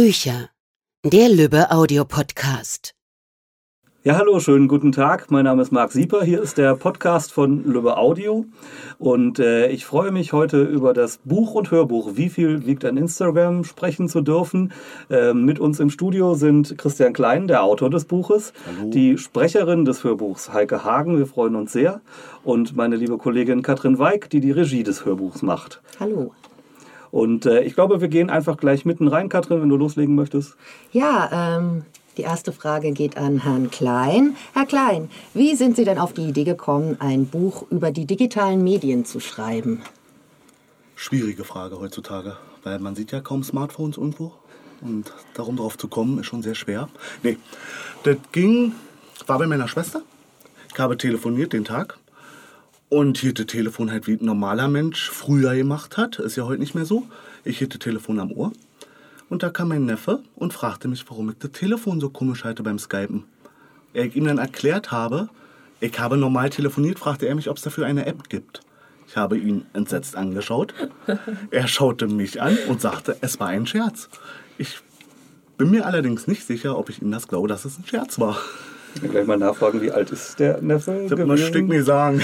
Bücher. 0.00 0.50
Der 1.04 1.28
Lübbe 1.28 1.72
Audiopodcast. 1.72 2.94
Ja, 4.04 4.16
hallo, 4.16 4.38
schönen 4.38 4.68
guten 4.68 4.92
Tag. 4.92 5.32
Mein 5.32 5.44
Name 5.44 5.60
ist 5.60 5.72
Marc 5.72 5.90
Sieper. 5.90 6.22
Hier 6.22 6.40
ist 6.40 6.56
der 6.56 6.76
Podcast 6.76 7.32
von 7.32 7.64
Lübbe 7.64 7.96
Audio. 7.96 8.44
Und 9.00 9.40
äh, 9.40 9.66
ich 9.70 9.84
freue 9.84 10.12
mich 10.12 10.32
heute 10.32 10.62
über 10.62 10.94
das 10.94 11.18
Buch 11.24 11.56
und 11.56 11.72
Hörbuch 11.72 12.12
Wie 12.14 12.28
viel 12.28 12.64
wiegt 12.64 12.84
ein 12.84 12.96
Instagram 12.96 13.64
sprechen 13.64 14.08
zu 14.08 14.20
dürfen. 14.20 14.72
Äh, 15.10 15.34
mit 15.34 15.58
uns 15.58 15.80
im 15.80 15.90
Studio 15.90 16.34
sind 16.34 16.78
Christian 16.78 17.12
Klein, 17.12 17.48
der 17.48 17.64
Autor 17.64 17.90
des 17.90 18.04
Buches, 18.04 18.52
hallo. 18.78 18.90
die 18.90 19.18
Sprecherin 19.18 19.84
des 19.84 20.04
Hörbuchs 20.04 20.52
Heike 20.52 20.84
Hagen. 20.84 21.18
Wir 21.18 21.26
freuen 21.26 21.56
uns 21.56 21.72
sehr. 21.72 22.00
Und 22.44 22.76
meine 22.76 22.94
liebe 22.94 23.18
Kollegin 23.18 23.62
Katrin 23.62 23.98
Weig, 23.98 24.30
die 24.30 24.38
die 24.38 24.52
Regie 24.52 24.84
des 24.84 25.04
Hörbuchs 25.04 25.42
macht. 25.42 25.82
Hallo. 25.98 26.30
Und 27.10 27.46
äh, 27.46 27.62
ich 27.62 27.74
glaube, 27.74 28.00
wir 28.00 28.08
gehen 28.08 28.30
einfach 28.30 28.56
gleich 28.56 28.84
mitten 28.84 29.08
rein, 29.08 29.28
Katrin, 29.28 29.62
wenn 29.62 29.68
du 29.68 29.76
loslegen 29.76 30.14
möchtest. 30.14 30.56
Ja, 30.92 31.56
ähm, 31.58 31.84
die 32.16 32.22
erste 32.22 32.52
Frage 32.52 32.92
geht 32.92 33.16
an 33.16 33.44
Herrn 33.44 33.70
Klein. 33.70 34.36
Herr 34.52 34.66
Klein, 34.66 35.08
wie 35.34 35.54
sind 35.54 35.76
Sie 35.76 35.84
denn 35.84 35.98
auf 35.98 36.12
die 36.12 36.28
Idee 36.28 36.44
gekommen, 36.44 36.96
ein 36.98 37.26
Buch 37.26 37.64
über 37.70 37.92
die 37.92 38.06
digitalen 38.06 38.64
Medien 38.64 39.04
zu 39.04 39.20
schreiben? 39.20 39.82
Schwierige 40.96 41.44
Frage 41.44 41.78
heutzutage, 41.78 42.36
weil 42.64 42.80
man 42.80 42.96
sieht 42.96 43.12
ja 43.12 43.20
kaum 43.20 43.44
Smartphones 43.44 43.96
irgendwo. 43.96 44.32
Und 44.80 45.12
darum 45.34 45.56
drauf 45.56 45.78
zu 45.78 45.88
kommen, 45.88 46.18
ist 46.18 46.26
schon 46.26 46.42
sehr 46.42 46.54
schwer. 46.54 46.88
Nee, 47.22 47.36
das 48.04 48.16
ging, 48.32 48.72
war 49.26 49.38
bei 49.38 49.46
meiner 49.46 49.68
Schwester. 49.68 50.02
Ich 50.72 50.78
habe 50.78 50.96
telefoniert 50.96 51.52
den 51.52 51.64
Tag 51.64 51.98
und 52.88 53.18
hielt 53.18 53.38
das 53.38 53.46
Telefon 53.46 53.90
halt 53.90 54.06
wie 54.06 54.14
ein 54.14 54.24
normaler 54.24 54.68
Mensch 54.68 55.10
früher 55.10 55.54
gemacht 55.54 55.96
hat. 55.96 56.18
Ist 56.18 56.36
ja 56.36 56.44
heute 56.44 56.60
nicht 56.60 56.74
mehr 56.74 56.84
so. 56.84 57.06
Ich 57.44 57.58
das 57.58 57.78
Telefon 57.78 58.18
am 58.20 58.32
Ohr. 58.32 58.52
Und 59.28 59.42
da 59.42 59.50
kam 59.50 59.68
mein 59.68 59.84
Neffe 59.84 60.22
und 60.36 60.52
fragte 60.52 60.88
mich, 60.88 61.04
warum 61.08 61.30
ich 61.30 61.36
das 61.38 61.52
Telefon 61.52 62.00
so 62.00 62.08
komisch 62.08 62.44
halte 62.44 62.62
beim 62.62 62.78
Skypen. 62.78 63.24
Er 63.92 64.04
ich 64.04 64.16
ihm 64.16 64.24
dann 64.24 64.38
erklärt 64.38 64.90
habe, 64.90 65.28
ich 65.80 65.98
habe 65.98 66.16
normal 66.16 66.50
telefoniert, 66.50 66.98
fragte 66.98 67.26
er 67.26 67.34
mich, 67.34 67.48
ob 67.48 67.56
es 67.56 67.62
dafür 67.62 67.86
eine 67.86 68.06
App 68.06 68.28
gibt. 68.28 68.62
Ich 69.06 69.16
habe 69.16 69.38
ihn 69.38 69.64
entsetzt 69.72 70.16
angeschaut. 70.16 70.74
Er 71.50 71.66
schaute 71.66 72.08
mich 72.08 72.42
an 72.42 72.58
und 72.68 72.80
sagte, 72.80 73.16
es 73.20 73.40
war 73.40 73.48
ein 73.48 73.66
Scherz. 73.66 74.08
Ich 74.58 74.80
bin 75.56 75.70
mir 75.70 75.86
allerdings 75.86 76.26
nicht 76.26 76.46
sicher, 76.46 76.78
ob 76.78 76.90
ich 76.90 77.00
ihm 77.00 77.10
das 77.10 77.28
glaube, 77.28 77.48
dass 77.48 77.64
es 77.64 77.78
ein 77.78 77.86
Scherz 77.86 78.18
war. 78.18 78.38
Ich 78.94 79.10
gleich 79.10 79.26
mal 79.26 79.38
nachfragen, 79.38 79.80
wie 79.80 79.90
alt 79.90 80.10
ist 80.10 80.38
der 80.38 80.60
Neffe? 80.60 81.06
Das 81.08 81.18
möchte 81.18 81.58
ich 81.58 81.64
nicht 81.64 81.84
sagen. 81.84 82.20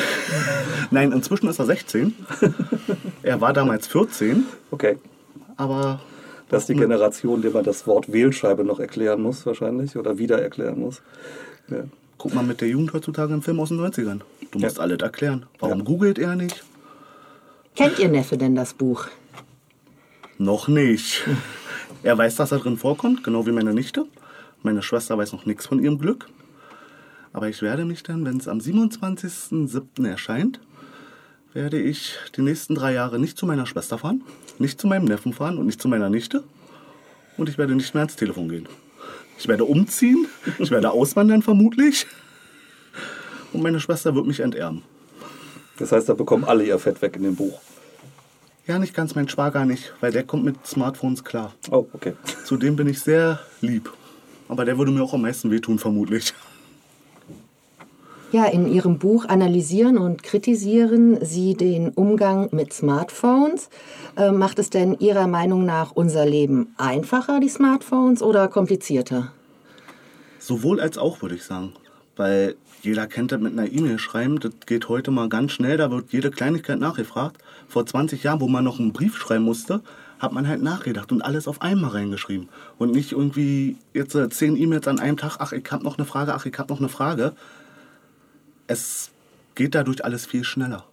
Nein, 0.91 1.13
inzwischen 1.13 1.49
ist 1.49 1.59
er 1.59 1.67
16. 1.67 2.15
Er 3.23 3.41
war 3.41 3.53
damals 3.53 3.87
14. 3.87 4.45
Okay. 4.71 4.99
Aber. 5.57 6.01
Das 6.49 6.63
ist 6.63 6.69
die 6.69 6.75
Generation, 6.75 7.43
der 7.43 7.53
man 7.53 7.65
das 7.65 7.87
Wort 7.87 8.13
Wählscheibe 8.13 8.65
noch 8.65 8.79
erklären 8.79 9.23
muss, 9.23 9.47
wahrscheinlich. 9.47 9.97
Oder 9.97 10.19
wieder 10.19 10.43
erklären 10.43 10.79
muss. 10.79 11.01
Ja. 11.69 11.85
Guck 12.19 12.35
mal 12.35 12.45
mit 12.45 12.61
der 12.61 12.69
Jugend 12.69 12.93
heutzutage 12.93 13.33
einen 13.33 13.43
Film 13.43 13.61
aus 13.61 13.71
den 13.71 13.81
90ern. 13.81 14.21
Du 14.51 14.59
musst 14.59 14.77
ja. 14.77 14.83
alles 14.83 15.01
erklären. 15.01 15.47
Warum 15.59 15.79
ja. 15.79 15.85
googelt 15.85 16.19
er 16.19 16.37
nicht? 16.37 16.65
Kennt 17.75 17.99
Ihr 17.99 18.09
Neffe 18.09 18.37
denn 18.37 18.55
das 18.55 18.75
Buch? 18.75 19.07
Noch 20.39 20.69
nicht. 20.69 21.25
Er 22.03 22.19
weiß, 22.19 22.37
dass 22.37 22.53
er 22.53 22.59
drin 22.59 22.77
vorkommt, 22.77 23.25
genau 23.25 23.47
wie 23.47 23.53
meine 23.53 23.73
Nichte. 23.73 24.07
Meine 24.63 24.83
Schwester 24.83 25.17
weiß 25.17 25.33
noch 25.33 25.47
nichts 25.47 25.67
von 25.67 25.83
ihrem 25.83 25.99
Glück. 25.99 26.27
Aber 27.35 27.49
ich 27.49 27.63
werde 27.63 27.85
mich 27.85 28.05
dann, 28.05 28.25
wenn 28.25 28.37
es 28.37 28.47
am 28.47 28.59
27.07. 28.59 30.09
erscheint, 30.09 30.61
werde 31.53 31.81
ich 31.81 32.15
die 32.37 32.43
nächsten 32.43 32.77
drei 32.77 32.93
Jahre 32.93 33.19
nicht 33.19 33.37
zu 33.37 33.45
meiner 33.45 33.67
Schwester 33.67 33.99
fahren, 33.99 34.23
nicht 34.61 34.81
zu 34.81 34.87
meinem 34.87 35.05
Neffen 35.05 35.33
fahren 35.33 35.59
und 35.59 35.67
nicht 35.67 35.83
zu 35.83 35.89
meiner 35.89 36.09
Nichte. 36.09 36.45
Und 37.37 37.49
ich 37.49 37.59
werde 37.59 37.75
nicht 37.75 37.93
mehr 37.93 38.03
ans 38.03 38.15
Telefon 38.15 38.49
gehen. 38.49 38.69
Ich 39.37 39.49
werde 39.49 39.65
umziehen, 39.65 40.29
ich 40.61 40.71
werde 40.71 40.93
auswandern 40.93 41.43
vermutlich. 41.43 42.07
Und 43.53 43.65
meine 43.65 43.81
Schwester 43.81 44.15
wird 44.15 44.27
mich 44.27 44.39
enterben. 44.39 44.83
Das 45.79 45.91
heißt, 45.91 46.09
da 46.09 46.15
bekommen 46.15 46.45
alle 46.45 46.65
ihr 46.65 46.79
Fett 46.79 47.03
weg 47.03 47.17
in 47.17 47.25
dem 47.25 47.35
Buch. 47.35 47.61
Ja, 48.69 48.79
nicht 48.79 48.95
ganz 48.95 49.17
mein 49.17 49.29
Schwager 49.29 49.65
nicht, 49.65 49.93
weil 50.01 50.13
der 50.13 50.23
kommt 50.23 50.45
mit 50.45 50.65
Smartphones 50.65 51.25
klar. 51.25 51.53
Oh, 51.73 51.85
okay. 51.95 52.13
Zudem 52.45 52.77
bin 52.77 52.87
ich 52.87 53.01
sehr 53.01 53.41
lieb. 53.61 53.93
Aber 54.49 54.65
der 54.65 54.79
würde 54.79 54.93
mir 54.93 55.03
auch 55.03 55.15
am 55.15 55.23
meisten 55.23 55.51
wehtun, 55.51 55.81
vermutlich. 55.81 56.33
Ja, 58.35 58.47
in 58.47 58.67
Ihrem 58.67 58.99
Buch 58.99 59.27
analysieren 59.27 59.97
und 59.97 60.25
kritisieren 60.25 61.25
Sie 61.25 61.55
den 61.55 61.91
Umgang 61.91 62.49
mit 62.51 62.73
Smartphones. 62.73 63.71
Äh, 64.17 64.33
macht 64.33 64.59
es 64.59 64.71
denn 64.71 64.99
Ihrer 64.99 65.29
Meinung 65.29 65.65
nach 65.65 65.93
unser 65.93 66.27
Leben 66.27 66.75
einfacher, 66.77 67.39
die 67.39 67.49
Smartphones, 67.49 68.23
oder 68.23 68.49
komplizierter? 68.49 69.31
Sowohl 70.41 70.81
als 70.81 70.99
auch, 70.99 71.23
würde 71.23 71.37
ich 71.37 71.45
sagen. 71.45 71.75
Weil 72.17 72.57
jeder 72.83 73.07
kennt 73.07 73.31
das 73.31 73.41
mit 73.41 73.53
einer 73.53 73.71
E-Mail 73.71 74.01
schreiben. 74.01 74.41
Das 74.41 74.51
geht 74.67 74.89
heute 74.89 75.13
mal 75.13 75.29
ganz 75.29 75.53
schnell. 75.53 75.77
Da 75.77 75.93
wird 75.93 76.07
jede 76.11 76.33
Kleinigkeit 76.33 76.81
nachgefragt. 76.81 77.37
Vor 77.69 77.87
20 77.87 78.25
Jahren, 78.25 78.41
wo 78.41 78.49
man 78.49 78.65
noch 78.65 78.81
einen 78.81 78.93
Brief 78.93 79.17
schreiben 79.17 79.45
musste, 79.45 79.81
hat 80.19 80.33
man 80.33 80.49
halt 80.49 80.61
nachgedacht 80.61 81.13
und 81.13 81.23
alles 81.23 81.47
auf 81.47 81.63
einmal 81.63 81.91
reingeschrieben. 81.91 82.49
Und 82.79 82.91
nicht 82.91 83.13
irgendwie 83.13 83.77
jetzt 83.93 84.17
äh, 84.17 84.29
zehn 84.29 84.57
E-Mails 84.57 84.89
an 84.89 84.99
einem 84.99 85.19
Tag. 85.19 85.37
Ach, 85.39 85.53
ich 85.53 85.71
habe 85.71 85.85
noch 85.85 85.99
eine 85.99 86.05
Frage. 86.05 86.35
Ach, 86.35 86.45
ich 86.45 86.59
habe 86.59 86.73
noch 86.73 86.81
eine 86.81 86.89
Frage 86.89 87.35
es 88.67 89.11
geht 89.55 89.75
dadurch 89.75 90.05
alles 90.05 90.27
viel 90.27 90.45
schneller. 90.45 90.85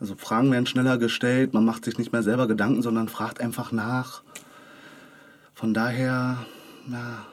Also 0.00 0.16
Fragen 0.16 0.50
werden 0.50 0.66
schneller 0.66 0.98
gestellt, 0.98 1.54
man 1.54 1.64
macht 1.64 1.84
sich 1.84 1.96
nicht 1.96 2.12
mehr 2.12 2.24
selber 2.24 2.48
Gedanken, 2.48 2.82
sondern 2.82 3.08
fragt 3.08 3.40
einfach 3.40 3.70
nach. 3.70 4.22
Von 5.54 5.74
daher, 5.74 6.38
ja, 6.90 7.24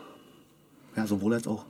ja 0.96 1.08
sowohl 1.08 1.34
als 1.34 1.48
auch. 1.48 1.66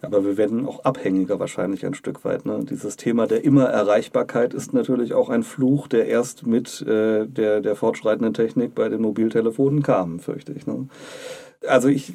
Aber 0.00 0.24
wir 0.24 0.36
werden 0.36 0.66
auch 0.66 0.84
abhängiger 0.84 1.40
wahrscheinlich 1.40 1.84
ein 1.84 1.94
Stück 1.94 2.24
weit. 2.24 2.46
Ne? 2.46 2.64
Dieses 2.68 2.96
Thema 2.96 3.26
der 3.26 3.44
Immererreichbarkeit 3.44 4.54
ist 4.54 4.72
natürlich 4.74 5.14
auch 5.14 5.28
ein 5.28 5.42
Fluch, 5.42 5.88
der 5.88 6.06
erst 6.06 6.46
mit 6.46 6.82
äh, 6.82 7.26
der, 7.26 7.60
der 7.60 7.74
fortschreitenden 7.74 8.34
Technik 8.34 8.74
bei 8.74 8.88
den 8.88 9.00
Mobiltelefonen 9.00 9.82
kam, 9.82 10.20
fürchte 10.20 10.52
ich. 10.52 10.66
Ne? 10.66 10.88
Also 11.68 11.88
ich 11.88 12.12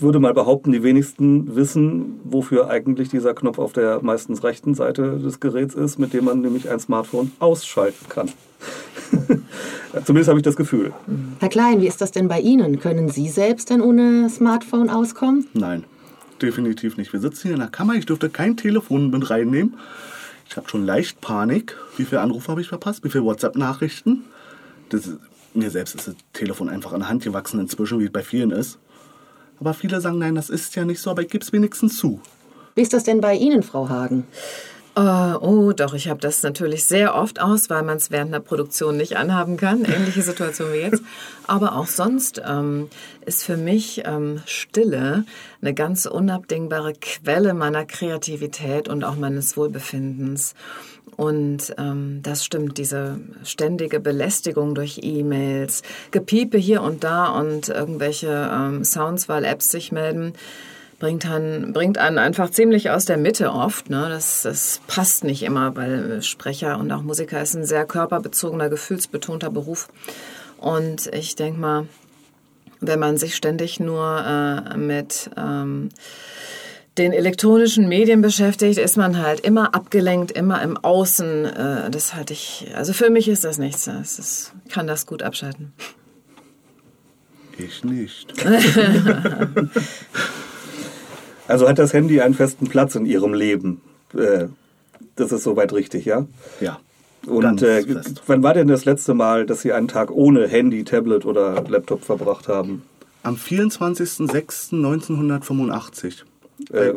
würde 0.00 0.18
mal 0.20 0.34
behaupten, 0.34 0.72
die 0.72 0.82
wenigsten 0.82 1.54
wissen, 1.56 2.20
wofür 2.24 2.68
eigentlich 2.68 3.08
dieser 3.08 3.34
Knopf 3.34 3.58
auf 3.58 3.72
der 3.72 4.02
meistens 4.02 4.44
rechten 4.44 4.74
Seite 4.74 5.18
des 5.18 5.40
Geräts 5.40 5.74
ist, 5.74 5.98
mit 5.98 6.12
dem 6.12 6.26
man 6.26 6.40
nämlich 6.40 6.68
ein 6.68 6.80
Smartphone 6.80 7.32
ausschalten 7.38 8.08
kann. 8.08 8.30
Zumindest 10.04 10.28
habe 10.28 10.38
ich 10.38 10.44
das 10.44 10.56
Gefühl. 10.56 10.92
Herr 11.40 11.48
Klein, 11.48 11.80
wie 11.80 11.86
ist 11.86 12.00
das 12.00 12.12
denn 12.12 12.28
bei 12.28 12.40
Ihnen? 12.40 12.80
Können 12.80 13.08
Sie 13.08 13.28
selbst 13.28 13.70
denn 13.70 13.80
ohne 13.80 14.28
Smartphone 14.30 14.90
auskommen? 14.90 15.46
Nein, 15.52 15.84
definitiv 16.40 16.96
nicht. 16.96 17.12
Wir 17.12 17.20
sitzen 17.20 17.42
hier 17.42 17.54
in 17.54 17.60
der 17.60 17.68
Kammer, 17.68 17.94
ich 17.94 18.06
dürfte 18.06 18.30
kein 18.30 18.56
Telefon 18.56 19.10
mit 19.10 19.30
reinnehmen. 19.30 19.74
Ich 20.48 20.56
habe 20.56 20.68
schon 20.68 20.84
leicht 20.84 21.20
Panik. 21.20 21.76
Wie 21.96 22.04
viele 22.04 22.20
Anrufe 22.20 22.48
habe 22.48 22.60
ich 22.60 22.68
verpasst? 22.68 23.04
Wie 23.04 23.10
viele 23.10 23.24
WhatsApp-Nachrichten? 23.24 24.24
Mir 25.54 25.70
selbst 25.70 25.94
ist 25.94 26.08
das 26.08 26.14
Telefon 26.32 26.68
einfach 26.68 26.92
an 26.92 27.00
der 27.00 27.08
Hand 27.08 27.24
gewachsen 27.24 27.60
inzwischen, 27.60 27.98
wie 28.00 28.06
es 28.06 28.12
bei 28.12 28.22
vielen 28.22 28.50
ist. 28.50 28.78
Aber 29.60 29.74
viele 29.74 30.00
sagen, 30.00 30.18
nein, 30.18 30.34
das 30.34 30.50
ist 30.50 30.74
ja 30.74 30.84
nicht 30.84 31.00
so, 31.00 31.10
aber 31.10 31.22
ich 31.22 31.28
gebe 31.28 31.44
es 31.44 31.52
wenigstens 31.52 31.96
zu. 31.96 32.20
Wie 32.74 32.82
ist 32.82 32.92
das 32.92 33.04
denn 33.04 33.20
bei 33.20 33.34
Ihnen, 33.34 33.62
Frau 33.62 33.88
Hagen? 33.88 34.26
Uh, 34.94 35.38
oh, 35.40 35.72
doch, 35.72 35.94
ich 35.94 36.10
habe 36.10 36.20
das 36.20 36.42
natürlich 36.42 36.84
sehr 36.84 37.14
oft 37.14 37.40
aus, 37.40 37.70
weil 37.70 37.82
man 37.82 37.96
es 37.96 38.10
während 38.10 38.34
einer 38.34 38.42
Produktion 38.42 38.98
nicht 38.98 39.16
anhaben 39.16 39.56
kann. 39.56 39.86
Ähnliche 39.86 40.20
Situation 40.20 40.70
wie 40.74 40.80
jetzt. 40.80 41.02
Aber 41.46 41.76
auch 41.76 41.86
sonst 41.86 42.42
ähm, 42.46 42.90
ist 43.24 43.42
für 43.42 43.56
mich 43.56 44.02
ähm, 44.04 44.42
Stille 44.44 45.24
eine 45.62 45.72
ganz 45.72 46.04
unabdingbare 46.04 46.92
Quelle 47.00 47.54
meiner 47.54 47.86
Kreativität 47.86 48.86
und 48.86 49.02
auch 49.02 49.16
meines 49.16 49.56
Wohlbefindens. 49.56 50.54
Und 51.16 51.74
ähm, 51.78 52.20
das 52.22 52.44
stimmt, 52.44 52.78
diese 52.78 53.20
ständige 53.44 54.00
Belästigung 54.00 54.74
durch 54.74 55.00
E-Mails, 55.02 55.82
Gepiepe 56.10 56.56
hier 56.56 56.82
und 56.82 57.04
da 57.04 57.26
und 57.26 57.68
irgendwelche 57.68 58.50
ähm, 58.52 58.84
Sounds, 58.84 59.28
weil 59.28 59.44
Apps 59.44 59.70
sich 59.70 59.92
melden, 59.92 60.32
bringt 60.98 61.28
einen, 61.28 61.72
bringt 61.72 61.98
einen 61.98 62.18
einfach 62.18 62.50
ziemlich 62.50 62.90
aus 62.90 63.04
der 63.04 63.18
Mitte 63.18 63.52
oft. 63.52 63.90
Ne? 63.90 64.06
Das, 64.08 64.42
das 64.42 64.80
passt 64.86 65.24
nicht 65.24 65.42
immer, 65.42 65.76
weil 65.76 66.22
Sprecher 66.22 66.78
und 66.78 66.90
auch 66.92 67.02
Musiker 67.02 67.42
ist 67.42 67.54
ein 67.54 67.66
sehr 67.66 67.84
körperbezogener, 67.84 68.70
gefühlsbetonter 68.70 69.50
Beruf. 69.50 69.88
Und 70.58 71.08
ich 71.12 71.34
denke 71.34 71.60
mal, 71.60 71.86
wenn 72.80 73.00
man 73.00 73.16
sich 73.16 73.36
ständig 73.36 73.80
nur 73.80 74.24
äh, 74.24 74.76
mit 74.76 75.28
ähm, 75.36 75.90
den 76.98 77.12
elektronischen 77.12 77.88
Medien 77.88 78.20
beschäftigt, 78.20 78.78
ist 78.78 78.96
man 78.96 79.18
halt 79.18 79.40
immer 79.40 79.74
abgelenkt, 79.74 80.32
immer 80.32 80.62
im 80.62 80.76
Außen. 80.76 81.44
Äh, 81.44 81.90
das 81.90 82.14
hatte 82.14 82.32
ich, 82.32 82.66
also 82.74 82.92
für 82.92 83.10
mich 83.10 83.28
ist 83.28 83.44
das 83.44 83.58
nichts. 83.58 83.86
Das 83.86 84.18
ist, 84.18 84.52
kann 84.68 84.86
das 84.86 85.06
gut 85.06 85.22
abschalten. 85.22 85.72
Ich 87.58 87.84
nicht. 87.84 88.32
Also 91.48 91.68
hat 91.68 91.78
das 91.78 91.92
Handy 91.92 92.22
einen 92.22 92.32
festen 92.34 92.66
Platz 92.66 92.94
in 92.94 93.04
Ihrem 93.04 93.34
Leben? 93.34 93.82
Äh, 94.16 94.46
das 95.16 95.32
ist 95.32 95.42
soweit 95.42 95.74
richtig, 95.74 96.06
ja? 96.06 96.26
Ja. 96.60 96.78
Und 97.26 97.42
Ganz 97.42 97.60
äh, 97.62 97.82
fest. 97.82 98.22
wann 98.26 98.42
war 98.42 98.54
denn 98.54 98.68
das 98.68 98.86
letzte 98.86 99.12
Mal, 99.14 99.46
dass 99.46 99.60
Sie 99.60 99.72
einen 99.72 99.88
Tag 99.88 100.10
ohne 100.10 100.48
Handy, 100.48 100.84
Tablet 100.84 101.26
oder 101.26 101.62
Laptop 101.68 102.04
verbracht 102.04 102.48
haben? 102.48 102.82
Am 103.22 103.36
24.06.1985. 103.36 106.22
Äh, 106.70 106.94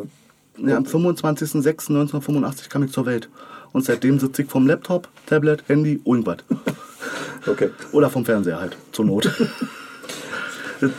Ja, 0.58 0.76
am 0.78 0.84
25.06.1985 0.84 2.68
kam 2.68 2.82
ich 2.84 2.92
zur 2.92 3.06
Welt. 3.06 3.28
Und 3.72 3.84
seitdem 3.84 4.18
sitze 4.18 4.42
ich 4.42 4.48
vom 4.48 4.66
Laptop, 4.66 5.08
Tablet, 5.26 5.64
Handy, 5.68 6.00
irgendwas. 6.04 6.38
okay. 7.46 7.70
Oder 7.92 8.08
vom 8.08 8.24
Fernseher 8.24 8.58
halt, 8.58 8.76
zur 8.92 9.04
Not. 9.04 9.30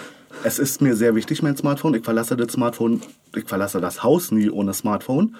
es 0.43 0.59
ist 0.59 0.81
mir 0.81 0.95
sehr 0.95 1.15
wichtig, 1.15 1.41
mein 1.41 1.57
Smartphone. 1.57 1.95
Ich 1.95 2.03
verlasse 2.03 2.37
das 2.37 2.51
Smartphone, 2.51 3.01
ich 3.35 3.45
verlasse 3.45 3.81
das 3.81 4.03
Haus 4.03 4.31
nie 4.31 4.49
ohne 4.49 4.73
Smartphone. 4.75 5.35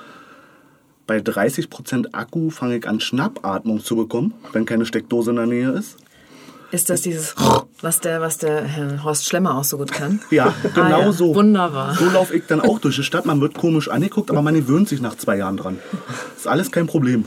Bei 1.06 1.20
30% 1.20 2.14
Akku 2.14 2.50
fange 2.50 2.78
ich 2.78 2.88
an, 2.88 3.00
Schnappatmung 3.00 3.82
zu 3.82 3.96
bekommen, 3.96 4.34
wenn 4.52 4.66
keine 4.66 4.86
Steckdose 4.86 5.30
in 5.30 5.38
der 5.38 5.46
Nähe 5.46 5.72
ist. 5.72 5.98
Ist 6.70 6.90
das 6.90 7.02
dieses, 7.02 7.34
was 7.82 8.02
der, 8.02 8.20
was 8.20 8.40
der 8.40 8.62
Herr 8.64 9.04
Horst 9.04 9.26
Schlemmer 9.26 9.58
auch 9.58 9.64
so 9.64 9.78
gut 9.78 9.92
kann? 9.92 10.20
Ja, 10.32 10.54
genau 10.76 10.82
Ah, 10.86 10.90
ja. 11.02 11.12
so. 11.14 11.34
Wunderbar. 11.34 11.96
So 11.96 12.06
laufe 12.10 12.36
ich 12.36 12.46
dann 12.46 12.60
auch 12.60 12.80
durch 12.80 12.98
die 12.98 13.04
Stadt. 13.04 13.26
Man 13.26 13.40
wird 13.40 13.54
komisch 13.58 13.88
angeguckt, 13.90 14.30
aber 14.32 14.42
man 14.42 14.54
gewöhnt 14.54 14.90
sich 14.90 15.02
nach 15.02 15.16
zwei 15.16 15.38
Jahren 15.38 15.56
dran. 15.58 15.80
Ist 16.36 16.48
alles 16.48 16.72
kein 16.72 16.86
Problem. 16.88 17.24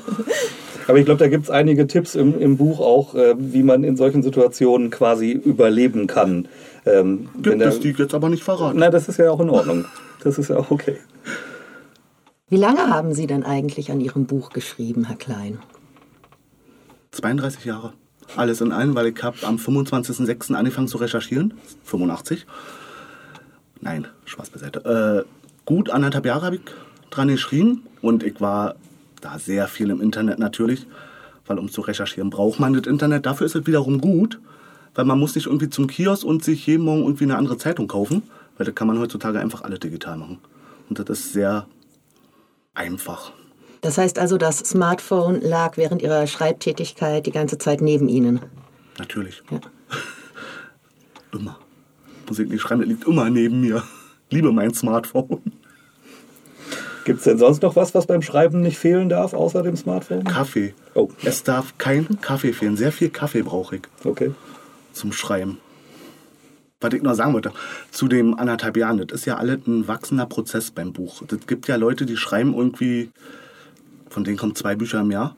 Aber 0.89 0.99
ich 0.99 1.05
glaube, 1.07 1.19
da 1.21 1.29
gibt 1.29 1.45
es 1.45 1.51
einige 1.51 1.87
Tipps 1.87 2.15
im, 2.17 2.39
im 2.39 2.57
Buch 2.59 2.81
auch, 2.81 3.15
äh, 3.15 3.35
wie 3.39 3.63
man 3.63 3.83
in 3.85 3.97
solchen 3.97 4.23
Situationen 4.23 4.91
quasi 4.91 5.31
überleben 5.33 6.07
kann. 6.07 6.49
Ähm, 6.85 7.29
wenn 7.35 7.43
Gibt 7.43 7.61
der- 7.61 7.69
es 7.69 7.81
die 7.81 7.91
jetzt 7.93 8.13
aber 8.15 8.29
nicht 8.29 8.43
verraten. 8.43 8.79
Na, 8.79 8.91
das 8.91 9.09
ist 9.09 9.19
ja 9.19 9.31
auch 9.31 9.41
in 9.41 9.49
Ordnung. 9.51 9.85
Das 10.23 10.37
ist 10.39 10.49
ja 10.51 10.57
auch 10.57 10.71
okay. 10.71 10.99
Wie 12.51 12.57
lange 12.57 12.89
haben 12.91 13.15
Sie 13.15 13.27
denn 13.27 13.45
eigentlich 13.45 13.91
an 13.91 14.01
Ihrem 14.01 14.27
Buch 14.27 14.51
geschrieben, 14.51 15.05
Herr 15.05 15.17
Klein? 15.17 15.61
32 17.13 17.65
Jahre. 17.65 17.93
Alles 18.37 18.61
in 18.61 18.73
allem, 18.73 18.94
weil 18.94 19.06
ich 19.09 19.23
habe 19.23 19.37
am 19.43 19.56
25.06. 19.56 20.55
angefangen 20.55 20.88
zu 20.88 20.99
recherchieren. 20.99 21.55
85. 21.85 22.47
Nein, 23.81 24.06
Spaß 24.25 24.50
beiseite. 24.50 25.25
Äh, 25.27 25.65
gut 25.65 25.91
anderthalb 25.91 26.27
Jahre 26.27 26.47
habe 26.47 26.56
ich 26.56 26.62
dran 27.11 27.29
geschrieben 27.29 27.82
und 28.03 28.23
ich 28.23 28.41
war 28.41 28.77
da 29.21 29.38
sehr 29.38 29.69
viel 29.69 29.91
im 29.91 30.00
Internet 30.00 30.38
natürlich, 30.38 30.87
weil 31.47 31.59
um 31.59 31.71
zu 31.71 31.81
recherchieren 31.81 32.31
braucht 32.31 32.61
man 32.61 32.73
das 32.75 32.87
Internet. 32.87 33.27
Dafür 33.27 33.47
ist 33.47 33.56
es 33.56 33.67
wiederum 33.67 34.00
gut, 34.00 34.41
weil 34.94 35.05
man 35.05 35.19
muss 35.19 35.35
nicht 35.35 35.47
irgendwie 35.47 35.71
zum 35.71 35.87
Kiosk 35.87 36.25
und 36.25 36.44
sich 36.44 36.67
jeden 36.67 36.85
Morgen 36.85 37.03
irgendwie 37.03 37.25
eine 37.25 37.37
andere 37.37 37.56
Zeitung 37.56 37.88
kaufen, 37.88 38.23
weil 38.56 38.67
das 38.67 38.75
kann 38.75 38.87
man 38.87 38.99
heutzutage 38.99 39.41
einfach 39.41 39.62
alles 39.62 39.81
digital 39.81 40.17
machen. 40.17 40.38
Und 40.88 40.99
das 40.99 41.09
ist 41.09 41.33
sehr 41.33 41.67
einfach. 42.75 43.33
Das 43.81 43.97
heißt 43.99 44.19
also, 44.19 44.37
das 44.37 44.59
Smartphone 44.59 45.41
lag 45.41 45.77
während 45.77 46.03
Ihrer 46.03 46.27
Schreibtätigkeit 46.27 47.25
die 47.27 47.31
ganze 47.32 47.59
Zeit 47.59 47.81
neben 47.81 48.09
Ihnen. 48.09 48.41
Natürlich. 48.99 49.43
Ja. 49.50 49.61
Immer. 51.32 51.59
Musik 52.29 52.49
nicht 52.50 52.61
schreiben, 52.61 52.81
das 52.82 52.88
liegt 52.88 53.06
immer 53.06 53.29
neben 53.31 53.61
mir. 53.61 53.82
Liebe 54.31 54.53
mein 54.53 54.73
Smartphone. 54.75 55.41
Gibt 57.05 57.19
es 57.19 57.25
denn 57.25 57.38
sonst 57.38 57.62
noch 57.62 57.75
was, 57.77 57.94
was 57.94 58.06
beim 58.06 58.23
Schreiben 58.23 58.61
nicht 58.61 58.79
fehlen 58.79 59.09
darf, 59.09 59.32
außer 59.32 59.62
dem 59.62 59.77
Smartphone? 59.77 60.23
Kaffee. 60.25 60.75
Oh. 60.94 61.09
Es 61.25 61.43
darf 61.43 61.76
kein 61.79 62.21
Kaffee 62.21 62.53
fehlen. 62.53 62.76
Sehr 62.76 62.93
viel 62.93 63.09
Kaffee 63.11 63.43
brauche 63.43 63.76
ich 63.76 63.83
Okay. 64.05 64.33
zum 64.93 65.12
Schreiben. 65.12 65.59
Was 66.81 66.93
ich 66.94 67.03
noch 67.03 67.15
sagen 67.15 67.33
wollte, 67.35 67.53
zu 67.91 68.06
dem 68.06 68.38
anderthalb 68.38 68.76
Jahren, 68.76 68.99
das 68.99 69.21
ist 69.21 69.25
ja 69.25 69.37
alles 69.37 69.67
ein 69.67 69.88
wachsender 69.88 70.26
Prozess 70.26 70.71
beim 70.71 70.93
Buch. 70.93 71.23
Es 71.23 71.47
gibt 71.47 71.67
ja 71.69 71.76
Leute, 71.76 72.06
die 72.06 72.17
schreiben 72.17 72.55
irgendwie, 72.55 73.11
von 74.11 74.25
denen 74.25 74.37
kommen 74.37 74.55
zwei 74.55 74.77
Bücher 74.77 75.01
im 75.01 75.11
Jahr. 75.11 75.35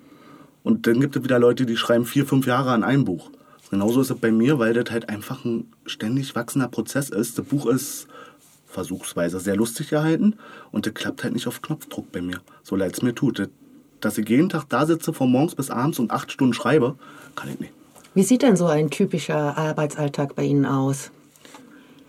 Und 0.64 0.86
dann 0.86 1.00
gibt 1.00 1.14
es 1.16 1.22
wieder 1.22 1.38
Leute, 1.38 1.64
die 1.66 1.76
schreiben 1.76 2.04
vier, 2.04 2.26
fünf 2.26 2.46
Jahre 2.46 2.72
an 2.72 2.82
einem 2.82 3.04
Buch. 3.04 3.30
Genauso 3.70 4.00
ist 4.00 4.10
es 4.10 4.18
bei 4.18 4.30
mir, 4.32 4.58
weil 4.58 4.74
das 4.74 4.90
halt 4.90 5.08
einfach 5.08 5.44
ein 5.44 5.66
ständig 5.86 6.34
wachsender 6.34 6.68
Prozess 6.68 7.08
ist. 7.10 7.38
Das 7.38 7.46
Buch 7.46 7.66
ist 7.66 8.06
versuchsweise 8.66 9.38
sehr 9.40 9.56
lustig 9.56 9.90
gehalten 9.90 10.36
und 10.70 10.86
das 10.86 10.94
klappt 10.94 11.24
halt 11.24 11.34
nicht 11.34 11.46
auf 11.46 11.62
Knopfdruck 11.62 12.10
bei 12.12 12.22
mir. 12.22 12.40
So 12.62 12.76
leid 12.76 12.94
es 12.94 13.02
mir 13.02 13.14
tut. 13.14 13.38
Das- 13.38 13.48
Dass 14.00 14.18
ich 14.18 14.28
jeden 14.28 14.48
Tag 14.48 14.64
da 14.68 14.84
sitze, 14.84 15.12
von 15.12 15.30
morgens 15.30 15.54
bis 15.54 15.70
abends 15.70 16.00
und 16.00 16.10
acht 16.10 16.32
Stunden 16.32 16.54
schreibe, 16.54 16.96
kann 17.36 17.50
ich 17.50 17.60
nicht. 17.60 17.72
Wie 18.14 18.24
sieht 18.24 18.42
denn 18.42 18.56
so 18.56 18.66
ein 18.66 18.90
typischer 18.90 19.56
Arbeitsalltag 19.56 20.34
bei 20.34 20.42
Ihnen 20.42 20.66
aus? 20.66 21.12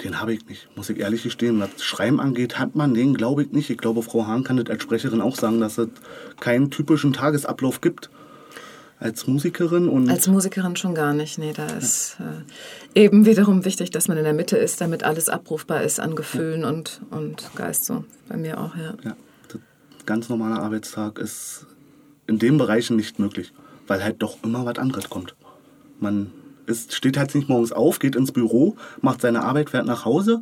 Den 0.03 0.19
habe 0.19 0.33
ich 0.33 0.45
nicht, 0.47 0.67
muss 0.75 0.89
ich 0.89 1.00
ehrlich 1.00 1.23
gestehen. 1.23 1.59
Was 1.59 1.81
Schreiben 1.81 2.19
angeht, 2.19 2.59
hat 2.59 2.75
man 2.75 2.94
den, 2.94 3.13
glaube 3.13 3.44
ich, 3.44 3.51
nicht. 3.51 3.69
Ich 3.69 3.77
glaube, 3.77 4.03
Frau 4.03 4.27
Hahn 4.27 4.44
kann 4.44 4.57
das 4.57 4.69
als 4.69 4.83
Sprecherin 4.83 5.21
auch 5.21 5.35
sagen, 5.35 5.61
dass 5.61 5.77
es 5.77 5.88
keinen 6.39 6.71
typischen 6.71 7.13
Tagesablauf 7.13 7.79
gibt. 7.79 8.09
Als 9.00 9.27
Musikerin 9.27 9.89
und 9.89 10.09
Als 10.09 10.27
Musikerin 10.27 10.75
schon 10.75 10.95
gar 10.95 11.13
nicht. 11.13 11.38
Nee, 11.38 11.53
da 11.53 11.65
ist 11.67 12.17
äh, 12.95 13.01
eben 13.03 13.25
wiederum 13.25 13.65
wichtig, 13.65 13.91
dass 13.91 14.07
man 14.07 14.17
in 14.17 14.23
der 14.23 14.33
Mitte 14.33 14.57
ist, 14.57 14.79
damit 14.81 15.03
alles 15.03 15.29
abrufbar 15.29 15.83
ist 15.83 16.00
an 16.00 16.15
Gefühlen 16.15 16.63
und, 16.63 17.01
und 17.09 17.51
Geist. 17.55 17.85
So 17.85 18.05
bei 18.29 18.38
mir 18.38 18.59
auch, 18.59 18.75
ja. 18.75 18.94
ja, 19.03 19.15
ganz 20.05 20.29
normale 20.29 20.59
Arbeitstag 20.59 21.19
ist 21.19 21.65
in 22.27 22.39
den 22.39 22.57
Bereichen 22.57 22.95
nicht 22.95 23.19
möglich, 23.19 23.53
weil 23.88 24.03
halt 24.03 24.21
doch 24.21 24.38
immer 24.44 24.65
was 24.65 24.77
anderes 24.77 25.09
kommt. 25.09 25.35
Man 26.00 26.31
ist, 26.65 26.94
steht 26.94 27.18
halt 27.18 27.33
nicht 27.36 27.50
morgens 27.50 27.71
auf, 27.71 28.00
geht 28.00 28.15
ins 28.15 28.31
Büro, 28.31 28.75
macht 29.01 29.21
seine 29.21 29.44
Arbeit, 29.44 29.69
fährt 29.69 29.86
nach 29.86 30.06
Hause. 30.06 30.42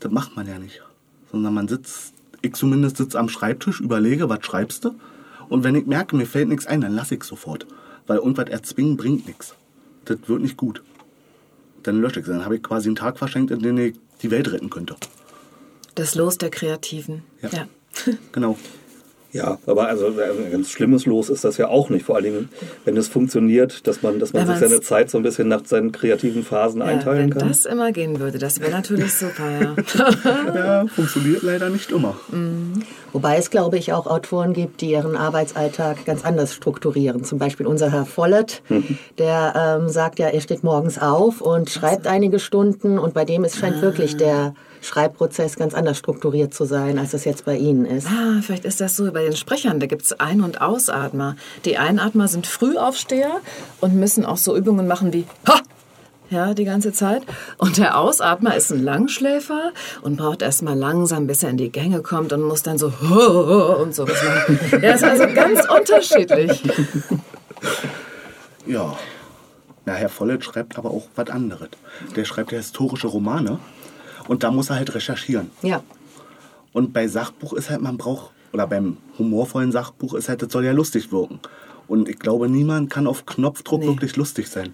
Das 0.00 0.10
macht 0.10 0.36
man 0.36 0.46
ja 0.46 0.58
nicht. 0.58 0.82
Sondern 1.30 1.54
man 1.54 1.68
sitzt, 1.68 2.12
ich 2.42 2.54
zumindest 2.54 2.96
sitze 2.96 3.18
am 3.18 3.28
Schreibtisch, 3.28 3.80
überlege, 3.80 4.28
was 4.28 4.44
schreibst 4.44 4.84
du? 4.84 4.94
Und 5.48 5.64
wenn 5.64 5.74
ich 5.74 5.86
merke, 5.86 6.16
mir 6.16 6.26
fällt 6.26 6.48
nichts 6.48 6.66
ein, 6.66 6.80
dann 6.80 6.94
lasse 6.94 7.14
ich 7.14 7.24
sofort. 7.24 7.66
Weil 8.06 8.18
irgendwas 8.18 8.48
erzwingen 8.48 8.96
bringt 8.96 9.26
nichts. 9.26 9.54
Das 10.04 10.18
wird 10.26 10.42
nicht 10.42 10.56
gut. 10.56 10.82
Dann 11.82 12.00
lösche 12.00 12.20
ich 12.20 12.26
es. 12.26 12.32
Dann 12.32 12.44
habe 12.44 12.56
ich 12.56 12.62
quasi 12.62 12.88
einen 12.88 12.96
Tag 12.96 13.18
verschenkt, 13.18 13.50
in 13.50 13.60
dem 13.60 13.78
ich 13.78 13.94
die 14.22 14.30
Welt 14.30 14.50
retten 14.50 14.70
könnte. 14.70 14.96
Das 15.94 16.14
Los 16.14 16.38
der 16.38 16.50
Kreativen. 16.50 17.22
Ja. 17.42 17.50
ja. 17.50 17.66
Genau. 18.32 18.58
Ja, 19.32 19.58
aber 19.66 19.88
also 19.88 20.06
ein 20.08 20.52
ganz 20.52 20.70
schlimmes 20.70 21.06
Los 21.06 21.30
ist 21.30 21.44
das 21.44 21.56
ja 21.56 21.68
auch 21.68 21.88
nicht. 21.88 22.04
Vor 22.04 22.16
allen 22.16 22.24
Dingen, 22.24 22.48
wenn 22.84 22.96
es 22.98 23.08
funktioniert, 23.08 23.86
dass 23.86 24.02
man, 24.02 24.18
dass 24.18 24.32
man 24.34 24.46
Wenn 24.46 24.56
sich 24.56 24.68
seine 24.68 24.80
Zeit 24.82 25.10
so 25.10 25.16
ein 25.18 25.22
bisschen 25.22 25.48
nach 25.48 25.64
seinen 25.64 25.90
kreativen 25.90 26.42
Phasen 26.42 26.80
Ja, 26.80 26.86
einteilen 26.88 27.30
wenn 27.30 27.38
kann. 27.38 27.48
das 27.48 27.64
immer 27.64 27.92
gehen 27.92 28.20
würde, 28.20 28.38
das 28.38 28.60
wäre 28.60 28.70
natürlich 28.72 29.14
super, 29.14 29.50
ja. 29.50 29.74
Ja, 30.54 30.86
funktioniert 30.86 31.42
leider 31.42 31.70
nicht 31.70 31.90
immer. 31.92 32.14
Wobei 33.12 33.36
es, 33.38 33.48
glaube 33.50 33.78
ich, 33.78 33.92
auch 33.92 34.06
Autoren 34.06 34.52
gibt, 34.52 34.80
die 34.82 34.90
ihren 34.90 35.16
Arbeitsalltag 35.16 36.04
ganz 36.04 36.24
anders 36.24 36.52
strukturieren. 36.52 37.24
Zum 37.24 37.38
Beispiel 37.38 37.66
unser 37.66 37.90
Herr 37.90 38.04
Follett, 38.04 38.62
der 39.18 39.78
ähm, 39.80 39.88
sagt 39.88 40.18
ja, 40.18 40.28
er 40.28 40.40
steht 40.40 40.62
morgens 40.62 40.98
auf 40.98 41.40
und 41.40 41.70
schreibt 41.70 42.06
einige 42.06 42.38
Stunden 42.38 42.98
und 42.98 43.14
bei 43.14 43.24
dem 43.24 43.44
ist, 43.44 43.56
scheint 43.56 43.80
wirklich 43.80 44.16
der 44.16 44.54
Schreibprozess 44.82 45.56
ganz 45.56 45.74
anders 45.74 45.96
strukturiert 45.96 46.52
zu 46.52 46.64
sein, 46.64 46.98
als 46.98 47.14
es 47.14 47.24
jetzt 47.24 47.44
bei 47.44 47.56
Ihnen 47.56 47.86
ist. 47.86 48.08
Ah, 48.08 48.40
vielleicht 48.42 48.64
ist 48.64 48.80
das 48.80 48.96
so 48.96 49.10
bei 49.12 49.22
den 49.22 49.36
Sprechern. 49.36 49.80
Da 49.80 49.86
gibt 49.86 50.02
es 50.02 50.18
Ein- 50.20 50.42
und 50.42 50.60
Ausatmer. 50.60 51.36
Die 51.64 51.78
Einatmer 51.78 52.28
sind 52.28 52.46
Frühaufsteher 52.46 53.40
und 53.80 53.94
müssen 53.94 54.26
auch 54.26 54.36
so 54.36 54.56
Übungen 54.56 54.86
machen 54.86 55.12
wie 55.12 55.24
Ha! 55.48 55.60
Ja, 56.30 56.54
die 56.54 56.64
ganze 56.64 56.92
Zeit. 56.92 57.22
Und 57.58 57.76
der 57.76 57.98
Ausatmer 57.98 58.56
ist 58.56 58.72
ein 58.72 58.82
Langschläfer 58.82 59.72
und 60.00 60.16
braucht 60.16 60.40
erst 60.40 60.62
mal 60.62 60.76
langsam, 60.76 61.26
bis 61.26 61.42
er 61.42 61.50
in 61.50 61.58
die 61.58 61.70
Gänge 61.70 62.00
kommt 62.00 62.32
und 62.32 62.40
muss 62.40 62.62
dann 62.62 62.78
so 62.78 62.86
und 63.82 63.94
so 63.94 64.08
was 64.08 64.22
machen. 64.24 64.82
Er 64.82 64.94
ist 64.94 65.04
also 65.04 65.26
ganz 65.34 65.60
unterschiedlich. 65.68 66.62
Ja. 68.66 68.96
Na, 69.84 69.92
Herr 69.92 70.08
Follett 70.08 70.42
schreibt 70.42 70.78
aber 70.78 70.90
auch 70.90 71.08
was 71.16 71.28
anderes. 71.28 71.68
Der 72.16 72.24
schreibt 72.24 72.52
ja 72.52 72.58
historische 72.58 73.08
Romane 73.08 73.58
und 74.28 74.42
da 74.42 74.50
muss 74.50 74.70
er 74.70 74.76
halt 74.76 74.94
recherchieren. 74.94 75.50
Ja, 75.62 75.82
Und 76.72 76.92
bei 76.92 77.06
Sachbuch 77.08 77.52
ist 77.52 77.68
halt, 77.70 77.80
man 77.82 77.98
braucht, 77.98 78.30
oder 78.52 78.66
beim 78.66 78.96
humorvollen 79.18 79.72
Sachbuch 79.72 80.14
ist 80.14 80.28
halt, 80.28 80.42
das 80.42 80.52
soll 80.52 80.64
ja 80.64 80.72
lustig 80.72 81.12
wirken. 81.12 81.40
Und 81.88 82.08
ich 82.08 82.18
glaube, 82.18 82.48
niemand 82.48 82.90
kann 82.90 83.06
auf 83.06 83.26
Knopfdruck 83.26 83.80
Nee. 83.80 83.86
wirklich 83.88 84.16
lustig 84.16 84.48
sein. 84.48 84.72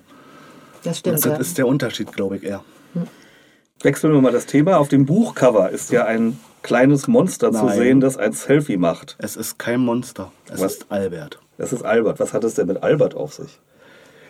das 0.84 0.98
stimmt. 0.98 1.16
Das 1.16 1.24
ja. 1.24 1.36
ist 1.36 1.58
der 1.58 1.66
Unterschied, 1.66 2.12
glaube 2.12 2.36
ich, 2.36 2.44
eher. 2.44 2.62
Wechseln 3.82 4.12
wir 4.12 4.20
mal 4.20 4.32
das 4.32 4.46
Thema. 4.46 4.78
Auf 4.78 4.88
dem 4.88 5.06
Buchcover 5.06 5.70
ist 5.70 5.90
ja 5.90 6.04
ein 6.04 6.38
kleines 6.62 7.06
Monster 7.06 7.52
zu 7.52 7.66
Nein. 7.66 7.76
sehen, 7.78 8.00
das 8.00 8.16
ein 8.16 8.32
Selfie 8.32 8.76
macht. 8.76 9.16
Es 9.20 9.36
ist 9.36 9.58
kein 9.58 9.80
Monster. 9.80 10.32
Es 10.50 10.60
Was? 10.60 10.74
ist 10.74 10.86
Albert. 10.90 11.38
Das 11.58 11.72
ist 11.72 11.82
Albert. 11.84 12.18
Was 12.20 12.32
hat 12.32 12.42
es 12.44 12.54
denn 12.54 12.66
mit 12.66 12.82
Albert 12.82 13.14
auf 13.14 13.34
sich? 13.34 13.58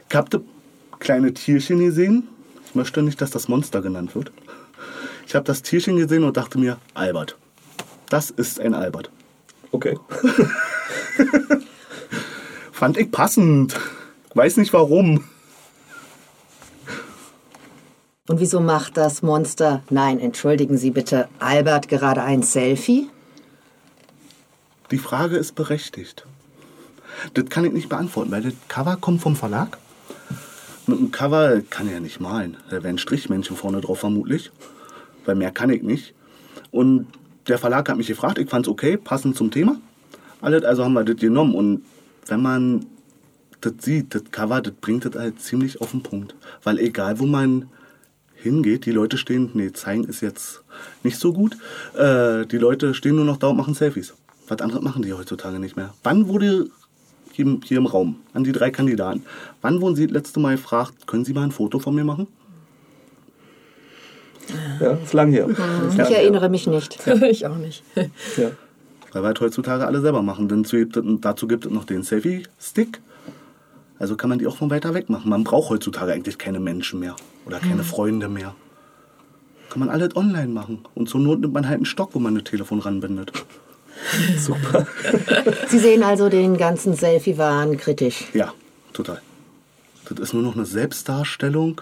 Ich 0.09 0.15
habe 0.17 0.29
das 0.31 0.41
kleine 0.99 1.33
Tierchen 1.33 1.79
gesehen. 1.81 2.29
Ich 2.67 2.75
möchte 2.75 3.03
nicht, 3.03 3.21
dass 3.23 3.31
das 3.31 3.49
Monster 3.49 3.81
genannt 3.81 4.15
wird. 4.15 4.33
Ich 5.29 5.35
habe 5.35 5.45
das 5.45 5.61
Tierchen 5.61 5.99
gesehen 5.99 6.25
und 6.25 6.39
dachte 6.39 6.59
mir, 6.59 6.79
Albert. 6.95 7.37
Das 8.09 8.31
ist 8.31 8.59
ein 8.61 8.73
Albert. 8.73 9.11
Okay. 9.73 9.99
Fand 12.73 12.97
ich 12.97 13.13
passend. 13.13 13.79
Weiß 14.33 14.57
nicht 14.57 14.73
warum. 14.73 15.25
Und 18.27 18.41
wieso 18.41 18.61
macht 18.61 18.97
das 18.97 19.21
Monster, 19.21 19.83
nein, 19.91 20.19
entschuldigen 20.19 20.79
Sie 20.79 20.93
bitte, 20.93 21.29
Albert 21.41 21.89
gerade 21.89 22.23
ein 22.23 22.43
Selfie? 22.43 23.11
Die 24.91 24.99
Frage 24.99 25.37
ist 25.37 25.55
berechtigt. 25.55 26.25
Das 27.35 27.45
kann 27.51 27.67
ich 27.67 27.75
nicht 27.75 27.91
beantworten, 27.91 28.31
weil 28.31 28.45
das 28.45 28.55
Cover 28.69 28.97
kommt 28.97 29.21
vom 29.21 29.37
Verlag. 29.37 29.77
Mit 30.87 30.99
dem 30.99 31.11
Cover 31.11 31.61
kann 31.69 31.87
er 31.87 31.95
ja 31.95 32.01
nicht 32.01 32.19
malen. 32.19 32.57
Da 32.71 32.83
wären 32.83 32.97
Strichmännchen 32.97 33.59
vorne 33.59 33.83
drauf 33.83 33.99
vermutlich. 33.99 34.51
Weil 35.29 35.35
mehr 35.35 35.51
kann 35.51 35.69
ich 35.69 35.83
nicht. 35.83 36.15
Und 36.71 37.07
der 37.49 37.59
Verlag 37.59 37.87
hat 37.87 37.99
mich 37.99 38.07
gefragt, 38.07 38.39
ich 38.39 38.49
fand 38.49 38.67
es 38.67 38.73
okay, 38.73 38.97
passend 38.97 39.37
zum 39.37 39.51
Thema. 39.51 39.79
Alles, 40.41 40.65
also 40.65 40.83
haben 40.85 40.95
wir 40.95 41.05
das 41.05 41.17
genommen. 41.17 41.55
Und 41.55 41.85
wenn 42.29 42.41
man 42.41 42.87
das 43.61 43.75
sieht, 43.81 44.15
das 44.15 44.23
Cover, 44.31 44.63
das 44.63 44.73
bringt 44.81 45.05
das 45.05 45.15
halt 45.17 45.39
ziemlich 45.39 45.83
auf 45.83 45.91
den 45.91 46.03
Punkt. 46.03 46.35
Weil 46.63 46.79
egal, 46.79 47.19
wo 47.19 47.27
man 47.27 47.69
hingeht, 48.37 48.87
die 48.87 48.91
Leute 48.91 49.19
stehen, 49.19 49.51
nee, 49.53 49.71
zeigen 49.71 50.05
ist 50.05 50.23
jetzt 50.23 50.63
nicht 51.03 51.19
so 51.19 51.35
gut. 51.35 51.59
Äh, 51.95 52.47
die 52.47 52.57
Leute 52.57 52.95
stehen 52.95 53.17
nur 53.17 53.27
noch 53.27 53.37
da 53.37 53.49
und 53.49 53.59
machen 53.59 53.75
Selfies. 53.75 54.15
Was 54.47 54.63
anderes 54.63 54.83
machen 54.83 55.03
die 55.03 55.13
heutzutage 55.13 55.59
nicht 55.59 55.77
mehr. 55.77 55.93
Wann 56.05 56.29
wurde 56.29 56.71
hier, 57.33 57.61
hier 57.65 57.77
im 57.77 57.87
Raum 57.87 58.17
an 58.33 58.45
die 58.45 58.53
drei 58.53 58.71
Kandidaten, 58.71 59.27
wann 59.61 59.83
wurden 59.83 59.95
Sie 59.95 60.07
das 60.07 60.15
letzte 60.15 60.41
Mal 60.41 60.57
gefragt, 60.57 61.07
können 61.07 61.27
Sie 61.27 61.35
mal 61.35 61.43
ein 61.43 61.53
Foto 61.53 61.79
von 61.81 61.95
mir 61.95 62.05
machen? 62.05 62.29
Ja, 64.81 64.93
ist 64.93 65.13
lang 65.13 65.31
her. 65.33 65.49
Ich 65.91 65.99
erinnere 65.99 66.49
mich 66.49 66.67
nicht. 66.67 66.99
ich 67.23 67.47
auch 67.47 67.57
nicht. 67.57 67.83
Ja. 68.37 68.51
Weil 69.13 69.23
wir 69.23 69.27
halt 69.29 69.41
heutzutage 69.41 69.87
alle 69.87 70.01
selber 70.01 70.23
machen. 70.23 70.49
Denn 70.49 70.65
zu- 70.65 70.85
dazu 70.87 71.49
gibt 71.49 71.67
es 71.67 71.73
noch 71.73 71.85
den 71.85 72.03
Selfie-Stick. 72.03 73.01
Also 73.99 74.17
kann 74.17 74.31
man 74.31 74.39
die 74.39 74.47
auch 74.47 74.57
von 74.57 74.71
weiter 74.71 74.95
weg 74.95 75.11
machen. 75.11 75.29
Man 75.29 75.45
braucht 75.45 75.71
heutzutage 75.71 76.13
eigentlich 76.13 76.39
keine 76.39 76.61
Menschen 76.61 77.01
mehr 77.01 77.17
oder 77.47 77.59
keine 77.59 77.83
Freunde 77.83 78.29
mehr. 78.29 78.55
Kann 79.71 79.81
man 79.81 79.89
alles 79.91 80.15
online 80.17 80.49
machen. 80.49 80.85
Und 80.95 81.09
zur 81.09 81.21
Not 81.21 81.41
nimmt 81.41 81.53
man 81.55 81.67
halt 81.67 81.77
einen 81.77 81.85
Stock, 81.85 82.11
wo 82.15 82.19
man 82.21 82.37
ein 82.37 82.45
Telefon 82.45 82.79
ranbindet. 82.81 83.33
Super. 84.39 84.87
Sie 85.69 85.79
sehen 85.79 86.03
also 86.03 86.29
den 86.29 86.57
ganzen 86.57 86.95
Selfie-Wahn 86.95 87.77
kritisch. 87.77 88.25
Ja, 88.35 88.53
total. 88.93 89.21
Das 90.09 90.19
ist 90.21 90.33
nur 90.33 90.43
noch 90.43 90.55
eine 90.55 90.65
Selbstdarstellung. 90.65 91.81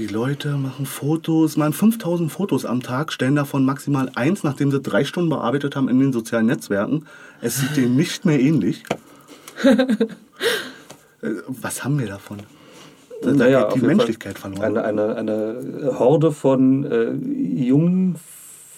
Die 0.00 0.06
Leute 0.06 0.56
machen 0.56 0.86
Fotos, 0.86 1.58
machen 1.58 1.74
5000 1.74 2.32
Fotos 2.32 2.64
am 2.64 2.82
Tag, 2.82 3.12
stellen 3.12 3.34
davon 3.34 3.66
maximal 3.66 4.10
eins, 4.14 4.42
nachdem 4.42 4.70
sie 4.70 4.80
drei 4.80 5.04
Stunden 5.04 5.28
bearbeitet 5.28 5.76
haben 5.76 5.90
in 5.90 6.00
den 6.00 6.10
sozialen 6.10 6.46
Netzwerken. 6.46 7.04
Es 7.42 7.58
sieht 7.58 7.76
denen 7.76 7.96
nicht 7.96 8.24
mehr 8.24 8.40
ähnlich. 8.40 8.82
Äh, 11.22 11.32
Was 11.48 11.84
haben 11.84 11.98
wir 11.98 12.06
davon? 12.06 12.38
Da, 13.20 13.32
Naja, 13.32 13.64
geht 13.64 13.68
die 13.68 13.74
jeden 13.74 13.80
Fall 13.80 13.96
Menschlichkeit 13.96 14.38
verloren. 14.38 14.78
Eine, 14.78 14.84
eine, 14.84 15.16
eine 15.16 15.98
Horde 15.98 16.32
von 16.32 16.86
äh, 16.86 17.10
jungen 17.62 18.16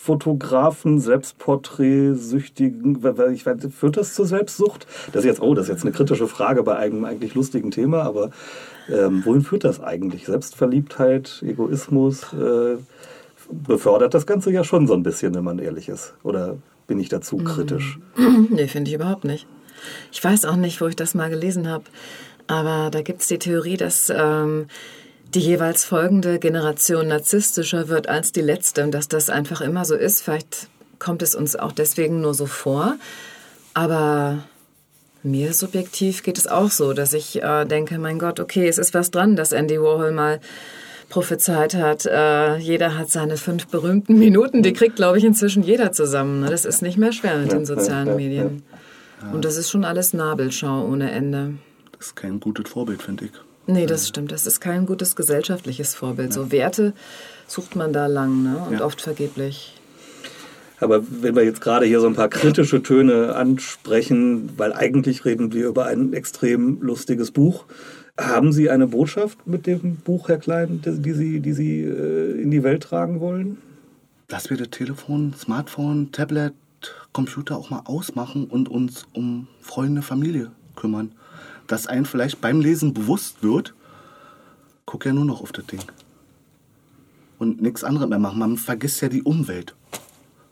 Fotografen, 0.02 0.98
Selbstporträtsüchtigen, 0.98 2.98
ich 3.32 3.46
weiß, 3.46 3.68
führt 3.70 3.96
das 3.96 4.14
zur 4.14 4.26
Selbstsucht? 4.26 4.88
Das 5.12 5.22
ist 5.22 5.26
jetzt, 5.26 5.40
oh, 5.40 5.54
das 5.54 5.66
ist 5.66 5.68
jetzt 5.68 5.84
eine 5.84 5.92
kritische 5.92 6.26
Frage 6.26 6.64
bei 6.64 6.74
einem 6.74 7.04
eigentlich 7.04 7.36
lustigen 7.36 7.70
Thema, 7.70 8.02
aber 8.02 8.30
ähm, 8.92 9.24
wohin 9.24 9.42
führt 9.42 9.62
das 9.62 9.80
eigentlich? 9.80 10.26
Selbstverliebtheit, 10.26 11.44
Egoismus, 11.46 12.32
äh, 12.32 12.78
befördert 13.52 14.14
das 14.14 14.26
Ganze 14.26 14.50
ja 14.50 14.64
schon 14.64 14.88
so 14.88 14.94
ein 14.94 15.04
bisschen, 15.04 15.36
wenn 15.36 15.44
man 15.44 15.60
ehrlich 15.60 15.88
ist. 15.88 16.14
Oder 16.24 16.56
bin 16.88 16.98
ich 16.98 17.08
dazu 17.08 17.36
kritisch? 17.36 18.00
Nee, 18.50 18.66
finde 18.66 18.90
ich 18.90 18.96
überhaupt 18.96 19.22
nicht. 19.22 19.46
Ich 20.10 20.24
weiß 20.24 20.46
auch 20.46 20.56
nicht, 20.56 20.80
wo 20.80 20.88
ich 20.88 20.96
das 20.96 21.14
mal 21.14 21.30
gelesen 21.30 21.68
habe, 21.68 21.84
aber 22.48 22.90
da 22.90 23.02
gibt 23.02 23.20
es 23.20 23.28
die 23.28 23.38
Theorie, 23.38 23.76
dass 23.76 24.12
ähm, 24.12 24.66
die 25.34 25.40
jeweils 25.40 25.84
folgende 25.84 26.38
Generation 26.38 27.08
narzisstischer 27.08 27.88
wird 27.88 28.08
als 28.08 28.32
die 28.32 28.42
letzte 28.42 28.84
und 28.84 28.92
dass 28.92 29.08
das 29.08 29.30
einfach 29.30 29.60
immer 29.60 29.84
so 29.84 29.94
ist. 29.94 30.22
Vielleicht 30.22 30.68
kommt 30.98 31.22
es 31.22 31.34
uns 31.34 31.56
auch 31.56 31.72
deswegen 31.72 32.20
nur 32.20 32.34
so 32.34 32.46
vor, 32.46 32.96
aber 33.74 34.44
mir 35.22 35.52
subjektiv 35.52 36.22
geht 36.22 36.36
es 36.36 36.46
auch 36.46 36.70
so, 36.70 36.92
dass 36.92 37.12
ich 37.12 37.42
äh, 37.42 37.64
denke, 37.64 37.98
mein 37.98 38.18
Gott, 38.18 38.40
okay, 38.40 38.68
es 38.68 38.78
ist 38.78 38.92
was 38.92 39.10
dran, 39.10 39.36
dass 39.36 39.52
Andy 39.52 39.80
Warhol 39.80 40.12
mal 40.12 40.40
prophezeit 41.08 41.74
hat, 41.74 42.06
äh, 42.06 42.56
jeder 42.56 42.98
hat 42.98 43.10
seine 43.10 43.36
fünf 43.36 43.66
berühmten 43.68 44.18
Minuten, 44.18 44.62
die 44.62 44.72
kriegt, 44.72 44.96
glaube 44.96 45.18
ich, 45.18 45.24
inzwischen 45.24 45.62
jeder 45.62 45.92
zusammen. 45.92 46.40
ne? 46.40 46.48
Das 46.48 46.64
ist 46.64 46.82
nicht 46.82 46.98
mehr 46.98 47.12
schwer 47.12 47.38
mit 47.38 47.52
den 47.52 47.66
sozialen. 47.66 48.16
Medien. 48.16 48.62
Und 49.32 49.44
das 49.44 49.56
ist 49.56 49.70
schon 49.70 49.84
alles 49.84 50.14
Nabelschau 50.14 50.86
ohne 50.86 51.10
Ende. 51.12 51.54
Das 51.96 52.08
ist 52.08 52.16
kein 52.16 52.40
gutes 52.40 52.70
Vorbild, 52.70 53.02
finde 53.02 53.26
ich. 53.26 53.32
Nee, 53.66 53.86
das 53.86 54.08
stimmt. 54.08 54.32
Das 54.32 54.46
ist 54.46 54.60
kein 54.60 54.86
gutes 54.86 55.14
gesellschaftliches 55.14 55.94
Vorbild. 55.94 56.32
So 56.32 56.50
Werte 56.50 56.94
sucht 57.46 57.76
man 57.76 57.92
da 57.92 58.06
lang 58.06 58.42
ne? 58.42 58.56
und 58.68 58.78
Ja. 58.78 58.84
oft 58.84 59.00
vergeblich. 59.00 59.74
Aber 60.80 61.04
wenn 61.08 61.36
wir 61.36 61.44
jetzt 61.44 61.60
gerade 61.60 61.86
hier 61.86 62.00
so 62.00 62.08
ein 62.08 62.14
paar 62.14 62.28
kritische 62.28 62.82
Töne 62.82 63.36
ansprechen, 63.36 64.50
weil 64.56 64.72
eigentlich 64.72 65.24
reden 65.24 65.52
wir 65.52 65.68
über 65.68 65.86
ein 65.86 66.12
extrem 66.12 66.82
lustiges 66.82 67.30
Buch, 67.30 67.66
haben 68.20 68.52
Sie 68.52 68.68
eine 68.68 68.88
Botschaft 68.88 69.46
mit 69.46 69.68
dem 69.68 69.96
Buch, 69.96 70.28
Herr 70.28 70.38
Klein, 70.38 70.82
die 70.84 70.98
die 70.98 71.12
Sie, 71.12 71.40
die 71.40 71.52
Sie 71.52 71.82
äh, 71.82 72.42
in 72.42 72.50
die 72.50 72.64
Welt 72.64 72.82
tragen 72.82 73.20
wollen? 73.20 73.58
Dass 74.26 74.50
wir 74.50 74.56
das 74.56 74.70
Telefon, 74.70 75.34
Smartphone, 75.38 76.10
Tablet, 76.10 76.52
Computer 77.12 77.56
auch 77.56 77.70
mal 77.70 77.82
ausmachen 77.84 78.46
und 78.46 78.68
uns 78.68 79.06
um 79.12 79.46
Freunde, 79.60 80.02
Familie 80.02 80.50
kümmern. 80.74 81.12
Dass 81.72 81.86
einem 81.86 82.04
vielleicht 82.04 82.42
beim 82.42 82.60
Lesen 82.60 82.92
bewusst 82.92 83.42
wird, 83.42 83.72
guck 84.84 85.06
ja 85.06 85.14
nur 85.14 85.24
noch 85.24 85.40
auf 85.40 85.52
das 85.52 85.64
Ding. 85.64 85.80
Und 87.38 87.62
nichts 87.62 87.82
anderes 87.82 88.10
mehr 88.10 88.18
machen. 88.18 88.38
Man 88.40 88.58
vergisst 88.58 89.00
ja 89.00 89.08
die 89.08 89.22
Umwelt. 89.22 89.74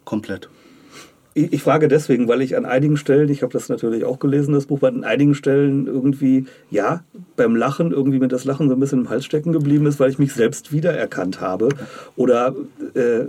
Komplett. 0.06 0.48
Ich, 1.34 1.52
ich 1.52 1.62
frage 1.62 1.88
deswegen, 1.88 2.26
weil 2.26 2.40
ich 2.40 2.56
an 2.56 2.64
einigen 2.64 2.96
Stellen, 2.96 3.28
ich 3.28 3.42
habe 3.42 3.52
das 3.52 3.68
natürlich 3.68 4.06
auch 4.06 4.18
gelesen, 4.18 4.54
das 4.54 4.64
Buch, 4.64 4.78
aber 4.78 4.88
an 4.88 5.04
einigen 5.04 5.34
Stellen 5.34 5.86
irgendwie, 5.86 6.46
ja, 6.70 7.04
beim 7.36 7.54
Lachen 7.54 7.92
irgendwie 7.92 8.18
mir 8.18 8.28
das 8.28 8.46
Lachen 8.46 8.70
so 8.70 8.74
ein 8.74 8.80
bisschen 8.80 9.00
im 9.00 9.10
Hals 9.10 9.26
stecken 9.26 9.52
geblieben 9.52 9.84
ist, 9.84 10.00
weil 10.00 10.10
ich 10.10 10.18
mich 10.18 10.32
selbst 10.32 10.72
wiedererkannt 10.72 11.42
habe. 11.42 11.68
Oder 12.16 12.54
äh, 12.94 13.26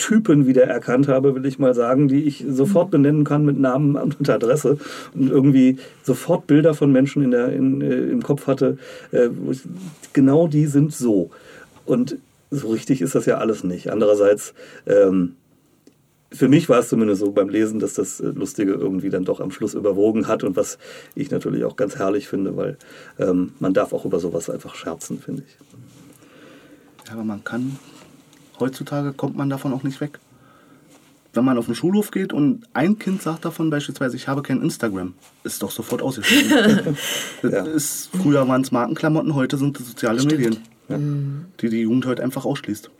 Typen 0.00 0.46
wiedererkannt 0.46 1.06
habe, 1.08 1.34
will 1.34 1.44
ich 1.46 1.58
mal 1.58 1.74
sagen, 1.74 2.08
die 2.08 2.24
ich 2.24 2.44
sofort 2.48 2.90
benennen 2.90 3.22
kann 3.22 3.44
mit 3.44 3.58
Namen 3.58 3.96
und 4.18 4.28
Adresse 4.28 4.78
und 5.14 5.30
irgendwie 5.30 5.78
sofort 6.02 6.46
Bilder 6.46 6.74
von 6.74 6.90
Menschen 6.90 7.22
in 7.22 7.30
der, 7.30 7.52
in, 7.52 7.80
äh, 7.80 8.06
im 8.06 8.22
Kopf 8.22 8.46
hatte. 8.46 8.78
Äh, 9.12 9.28
genau 10.12 10.48
die 10.48 10.66
sind 10.66 10.92
so. 10.92 11.30
Und 11.84 12.16
so 12.50 12.68
richtig 12.68 13.00
ist 13.02 13.14
das 13.14 13.26
ja 13.26 13.38
alles 13.38 13.62
nicht. 13.62 13.92
Andererseits, 13.92 14.54
ähm, 14.86 15.36
für 16.32 16.48
mich 16.48 16.68
war 16.68 16.78
es 16.78 16.88
zumindest 16.88 17.20
so 17.20 17.32
beim 17.32 17.48
Lesen, 17.48 17.78
dass 17.78 17.94
das 17.94 18.20
äh, 18.20 18.26
Lustige 18.28 18.72
irgendwie 18.72 19.10
dann 19.10 19.24
doch 19.24 19.40
am 19.40 19.50
Schluss 19.50 19.74
überwogen 19.74 20.28
hat 20.28 20.44
und 20.44 20.56
was 20.56 20.78
ich 21.14 21.30
natürlich 21.30 21.64
auch 21.64 21.76
ganz 21.76 21.96
herrlich 21.96 22.26
finde, 22.26 22.56
weil 22.56 22.78
ähm, 23.18 23.52
man 23.60 23.74
darf 23.74 23.92
auch 23.92 24.04
über 24.04 24.18
sowas 24.18 24.48
einfach 24.48 24.74
scherzen, 24.74 25.18
finde 25.18 25.42
ich. 25.46 25.56
Ja, 27.06 27.14
aber 27.14 27.24
man 27.24 27.44
kann, 27.44 27.76
heutzutage 28.60 29.12
kommt 29.12 29.36
man 29.36 29.50
davon 29.50 29.72
auch 29.72 29.82
nicht 29.82 30.00
weg. 30.00 30.18
Wenn 31.32 31.44
man 31.44 31.58
auf 31.58 31.66
den 31.66 31.76
Schulhof 31.76 32.10
geht 32.10 32.32
und 32.32 32.64
ein 32.74 32.98
Kind 32.98 33.22
sagt 33.22 33.44
davon 33.44 33.70
beispielsweise, 33.70 34.16
ich 34.16 34.26
habe 34.26 34.42
kein 34.42 34.60
Instagram, 34.62 35.14
ist 35.44 35.62
doch 35.62 35.70
sofort 35.70 36.02
ausgeschlossen. 36.02 36.96
Das 37.42 38.08
Ja. 38.12 38.20
früher 38.20 38.48
waren 38.48 38.62
es 38.62 38.72
Markenklamotten, 38.72 39.34
heute 39.36 39.56
sind 39.56 39.78
es 39.78 39.86
soziale 39.88 40.22
Medien, 40.24 40.56
die 41.60 41.68
die 41.68 41.80
Jugend 41.82 42.04
heute 42.06 42.22
einfach 42.24 42.44
ausschließt. 42.44 42.90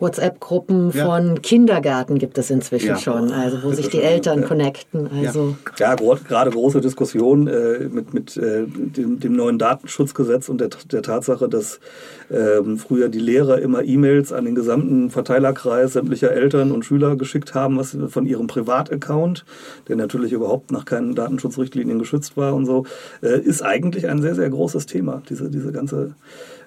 WhatsApp-Gruppen 0.00 0.90
Ja. 0.92 1.06
von 1.06 1.40
Kindergarten 1.42 2.18
gibt 2.18 2.38
es 2.38 2.50
inzwischen 2.50 2.88
Ja. 2.88 2.96
schon, 2.96 3.30
also 3.32 3.62
wo 3.62 3.72
sich 3.72 3.88
die 3.88 4.00
Eltern 4.00 4.44
connecten. 4.44 5.08
Also 5.16 5.56
Ja, 5.78 5.94
gerade 5.94 6.50
große 6.50 6.80
Diskussion 6.80 7.46
äh, 7.46 7.88
mit, 7.90 8.12
mit 8.14 8.36
äh, 8.36 8.64
dem, 8.66 9.20
dem 9.20 9.36
neuen 9.36 9.58
Datenschutzgesetz 9.58 10.48
und 10.48 10.60
der, 10.60 10.70
der 10.90 11.02
Tatsache, 11.02 11.48
dass 11.48 11.80
ähm, 12.30 12.78
früher 12.78 13.08
die 13.08 13.18
Lehrer 13.18 13.60
immer 13.60 13.82
E-Mails 13.84 14.32
an 14.32 14.44
den 14.44 14.54
gesamten 14.54 15.10
Verteilerkreis 15.10 15.92
sämtlicher 15.94 16.32
Eltern 16.32 16.72
und 16.72 16.84
Schüler 16.84 17.16
geschickt 17.16 17.54
haben, 17.54 17.78
was 17.78 17.96
von 18.08 18.26
ihrem 18.26 18.46
Privataccount, 18.46 19.44
der 19.88 19.96
natürlich 19.96 20.32
überhaupt 20.32 20.72
nach 20.72 20.84
keinen 20.84 21.14
Datenschutzrichtlinien 21.14 21.98
geschützt 21.98 22.36
war 22.36 22.54
und 22.54 22.66
so, 22.66 22.84
äh, 23.22 23.38
ist 23.40 23.62
eigentlich 23.62 24.08
ein 24.08 24.20
sehr, 24.22 24.34
sehr 24.34 24.50
großes 24.50 24.86
Thema. 24.86 25.22
Diese, 25.28 25.50
diese 25.50 25.72
ganze, 25.72 26.14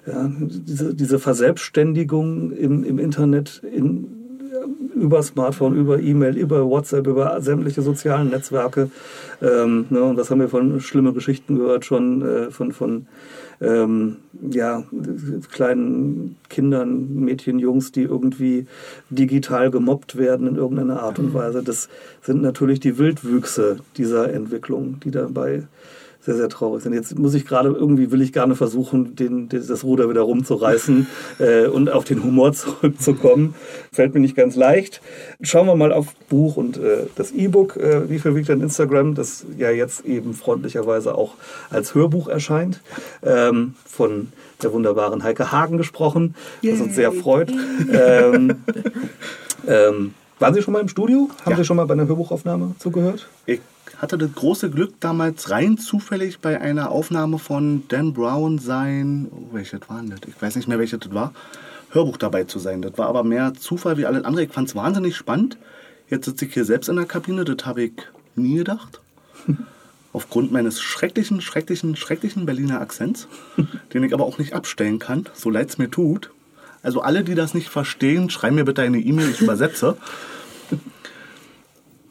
ja, 0.08 0.30
diese, 0.38 0.94
diese 0.94 1.18
Verselbstständigung 1.18 2.52
im, 2.52 2.84
im 2.84 2.98
Internet 2.98 3.62
in, 3.74 4.06
über 4.94 5.22
Smartphone, 5.22 5.76
über 5.76 6.00
E-Mail, 6.00 6.36
über 6.36 6.68
WhatsApp, 6.68 7.06
über 7.06 7.40
sämtliche 7.40 7.82
sozialen 7.82 8.30
Netzwerke. 8.30 8.90
Ähm, 9.40 9.86
ne, 9.90 10.02
und 10.02 10.16
was 10.16 10.30
haben 10.30 10.40
wir 10.40 10.48
von 10.48 10.80
schlimmen 10.80 11.14
Geschichten 11.14 11.56
gehört 11.56 11.84
schon 11.84 12.22
äh, 12.22 12.50
von, 12.50 12.72
von 12.72 13.06
ähm, 13.60 14.16
ja, 14.50 14.84
kleinen 15.50 16.36
Kindern, 16.48 17.14
Mädchen, 17.14 17.58
Jungs, 17.58 17.92
die 17.92 18.02
irgendwie 18.02 18.66
digital 19.10 19.70
gemobbt 19.70 20.16
werden 20.16 20.46
in 20.46 20.56
irgendeiner 20.56 21.02
Art 21.02 21.18
und 21.18 21.34
Weise. 21.34 21.62
Das 21.62 21.88
sind 22.22 22.40
natürlich 22.42 22.80
die 22.80 22.98
Wildwüchse 22.98 23.78
dieser 23.96 24.32
Entwicklung, 24.32 25.00
die 25.04 25.10
dabei 25.10 25.64
sehr, 26.28 26.36
sehr 26.36 26.48
traurig 26.50 26.82
sind. 26.82 26.92
Jetzt 26.92 27.18
muss 27.18 27.32
ich 27.32 27.46
gerade, 27.46 27.70
irgendwie 27.70 28.10
will 28.10 28.20
ich 28.20 28.34
gerne 28.34 28.54
versuchen, 28.54 29.16
den, 29.16 29.48
das 29.48 29.82
Ruder 29.82 30.10
wieder 30.10 30.20
rumzureißen 30.20 31.06
äh, 31.38 31.66
und 31.68 31.90
auf 31.90 32.04
den 32.04 32.22
Humor 32.22 32.52
zurückzukommen. 32.52 33.54
Fällt 33.90 34.12
mir 34.12 34.20
nicht 34.20 34.36
ganz 34.36 34.54
leicht. 34.54 35.00
Schauen 35.40 35.66
wir 35.66 35.74
mal 35.74 35.90
auf 35.90 36.14
Buch 36.28 36.58
und 36.58 36.76
äh, 36.76 37.06
das 37.16 37.32
E-Book, 37.32 37.78
äh, 37.78 38.10
wie 38.10 38.18
viel 38.18 38.34
wiegt 38.34 38.50
dein 38.50 38.60
Instagram, 38.60 39.14
das 39.14 39.46
ja 39.56 39.70
jetzt 39.70 40.04
eben 40.04 40.34
freundlicherweise 40.34 41.14
auch 41.14 41.32
als 41.70 41.94
Hörbuch 41.94 42.28
erscheint, 42.28 42.82
ähm, 43.22 43.74
von 43.86 44.28
der 44.62 44.74
wunderbaren 44.74 45.22
Heike 45.22 45.50
Hagen 45.50 45.78
gesprochen, 45.78 46.34
was 46.62 46.78
uns 46.78 46.94
sehr 46.94 47.10
freut. 47.12 47.50
ähm, 47.90 48.56
ähm, 49.66 50.12
waren 50.38 50.52
Sie 50.52 50.60
schon 50.60 50.74
mal 50.74 50.80
im 50.80 50.88
Studio? 50.88 51.30
Haben 51.46 51.52
ja. 51.52 51.56
Sie 51.56 51.64
schon 51.64 51.78
mal 51.78 51.86
bei 51.86 51.94
einer 51.94 52.06
Hörbuchaufnahme 52.06 52.74
zugehört? 52.78 53.28
Ich 53.46 53.60
hatte 53.98 54.16
das 54.16 54.32
große 54.32 54.70
Glück, 54.70 54.94
damals 55.00 55.50
rein 55.50 55.76
zufällig 55.76 56.38
bei 56.38 56.60
einer 56.60 56.90
Aufnahme 56.90 57.38
von 57.38 57.82
Dan 57.88 58.12
Brown 58.12 58.58
sein, 58.58 59.28
oh, 59.30 59.54
welches 59.54 59.80
war 59.88 60.02
das? 60.02 60.20
Ich 60.26 60.40
weiß 60.40 60.56
nicht 60.56 60.68
mehr, 60.68 60.78
welches 60.78 61.00
das 61.00 61.12
war, 61.12 61.32
Hörbuch 61.90 62.16
dabei 62.16 62.44
zu 62.44 62.58
sein. 62.58 62.80
Das 62.80 62.96
war 62.96 63.08
aber 63.08 63.24
mehr 63.24 63.54
Zufall 63.54 63.96
wie 63.96 64.06
alles 64.06 64.24
andere. 64.24 64.44
Ich 64.44 64.52
fand 64.52 64.68
es 64.68 64.76
wahnsinnig 64.76 65.16
spannend. 65.16 65.58
Jetzt 66.08 66.26
sitze 66.26 66.44
ich 66.44 66.54
hier 66.54 66.64
selbst 66.64 66.88
in 66.88 66.96
der 66.96 67.06
Kabine, 67.06 67.44
das 67.44 67.66
habe 67.66 67.82
ich 67.82 67.92
nie 68.36 68.56
gedacht. 68.56 69.00
Aufgrund 70.12 70.52
meines 70.52 70.80
schrecklichen, 70.80 71.40
schrecklichen, 71.40 71.96
schrecklichen 71.96 72.46
Berliner 72.46 72.80
Akzents, 72.80 73.26
den 73.92 74.04
ich 74.04 74.14
aber 74.14 74.24
auch 74.24 74.38
nicht 74.38 74.54
abstellen 74.54 75.00
kann, 75.00 75.26
so 75.34 75.50
leid 75.50 75.70
es 75.70 75.78
mir 75.78 75.90
tut. 75.90 76.30
Also 76.82 77.00
alle, 77.00 77.24
die 77.24 77.34
das 77.34 77.52
nicht 77.52 77.68
verstehen, 77.68 78.30
schreiben 78.30 78.54
mir 78.54 78.64
bitte 78.64 78.82
eine 78.82 79.00
E-Mail, 79.00 79.30
ich 79.30 79.40
übersetze. 79.40 79.96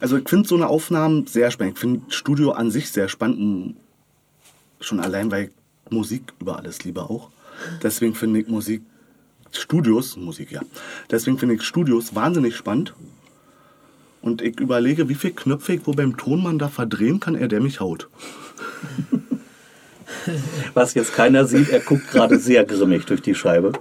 Also 0.00 0.16
ich 0.16 0.28
finde 0.28 0.48
so 0.48 0.54
eine 0.54 0.68
Aufnahme 0.68 1.24
sehr 1.26 1.50
spannend. 1.50 1.74
Ich 1.74 1.80
finde 1.80 2.00
Studio 2.08 2.52
an 2.52 2.70
sich 2.70 2.90
sehr 2.90 3.08
spannend. 3.08 3.76
Schon 4.80 5.00
allein, 5.00 5.30
weil 5.30 5.44
ich 5.44 5.50
Musik 5.90 6.32
über 6.40 6.56
alles 6.56 6.84
liebe 6.84 7.02
auch. 7.02 7.30
Deswegen 7.82 8.14
finde 8.14 8.40
ich 8.40 8.48
Musik, 8.48 8.82
Studios, 9.50 10.16
Musik 10.16 10.52
ja. 10.52 10.60
Deswegen 11.10 11.38
finde 11.38 11.56
ich 11.56 11.62
Studios 11.62 12.14
wahnsinnig 12.14 12.56
spannend. 12.56 12.94
Und 14.22 14.42
ich 14.42 14.60
überlege, 14.60 15.08
wie 15.08 15.14
viel 15.14 15.32
Knöpfe 15.32 15.74
ich 15.74 15.86
wo 15.86 15.92
beim 15.92 16.16
Tonmann 16.16 16.58
da 16.58 16.68
verdrehen 16.68 17.20
kann, 17.20 17.34
er 17.34 17.48
der 17.48 17.60
mich 17.60 17.80
haut. 17.80 18.08
Was 20.74 20.94
jetzt 20.94 21.14
keiner 21.14 21.46
sieht, 21.46 21.70
er 21.70 21.80
guckt 21.80 22.10
gerade 22.10 22.38
sehr 22.38 22.64
grimmig 22.64 23.06
durch 23.06 23.22
die 23.22 23.34
Scheibe. 23.34 23.72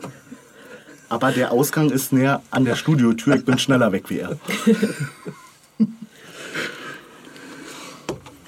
Aber 1.09 1.31
der 1.31 1.51
Ausgang 1.51 1.89
ist 1.89 2.13
näher 2.13 2.41
an 2.51 2.65
der 2.65 2.75
Studiotür, 2.75 3.35
ich 3.35 3.45
bin 3.45 3.57
schneller 3.57 3.91
weg 3.91 4.09
wie 4.09 4.19
er. 4.19 4.37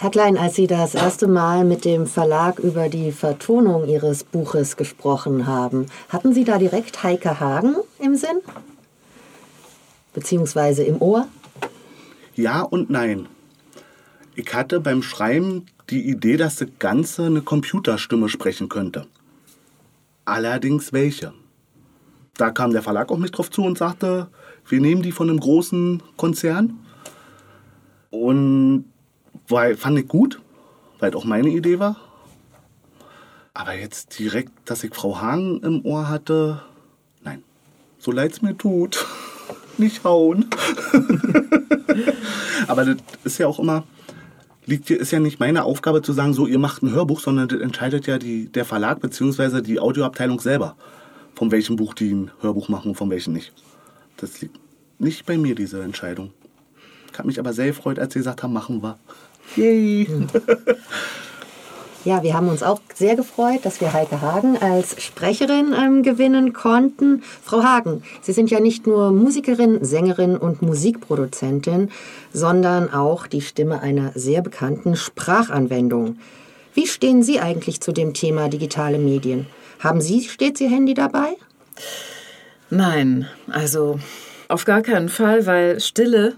Herr 0.01 0.11
Klein, 0.11 0.37
als 0.37 0.55
Sie 0.55 0.65
das 0.65 0.95
erste 0.95 1.27
Mal 1.27 1.65
mit 1.65 1.83
dem 1.83 2.07
Verlag 2.07 2.57
über 2.59 2.87
die 2.87 3.11
Vertonung 3.11 3.85
Ihres 3.85 4.23
Buches 4.23 4.77
gesprochen 4.77 5.45
haben, 5.45 5.87
hatten 6.07 6.33
Sie 6.33 6.45
da 6.45 6.57
direkt 6.57 7.03
Heike 7.03 7.41
Hagen 7.41 7.75
im 7.99 8.15
Sinn? 8.15 8.39
Beziehungsweise 10.13 10.83
im 10.83 11.01
Ohr? 11.01 11.27
Ja 12.33 12.61
und 12.61 12.89
nein. 12.89 13.27
Ich 14.35 14.53
hatte 14.53 14.79
beim 14.79 15.03
Schreiben 15.03 15.65
die 15.89 16.09
Idee, 16.09 16.37
dass 16.37 16.55
das 16.55 16.69
Ganze 16.79 17.25
eine 17.25 17.41
Computerstimme 17.41 18.29
sprechen 18.29 18.69
könnte. 18.69 19.05
Allerdings 20.23 20.93
welche? 20.93 21.33
Da 22.37 22.51
kam 22.51 22.71
der 22.71 22.83
Verlag 22.83 23.11
auch 23.11 23.17
mit 23.17 23.37
drauf 23.37 23.51
zu 23.51 23.63
und 23.63 23.77
sagte, 23.77 24.29
wir 24.65 24.79
nehmen 24.79 25.01
die 25.01 25.11
von 25.11 25.29
einem 25.29 25.41
großen 25.41 26.01
Konzern. 26.15 26.79
Und 28.11 28.85
weil, 29.47 29.77
fand 29.77 29.99
ich 29.99 30.07
gut, 30.07 30.41
weil 30.99 31.09
es 31.09 31.15
auch 31.15 31.25
meine 31.25 31.49
Idee 31.49 31.79
war. 31.79 31.95
Aber 33.53 33.73
jetzt 33.73 34.17
direkt, 34.19 34.51
dass 34.65 34.83
ich 34.83 34.93
Frau 34.93 35.19
Hagen 35.19 35.61
im 35.61 35.85
Ohr 35.85 36.07
hatte, 36.07 36.61
nein. 37.23 37.43
So 37.97 38.11
leid 38.11 38.31
es 38.31 38.41
mir 38.41 38.57
tut. 38.57 39.05
Nicht 39.77 40.03
hauen. 40.03 40.45
Aber 42.67 42.85
das 42.85 42.97
ist 43.23 43.37
ja 43.37 43.47
auch 43.47 43.59
immer, 43.59 43.85
liegt 44.65 44.89
ist 44.89 45.11
ja 45.11 45.19
nicht 45.19 45.39
meine 45.39 45.63
Aufgabe 45.63 46.01
zu 46.01 46.13
sagen, 46.13 46.33
so 46.33 46.47
ihr 46.47 46.59
macht 46.59 46.83
ein 46.83 46.91
Hörbuch, 46.91 47.19
sondern 47.19 47.47
das 47.47 47.59
entscheidet 47.59 48.05
ja 48.07 48.17
die, 48.17 48.47
der 48.49 48.65
Verlag 48.65 48.99
bzw. 48.99 49.61
die 49.61 49.79
Audioabteilung 49.79 50.39
selber, 50.39 50.75
von 51.33 51.51
welchem 51.51 51.75
Buch 51.75 51.93
die 51.93 52.11
ein 52.11 52.31
Hörbuch 52.41 52.69
machen 52.69 52.89
und 52.89 52.95
von 52.95 53.09
welchem 53.09 53.33
nicht. 53.33 53.53
Das 54.17 54.41
liegt 54.41 54.59
nicht 54.99 55.25
bei 55.25 55.37
mir, 55.37 55.55
diese 55.55 55.81
Entscheidung. 55.81 56.31
Ich 57.11 57.17
habe 57.17 57.27
mich 57.27 57.39
aber 57.39 57.53
sehr 57.53 57.67
gefreut, 57.67 57.99
als 57.99 58.13
sie 58.13 58.19
gesagt 58.19 58.43
haben, 58.43 58.53
machen 58.53 58.81
wir. 58.81 58.97
Yay! 59.55 60.07
Ja, 62.05 62.23
wir 62.23 62.33
haben 62.33 62.47
uns 62.47 62.63
auch 62.63 62.79
sehr 62.95 63.17
gefreut, 63.17 63.59
dass 63.63 63.81
wir 63.81 63.91
Heike 63.91 64.21
Hagen 64.21 64.57
als 64.57 65.01
Sprecherin 65.03 65.75
ähm, 65.77 66.01
gewinnen 66.01 66.53
konnten. 66.53 67.23
Frau 67.43 67.61
Hagen, 67.61 68.03
Sie 68.21 68.31
sind 68.31 68.49
ja 68.49 68.61
nicht 68.61 68.87
nur 68.87 69.11
Musikerin, 69.11 69.83
Sängerin 69.83 70.37
und 70.37 70.61
Musikproduzentin, 70.61 71.91
sondern 72.31 72.93
auch 72.93 73.27
die 73.27 73.41
Stimme 73.41 73.81
einer 73.81 74.13
sehr 74.15 74.41
bekannten 74.41 74.95
Sprachanwendung. 74.95 76.17
Wie 76.73 76.87
stehen 76.87 77.21
Sie 77.21 77.41
eigentlich 77.41 77.81
zu 77.81 77.91
dem 77.91 78.13
Thema 78.13 78.47
digitale 78.47 78.97
Medien? 78.97 79.47
Haben 79.79 79.99
Sie 79.99 80.23
stets 80.23 80.61
Ihr 80.61 80.69
Handy 80.69 80.93
dabei? 80.93 81.35
Nein, 82.69 83.27
also 83.51 83.99
auf 84.47 84.63
gar 84.63 84.81
keinen 84.81 85.09
Fall, 85.09 85.45
weil 85.45 85.81
Stille 85.81 86.37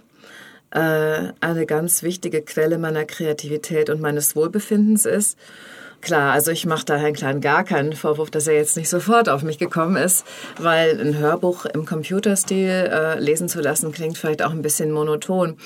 eine 0.80 1.66
ganz 1.66 2.04
wichtige 2.04 2.42
Quelle 2.42 2.78
meiner 2.78 3.06
Kreativität 3.06 3.90
und 3.90 4.02
meines 4.02 4.36
Wohlbefindens 4.36 5.06
ist. 5.06 5.38
Klar, 6.02 6.34
also 6.34 6.50
ich 6.50 6.66
mache 6.66 6.86
da 6.86 6.96
Herrn 6.96 7.14
Klein 7.14 7.42
gar 7.42 7.64
keinen 7.64 7.94
Vorwurf, 7.94 8.32
dass 8.32 8.48
er 8.48 8.56
jetzt 8.56 8.76
nicht 8.76 8.90
sofort 8.90 9.30
auf 9.30 9.44
mich 9.44 9.60
gekommen 9.60 9.98
ist, 9.98 10.26
weil 10.58 11.00
ein 11.00 11.18
Hörbuch 11.18 11.66
im 11.66 11.86
Computerstil 11.86 12.70
äh, 12.92 13.20
lesen 13.20 13.48
zu 13.48 13.62
lassen 13.62 13.92
klingt 13.92 14.18
vielleicht 14.18 14.44
auch 14.44 14.52
ein 14.52 14.64
bisschen 14.64 14.92
monoton. 14.92 15.58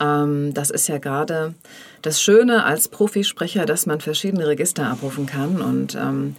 Ähm, 0.00 0.54
das 0.54 0.70
ist 0.70 0.88
ja 0.88 0.96
gerade 0.96 1.54
das 2.00 2.22
Schöne 2.22 2.64
als 2.64 2.88
Profisprecher, 2.88 3.66
dass 3.66 3.84
man 3.84 4.00
verschiedene 4.00 4.46
Register 4.46 4.86
abrufen 4.86 5.26
kann 5.26 5.60
und 5.60 5.94
ähm, 5.94 6.36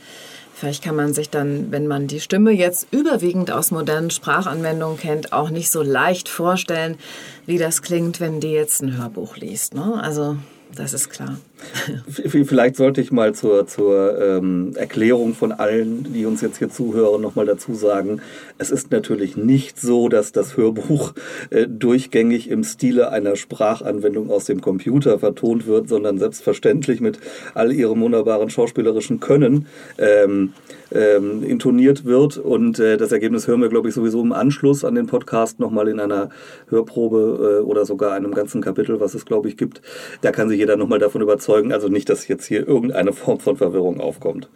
Vielleicht 0.58 0.86
kann 0.86 0.96
man 0.96 1.14
sich 1.14 1.30
dann, 1.30 1.70
wenn 1.72 1.86
man 1.86 2.08
die 2.08 2.22
Stimme 2.22 2.52
jetzt 2.52 2.88
überwiegend 2.92 3.52
aus 3.52 3.72
modernen 3.72 4.10
Sprachanwendungen 4.10 4.98
kennt, 4.98 5.34
auch 5.34 5.50
nicht 5.50 5.70
so 5.70 5.82
leicht 5.82 6.30
vorstellen, 6.30 6.96
wie 7.46 7.58
das 7.58 7.82
klingt, 7.82 8.22
wenn 8.22 8.40
die 8.40 8.54
jetzt 8.54 8.82
ein 8.82 8.98
Hörbuch 8.98 9.36
liest. 9.36 9.74
Ne? 9.74 10.00
Also 10.02 10.38
das 10.74 10.94
ist 10.94 11.10
klar. 11.10 11.38
Vielleicht 12.08 12.76
sollte 12.76 13.02
ich 13.02 13.12
mal 13.12 13.34
zur, 13.34 13.68
zur 13.68 14.20
ähm, 14.20 14.74
Erklärung 14.76 15.34
von 15.34 15.52
allen, 15.52 16.14
die 16.14 16.26
uns 16.26 16.42
jetzt 16.42 16.58
hier 16.58 16.70
zuhören, 16.70 17.22
nochmal 17.22 17.46
dazu 17.46 17.74
sagen, 17.74 18.22
es 18.58 18.72
ist 18.72 18.92
natürlich 18.92 19.38
nicht 19.38 19.80
so, 19.80 20.10
dass 20.10 20.32
das 20.32 20.58
Hörbuch 20.58 21.14
äh, 21.50 21.68
durchgängig 21.68 22.50
im 22.50 22.64
Stile 22.64 23.12
einer 23.12 23.36
Sprachanwendung 23.36 24.30
aus 24.30 24.46
dem 24.46 24.62
Computer 24.62 25.20
vertont 25.20 25.68
wird, 25.68 25.90
sondern 25.90 26.18
selbstverständlich 26.18 27.02
mit 27.02 27.20
all 27.54 27.72
ihrem 27.72 28.02
wunderbaren 28.02 28.50
schauspielerischen 28.50 29.20
Können. 29.20 29.68
Ähm, 29.98 30.54
ähm, 30.92 31.44
intoniert 31.44 32.06
wird. 32.06 32.38
Und 32.38 32.80
äh, 32.80 32.98
das 32.98 33.12
Ergebnis 33.12 33.48
hören 33.48 33.62
wir, 33.62 33.70
glaube 33.70 33.90
ich, 33.90 33.96
sowieso 33.96 34.22
im 34.22 34.32
Anschluss 34.32 34.86
an 34.86 34.96
den 34.96 35.08
Podcast 35.08 35.60
nochmal 35.60 35.88
in 35.88 36.00
einer 36.00 36.30
Hörprobe 36.70 37.60
äh, 37.62 37.64
oder 37.64 37.86
sogar 37.86 38.14
einem 38.14 38.34
ganzen 38.34 38.62
Kapitel, 38.62 39.00
was 39.00 39.14
es, 39.14 39.26
glaube 39.26 39.50
ich, 39.50 39.58
gibt. 39.58 39.82
Da 40.22 40.32
kann 40.32 40.50
sich 40.50 40.60
jeder 40.60 40.78
nochmal 40.78 41.00
davon 41.00 41.22
überzeugen. 41.22 41.45
Also 41.50 41.90
nicht, 41.90 42.10
dass 42.10 42.28
jetzt 42.28 42.46
hier 42.46 42.68
irgendeine 42.68 43.14
Form 43.14 43.40
von 43.40 43.58
Verwirrung 43.58 44.02
aufkommt. 44.02 44.50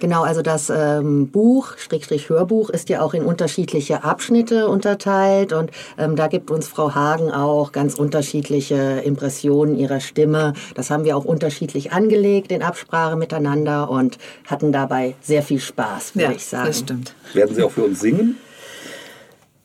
Genau, 0.00 0.22
also 0.22 0.40
das 0.40 0.70
ähm, 0.74 1.28
Buch, 1.28 1.76
Schrägstrich 1.76 2.30
Hörbuch, 2.30 2.70
ist 2.70 2.88
ja 2.88 3.02
auch 3.02 3.12
in 3.12 3.22
unterschiedliche 3.22 4.02
Abschnitte 4.02 4.66
unterteilt 4.66 5.52
und 5.52 5.70
ähm, 5.98 6.16
da 6.16 6.26
gibt 6.26 6.50
uns 6.50 6.68
Frau 6.68 6.94
Hagen 6.94 7.30
auch 7.30 7.70
ganz 7.70 7.96
unterschiedliche 7.96 9.02
Impressionen 9.04 9.78
ihrer 9.78 10.00
Stimme. 10.00 10.54
Das 10.74 10.90
haben 10.90 11.04
wir 11.04 11.18
auch 11.18 11.26
unterschiedlich 11.26 11.92
angelegt 11.92 12.50
in 12.50 12.62
Absprache 12.62 13.16
miteinander 13.16 13.90
und 13.90 14.16
hatten 14.46 14.72
dabei 14.72 15.16
sehr 15.20 15.42
viel 15.42 15.60
Spaß, 15.60 16.14
würde 16.16 16.30
ja, 16.30 16.32
ich 16.32 16.46
sagen. 16.46 16.66
Das 16.68 16.78
stimmt. 16.78 17.14
Werden 17.34 17.54
Sie 17.54 17.62
auch 17.62 17.70
für 17.70 17.84
uns 17.84 18.00
singen? 18.00 18.38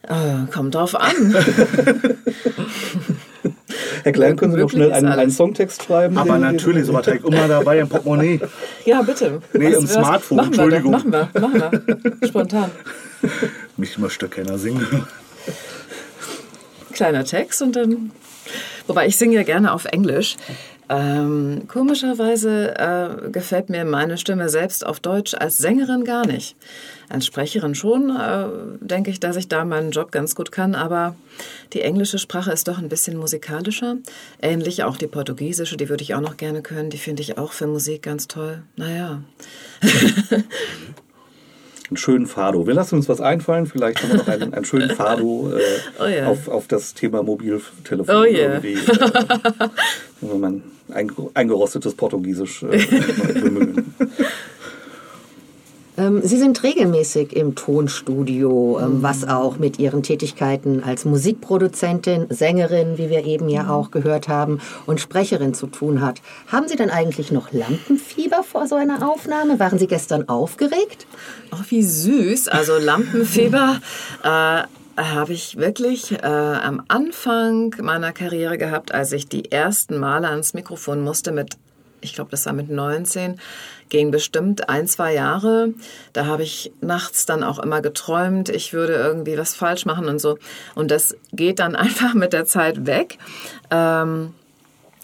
Äh, 0.03 0.51
kommt 0.51 0.75
drauf 0.75 0.95
an. 0.95 1.33
Herr 4.03 4.11
Klein, 4.11 4.35
können 4.35 4.53
Sie 4.53 4.59
noch 4.59 4.69
schnell 4.69 4.91
einen, 4.91 5.07
einen, 5.07 5.31
Songtext 5.31 5.83
schreiben? 5.83 6.17
Aber 6.17 6.37
natürlich, 6.37 6.85
so 6.85 6.93
was 6.93 7.07
ich 7.07 7.23
immer 7.23 7.47
dabei 7.47 7.79
im 7.79 7.89
Portemonnaie. 7.89 8.39
Ja, 8.85 9.01
bitte. 9.01 9.41
Nee, 9.53 9.73
was, 9.73 9.81
im 9.81 9.87
Smartphone, 9.87 10.37
machen 10.37 10.47
Entschuldigung. 10.53 10.91
Wir 10.91 10.97
machen 10.97 11.11
wir, 11.11 11.41
machen 11.41 11.61
wir. 12.21 12.27
Spontan. 12.27 12.71
Mich 13.77 13.97
möchte 13.97 14.27
keiner 14.27 14.57
singen. 14.57 15.07
Kleiner 16.93 17.23
Text 17.23 17.61
und 17.61 17.75
dann... 17.75 18.11
Wobei, 18.87 19.07
ich 19.07 19.17
singe 19.17 19.35
ja 19.35 19.43
gerne 19.43 19.73
auf 19.73 19.85
Englisch. 19.85 20.37
Ähm, 20.87 21.63
komischerweise 21.67 22.75
äh, 22.77 23.31
gefällt 23.31 23.69
mir 23.69 23.85
meine 23.85 24.17
Stimme 24.17 24.49
selbst 24.49 24.85
auf 24.85 24.99
Deutsch 24.99 25.33
als 25.33 25.57
Sängerin 25.57 26.03
gar 26.03 26.27
nicht. 26.27 26.55
Als 27.09 27.25
Sprecherin 27.25 27.75
schon 27.75 28.15
äh, 28.15 28.47
denke 28.79 29.11
ich, 29.11 29.19
dass 29.19 29.35
ich 29.35 29.47
da 29.47 29.65
meinen 29.65 29.91
Job 29.91 30.11
ganz 30.11 30.35
gut 30.35 30.51
kann, 30.51 30.75
aber 30.75 31.15
die 31.73 31.81
englische 31.81 32.19
Sprache 32.19 32.51
ist 32.51 32.67
doch 32.67 32.77
ein 32.77 32.89
bisschen 32.89 33.17
musikalischer. 33.17 33.97
Ähnlich 34.41 34.83
auch 34.83 34.97
die 34.97 35.07
portugiesische, 35.07 35.77
die 35.77 35.89
würde 35.89 36.03
ich 36.03 36.15
auch 36.15 36.21
noch 36.21 36.37
gerne 36.37 36.61
können. 36.61 36.89
Die 36.89 36.97
finde 36.97 37.21
ich 37.21 37.37
auch 37.37 37.51
für 37.51 37.67
Musik 37.67 38.03
ganz 38.03 38.27
toll. 38.27 38.63
Naja. 38.75 39.21
einen 41.89 41.97
schönen 41.97 42.25
Fado. 42.25 42.65
Wir 42.65 42.73
lassen 42.73 42.95
uns 42.95 43.07
was 43.07 43.21
einfallen. 43.21 43.65
Vielleicht 43.65 44.01
haben 44.01 44.09
wir 44.09 44.17
noch 44.17 44.27
einen, 44.27 44.53
einen 44.53 44.65
schönen 44.65 44.89
Fado 44.89 45.51
äh, 45.55 45.61
oh 45.99 46.05
yeah. 46.05 46.27
auf, 46.27 46.47
auf 46.47 46.67
das 46.67 46.93
Thema 46.93 47.21
Mobiltelefon 47.21 48.15
oh 48.15 48.23
yeah. 48.23 48.59
irgendwie. 48.63 48.73
Äh, 48.73 49.69
wenn 50.21 50.39
man 50.39 50.63
ein, 50.91 51.11
eingerostetes 51.33 51.93
Portugiesisch 51.93 52.63
äh, 52.63 52.85
bemühen. 53.33 53.84
Ähm, 55.97 56.21
Sie 56.23 56.37
sind 56.37 56.61
regelmäßig 56.63 57.35
im 57.35 57.55
Tonstudio, 57.55 58.79
ähm, 58.81 59.01
was 59.01 59.27
auch 59.27 59.57
mit 59.57 59.79
Ihren 59.79 60.03
Tätigkeiten 60.03 60.83
als 60.83 61.05
Musikproduzentin, 61.05 62.27
Sängerin, 62.29 62.97
wie 62.97 63.09
wir 63.09 63.25
eben 63.25 63.49
ja 63.49 63.69
auch 63.69 63.91
gehört 63.91 64.27
haben, 64.27 64.59
und 64.85 64.99
Sprecherin 64.99 65.53
zu 65.53 65.67
tun 65.67 66.01
hat. 66.01 66.21
Haben 66.47 66.67
Sie 66.67 66.75
denn 66.75 66.89
eigentlich 66.89 67.31
noch 67.31 67.51
Lampenfieber 67.51 68.43
vor 68.43 68.67
so 68.67 68.75
einer 68.75 69.09
Aufnahme? 69.09 69.59
Waren 69.59 69.79
Sie 69.79 69.87
gestern 69.87 70.27
aufgeregt? 70.27 71.07
Ach, 71.51 71.63
wie 71.69 71.83
süß. 71.83 72.49
Also 72.49 72.77
Lampenfieber. 72.77 73.79
äh, 74.23 74.63
habe 74.97 75.33
ich 75.33 75.57
wirklich 75.57 76.13
äh, 76.13 76.25
am 76.25 76.83
Anfang 76.87 77.75
meiner 77.81 78.13
Karriere 78.13 78.57
gehabt, 78.57 78.93
als 78.93 79.11
ich 79.11 79.27
die 79.27 79.51
ersten 79.51 79.97
Male 79.97 80.29
ans 80.29 80.53
Mikrofon 80.53 81.01
musste 81.01 81.33
mit 81.33 81.57
ich 82.05 82.13
glaube, 82.13 82.31
das 82.31 82.45
war 82.45 82.53
mit 82.53 82.69
19, 82.69 83.39
ging 83.89 84.11
bestimmt 84.11 84.69
ein, 84.69 84.87
zwei 84.87 85.13
Jahre. 85.13 85.73
Da 86.13 86.25
habe 86.25 86.43
ich 86.43 86.71
nachts 86.81 87.25
dann 87.25 87.43
auch 87.43 87.59
immer 87.59 87.81
geträumt, 87.81 88.49
ich 88.49 88.73
würde 88.73 88.93
irgendwie 88.93 89.37
was 89.37 89.55
falsch 89.55 89.85
machen 89.85 90.07
und 90.07 90.19
so. 90.19 90.37
Und 90.75 90.91
das 90.91 91.17
geht 91.33 91.59
dann 91.59 91.75
einfach 91.75 92.13
mit 92.13 92.31
der 92.33 92.45
Zeit 92.45 92.85
weg. 92.85 93.17
Ähm, 93.71 94.33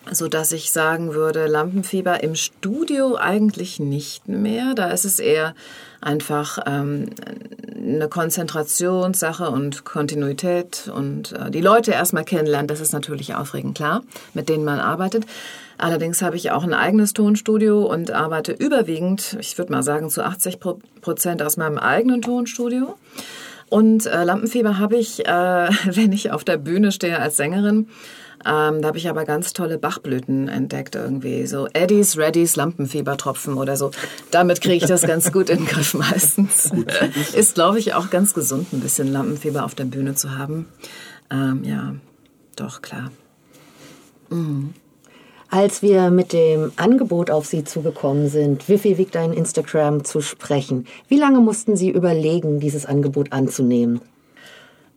so 0.10 0.28
dass 0.28 0.52
ich 0.52 0.72
sagen 0.72 1.14
würde, 1.14 1.46
Lampenfieber 1.46 2.24
im 2.24 2.34
Studio 2.34 3.18
eigentlich 3.18 3.80
nicht 3.80 4.28
mehr. 4.28 4.74
Da 4.74 4.90
ist 4.90 5.06
es 5.06 5.20
eher 5.20 5.54
einfach 6.02 6.58
ähm, 6.66 7.12
eine 7.82 8.08
Konzentrationssache 8.08 9.50
und 9.50 9.86
Kontinuität 9.86 10.92
und 10.94 11.34
äh, 11.34 11.52
die 11.52 11.62
Leute 11.62 11.92
erstmal 11.92 12.24
kennenlernen. 12.24 12.68
Das 12.68 12.80
ist 12.80 12.94
natürlich 12.94 13.36
aufregend, 13.36 13.76
klar, 13.76 14.04
mit 14.34 14.50
denen 14.50 14.64
man 14.64 14.80
arbeitet. 14.80 15.26
Allerdings 15.78 16.22
habe 16.22 16.36
ich 16.36 16.52
auch 16.52 16.64
ein 16.64 16.74
eigenes 16.74 17.14
Tonstudio 17.14 17.84
und 17.84 18.12
arbeite 18.12 18.52
überwiegend, 18.52 19.36
ich 19.40 19.58
würde 19.58 19.72
mal 19.72 19.84
sagen, 19.84 20.10
zu 20.10 20.24
80 20.24 20.60
Prozent 21.02 21.42
aus 21.42 21.58
meinem 21.58 21.80
eigenen 21.80 22.22
Tonstudio. 22.22 22.96
Und 23.70 24.06
äh, 24.06 24.24
Lampenfieber 24.24 24.78
habe 24.80 24.98
ich, 24.98 25.26
äh, 25.26 25.30
wenn 25.86 26.12
ich 26.12 26.32
auf 26.32 26.44
der 26.44 26.58
Bühne 26.58 26.92
stehe 26.92 27.20
als 27.20 27.38
Sängerin, 27.38 27.88
ähm, 28.46 28.82
da 28.82 28.88
habe 28.88 28.98
ich 28.98 29.10
aber 29.10 29.26
ganz 29.26 29.54
tolle 29.54 29.78
Bachblüten 29.78 30.48
entdeckt 30.48 30.96
irgendwie. 30.96 31.46
So 31.46 31.68
Eddies, 31.74 32.18
Reddys, 32.18 32.56
Lampenfiebertropfen 32.56 33.56
oder 33.56 33.78
so. 33.78 33.92
Damit 34.32 34.62
kriege 34.62 34.76
ich 34.76 34.86
das 34.86 35.04
ganz 35.04 35.32
gut 35.32 35.50
in 35.50 35.60
den 35.60 35.68
Griff 35.68 35.94
meistens. 35.94 36.72
Ist, 37.34 37.56
glaube 37.56 37.80
ich, 37.80 37.94
auch 37.94 38.10
ganz 38.10 38.34
gesund, 38.34 38.74
ein 38.74 38.80
bisschen 38.80 39.12
Lampenfieber 39.12 39.66
auf 39.66 39.76
der 39.76 39.86
Bühne 39.86 40.16
zu 40.16 40.38
haben. 40.38 40.68
Ähm, 41.30 41.64
ja, 41.64 41.96
doch, 42.56 42.82
klar. 42.82 43.12
Mhm. 44.30 44.74
Als 45.50 45.82
wir 45.82 46.12
mit 46.12 46.32
dem 46.32 46.72
Angebot 46.78 47.30
auf 47.30 47.46
Sie 47.46 47.66
zugekommen 47.66 48.30
sind, 48.30 48.70
Wifi 48.70 48.98
wiegt 48.98 49.18
ein 49.18 49.34
Instagram 49.34 50.06
zu 50.06 50.22
sprechen, 50.22 50.88
wie 51.10 51.18
lange 51.18 51.42
mussten 51.42 51.76
Sie 51.76 51.90
überlegen, 51.90 52.62
dieses 52.62 52.86
Angebot 52.86 53.34
anzunehmen? 53.34 54.00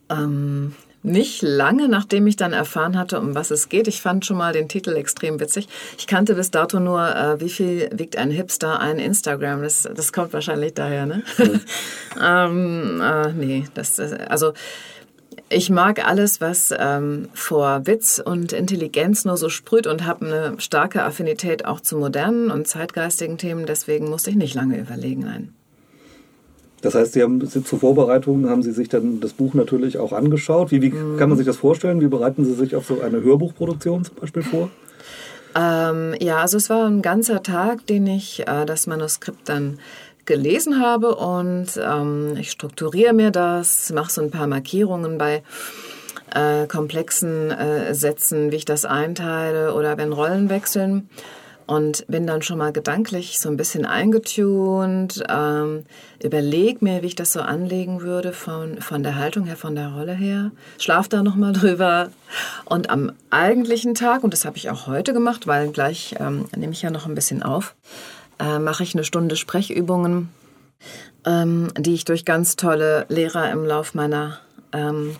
Ähm, 0.09 0.77
nicht 1.05 1.43
lange, 1.43 1.89
nachdem 1.89 2.27
ich 2.27 2.37
dann 2.37 2.55
erfahren 2.55 2.99
hatte, 2.99 3.21
um 3.21 3.35
was 3.35 3.51
es 3.51 3.69
geht. 3.69 3.89
Ich 3.89 4.01
fand 4.01 4.25
schon 4.25 4.39
mal 4.39 4.55
den 4.55 4.69
Titel 4.69 4.97
extrem 4.97 5.39
witzig. 5.39 5.69
Ich 5.99 6.07
kannte 6.07 6.35
bis 6.35 6.51
dato 6.51 6.81
nur, 6.81 7.07
äh, 7.15 7.41
wie 7.41 7.51
viel 7.51 7.91
wiegt 7.93 8.17
ein 8.17 8.31
Hipster 8.31 8.81
ein 8.81 8.99
Instagram. 8.99 9.63
Das, 9.63 9.89
das 9.95 10.13
kommt 10.15 10.33
wahrscheinlich 10.33 10.73
daher, 10.73 11.05
ne? 11.05 11.23
Mhm. 11.37 11.61
ähm, 12.23 13.03
äh, 13.03 13.33
nee, 13.33 13.65
das, 13.75 14.01
also 14.01 14.55
ich 15.51 15.69
mag 15.69 16.07
alles, 16.07 16.41
was 16.41 16.75
ähm, 16.77 17.29
vor 17.35 17.87
Witz 17.87 18.21
und 18.25 18.53
Intelligenz 18.53 19.27
nur 19.27 19.37
so 19.37 19.51
sprüht 19.51 19.87
und 19.87 20.07
habe 20.07 20.25
eine 20.25 20.55
starke 20.59 21.03
Affinität 21.03 21.67
auch 21.67 21.81
zu 21.81 21.99
modernen 21.99 22.51
und 22.51 22.67
zeitgeistigen 22.67 23.37
Themen. 23.37 23.67
Deswegen 23.67 24.09
musste 24.09 24.31
ich 24.31 24.37
nicht 24.37 24.55
lange 24.55 24.79
überlegen. 24.79 25.21
Nein. 25.21 25.55
Das 26.85 26.95
heißt, 26.95 27.15
Sie 27.15 27.23
haben 27.23 27.49
zur 27.49 27.79
Vorbereitung 27.79 28.51
haben 28.51 28.63
Sie 28.63 28.73
sich 28.73 28.91
dann 28.91 29.19
das 29.21 29.33
Buch 29.33 29.55
natürlich 29.55 29.97
auch 29.97 30.13
angeschaut. 30.13 30.71
Wie, 30.71 30.83
wie 30.83 30.91
mhm. 30.91 31.17
kann 31.17 31.31
man 31.31 31.39
sich 31.39 31.47
das 31.47 31.57
vorstellen? 31.57 32.03
Wie 32.03 32.09
bereiten 32.09 32.45
Sie 32.45 32.53
sich 32.53 32.77
auf 32.77 32.85
so 32.87 33.01
eine 33.01 33.23
Hörbuchproduktion 33.23 34.05
zum 34.05 34.17
Beispiel 34.17 34.43
vor? 34.43 34.69
Ähm, 35.57 36.15
ja, 36.21 36.43
also 36.43 36.59
es 36.59 36.69
war 36.69 36.87
ein 36.87 37.01
ganzer 37.01 37.43
Tag, 37.43 37.87
den 37.87 38.07
ich 38.07 38.47
äh, 38.47 38.67
das 38.67 38.87
Manuskript 38.87 39.49
dann 39.49 39.79
gelesen 40.27 40.79
habe 40.79 41.15
und 41.15 41.69
ähm, 41.83 42.37
ich 42.39 42.51
strukturiere 42.51 43.15
mir 43.15 43.31
das, 43.31 43.91
mache 43.91 44.13
so 44.13 44.21
ein 44.21 44.31
paar 44.31 44.47
Markierungen 44.47 45.17
bei 45.17 45.43
äh, 46.35 46.67
komplexen 46.67 47.51
äh, 47.51 47.95
Sätzen, 47.95 48.53
wie 48.53 48.57
ich 48.57 48.65
das 48.67 48.85
einteile 48.85 49.75
oder 49.75 49.97
wenn 49.97 50.13
Rollen 50.13 50.51
wechseln 50.51 51.09
und 51.67 52.07
bin 52.09 52.27
dann 52.27 52.43
schon 52.43 52.59
mal 52.59 52.73
gedanklich 52.73 53.41
so 53.41 53.49
ein 53.49 53.57
bisschen 53.57 53.87
eingetunt, 53.87 55.23
ähm, 55.29 55.85
überleg 56.23 56.83
mir, 56.83 57.03
wie 57.03 57.07
ich 57.07 57.15
das 57.15 57.33
so 57.33 57.41
anlegen 57.41 58.03
würde 58.03 58.33
von, 58.33 58.81
von 58.81 59.03
der 59.03 59.17
Haltung 59.17 59.45
her, 59.45 59.57
von 59.57 59.75
der 59.75 59.89
Rolle 59.89 60.15
her, 60.15 60.51
schlaf 60.79 61.09
da 61.09 61.23
noch 61.23 61.37
mal 61.37 61.53
drüber. 61.55 62.11
Und 62.65 62.91
am 62.91 63.13
eigentlichen 63.31 63.95
Tag, 63.95 64.25
und 64.25 64.33
das 64.33 64.45
habe 64.45 64.57
ich 64.57 64.71
auch 64.71 64.87
heute 64.87 65.13
gemacht, 65.13 65.47
weil 65.47 65.71
gleich 65.71 66.15
ähm, 66.19 66.47
nehme 66.57 66.73
ich 66.73 66.83
ja 66.83 66.91
noch 66.91 67.07
ein 67.07 67.15
bisschen 67.15 67.43
auf, 67.43 67.75
äh, 68.39 68.59
mache 68.59 68.83
ich 68.83 68.95
eine 68.95 69.05
Stunde 69.05 69.37
Sprechübungen, 69.37 70.29
ähm, 71.25 71.69
die 71.79 71.95
ich 71.95 72.05
durch 72.05 72.25
ganz 72.25 72.57
tolle 72.57 73.07
Lehrer 73.09 73.51
im 73.51 73.65
Lauf 73.65 73.95
meiner 73.95 74.39
ähm, 74.73 75.17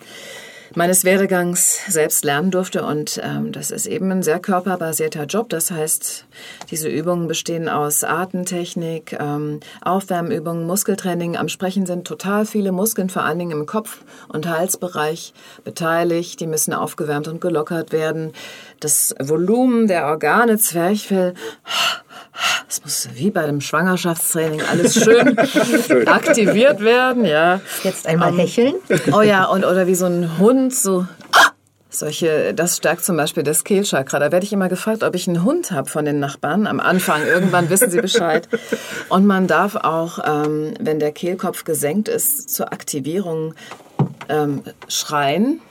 meines 0.73 1.03
Werdegangs 1.03 1.79
selbst 1.87 2.25
lernen 2.25 2.51
durfte. 2.51 2.85
Und 2.85 3.19
ähm, 3.23 3.51
das 3.51 3.71
ist 3.71 3.85
eben 3.85 4.11
ein 4.11 4.23
sehr 4.23 4.39
körperbasierter 4.39 5.25
Job. 5.25 5.49
Das 5.49 5.71
heißt, 5.71 6.25
diese 6.71 6.89
Übungen 6.89 7.27
bestehen 7.27 7.69
aus 7.69 8.03
Atemtechnik, 8.03 9.17
ähm, 9.19 9.59
Aufwärmübungen, 9.81 10.65
Muskeltraining. 10.65 11.37
Am 11.37 11.49
Sprechen 11.49 11.85
sind 11.85 12.07
total 12.07 12.45
viele 12.45 12.71
Muskeln, 12.71 13.09
vor 13.09 13.23
allen 13.23 13.39
Dingen 13.39 13.51
im 13.59 13.65
Kopf- 13.65 14.01
und 14.27 14.49
Halsbereich 14.49 15.33
beteiligt. 15.63 16.39
Die 16.39 16.47
müssen 16.47 16.73
aufgewärmt 16.73 17.27
und 17.27 17.41
gelockert 17.41 17.91
werden. 17.91 18.33
Das 18.79 19.15
Volumen 19.19 19.87
der 19.87 20.07
Organe, 20.07 20.57
Zwerchfell, 20.57 21.33
es 22.67 22.83
muss 22.83 23.09
wie 23.13 23.31
bei 23.31 23.45
dem 23.45 23.61
Schwangerschaftstraining 23.61 24.61
alles 24.61 24.95
schön, 24.95 25.37
aktiviert 26.07 26.81
werden, 26.81 27.25
ja. 27.25 27.61
Jetzt 27.83 28.07
einmal 28.07 28.31
um, 28.31 28.39
ähm, 28.39 28.45
hecheln. 28.45 28.75
Oh 29.13 29.21
ja, 29.21 29.45
und 29.45 29.65
oder 29.65 29.87
wie 29.87 29.95
so 29.95 30.05
ein 30.05 30.37
Hund, 30.37 30.73
so 30.73 31.05
solche, 31.89 32.53
das 32.53 32.77
stärkt 32.77 33.05
zum 33.05 33.17
Beispiel 33.17 33.43
das 33.43 33.63
Kehlchakra. 33.63 34.19
Da 34.19 34.31
werde 34.31 34.45
ich 34.45 34.53
immer 34.53 34.69
gefragt, 34.69 35.03
ob 35.03 35.15
ich 35.15 35.27
einen 35.27 35.43
Hund 35.43 35.71
habe 35.71 35.89
von 35.89 36.05
den 36.05 36.19
Nachbarn. 36.19 36.67
Am 36.67 36.79
Anfang, 36.79 37.25
irgendwann 37.25 37.69
wissen 37.69 37.89
sie 37.89 38.01
Bescheid. 38.01 38.47
Und 39.09 39.25
man 39.25 39.47
darf 39.47 39.75
auch, 39.75 40.19
ähm, 40.25 40.73
wenn 40.79 40.99
der 40.99 41.11
Kehlkopf 41.11 41.63
gesenkt 41.63 42.07
ist, 42.07 42.49
zur 42.49 42.71
Aktivierung 42.73 43.53
ähm, 44.29 44.63
schreien. 44.87 45.61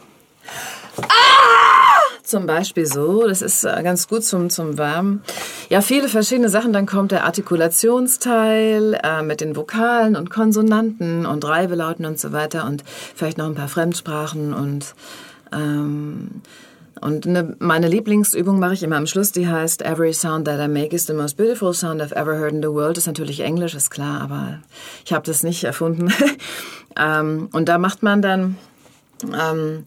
Ah! 1.02 2.03
Zum 2.24 2.46
Beispiel 2.46 2.86
so, 2.86 3.28
das 3.28 3.42
ist 3.42 3.64
äh, 3.64 3.82
ganz 3.82 4.08
gut 4.08 4.24
zum, 4.24 4.48
zum 4.48 4.78
Wärmen. 4.78 5.22
Ja, 5.68 5.82
viele 5.82 6.08
verschiedene 6.08 6.48
Sachen. 6.48 6.72
Dann 6.72 6.86
kommt 6.86 7.12
der 7.12 7.24
Artikulationsteil 7.24 8.98
äh, 9.02 9.22
mit 9.22 9.42
den 9.42 9.54
Vokalen 9.54 10.16
und 10.16 10.30
Konsonanten 10.30 11.26
und 11.26 11.44
Reibelauten 11.44 12.06
und 12.06 12.18
so 12.18 12.32
weiter 12.32 12.64
und 12.64 12.82
vielleicht 13.14 13.36
noch 13.36 13.44
ein 13.44 13.54
paar 13.54 13.68
Fremdsprachen 13.68 14.54
und 14.54 14.94
ähm, 15.52 16.40
und 17.02 17.26
eine, 17.26 17.56
meine 17.58 17.88
Lieblingsübung 17.88 18.58
mache 18.58 18.72
ich 18.72 18.82
immer 18.82 18.96
am 18.96 19.06
Schluss, 19.06 19.30
die 19.30 19.46
heißt 19.46 19.82
Every 19.82 20.14
sound 20.14 20.46
that 20.46 20.58
I 20.58 20.68
make 20.68 20.96
is 20.96 21.06
the 21.06 21.12
most 21.12 21.36
beautiful 21.36 21.74
sound 21.74 22.00
I've 22.00 22.14
ever 22.14 22.38
heard 22.38 22.52
in 22.52 22.62
the 22.62 22.70
world. 22.70 22.96
Ist 22.96 23.06
natürlich 23.06 23.40
Englisch, 23.40 23.74
ist 23.74 23.90
klar, 23.90 24.22
aber 24.22 24.60
ich 25.04 25.12
habe 25.12 25.26
das 25.26 25.42
nicht 25.42 25.64
erfunden. 25.64 26.10
ähm, 26.96 27.50
und 27.52 27.68
da 27.68 27.76
macht 27.76 28.02
man 28.02 28.22
dann 28.22 28.56
ähm, 29.24 29.84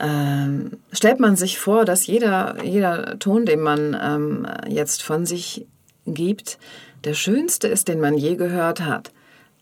ähm, 0.00 0.78
stellt 0.92 1.20
man 1.20 1.36
sich 1.36 1.58
vor, 1.58 1.84
dass 1.84 2.06
jeder, 2.06 2.62
jeder 2.64 3.18
Ton, 3.18 3.46
den 3.46 3.60
man 3.60 3.96
ähm, 4.00 4.46
jetzt 4.68 5.02
von 5.02 5.26
sich 5.26 5.66
gibt, 6.06 6.58
der 7.04 7.14
schönste 7.14 7.68
ist, 7.68 7.88
den 7.88 8.00
man 8.00 8.16
je 8.16 8.36
gehört 8.36 8.80
hat. 8.80 9.12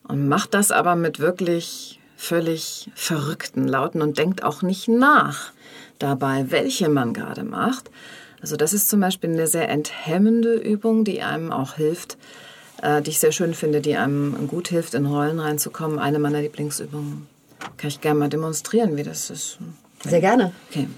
Und 0.06 0.28
macht 0.28 0.54
das 0.54 0.70
aber 0.70 0.96
mit 0.96 1.20
wirklich 1.20 2.00
völlig 2.16 2.90
verrückten 2.94 3.66
Lauten 3.66 4.02
und 4.02 4.18
denkt 4.18 4.44
auch 4.44 4.62
nicht 4.62 4.88
nach 4.88 5.52
dabei, 5.98 6.50
welche 6.50 6.88
man 6.88 7.14
gerade 7.14 7.44
macht. 7.44 7.90
Also 8.42 8.56
das 8.56 8.72
ist 8.72 8.88
zum 8.88 9.00
Beispiel 9.00 9.30
eine 9.30 9.46
sehr 9.46 9.68
enthemmende 9.68 10.54
Übung, 10.54 11.04
die 11.04 11.22
einem 11.22 11.52
auch 11.52 11.74
hilft, 11.74 12.16
äh, 12.82 13.02
die 13.02 13.10
ich 13.10 13.20
sehr 13.20 13.32
schön 13.32 13.54
finde, 13.54 13.80
die 13.80 13.96
einem 13.96 14.48
gut 14.48 14.68
hilft, 14.68 14.94
in 14.94 15.06
Rollen 15.06 15.40
reinzukommen. 15.40 15.98
Eine 15.98 16.18
meiner 16.18 16.40
Lieblingsübungen. 16.40 17.26
Kann 17.76 17.88
ich 17.88 18.00
gerne 18.00 18.18
mal 18.18 18.28
demonstrieren, 18.28 18.96
wie 18.96 19.02
das 19.02 19.30
ist. 19.30 19.58
Sehr 20.04 20.20
gerne. 20.20 20.52
Okay. 20.70 20.88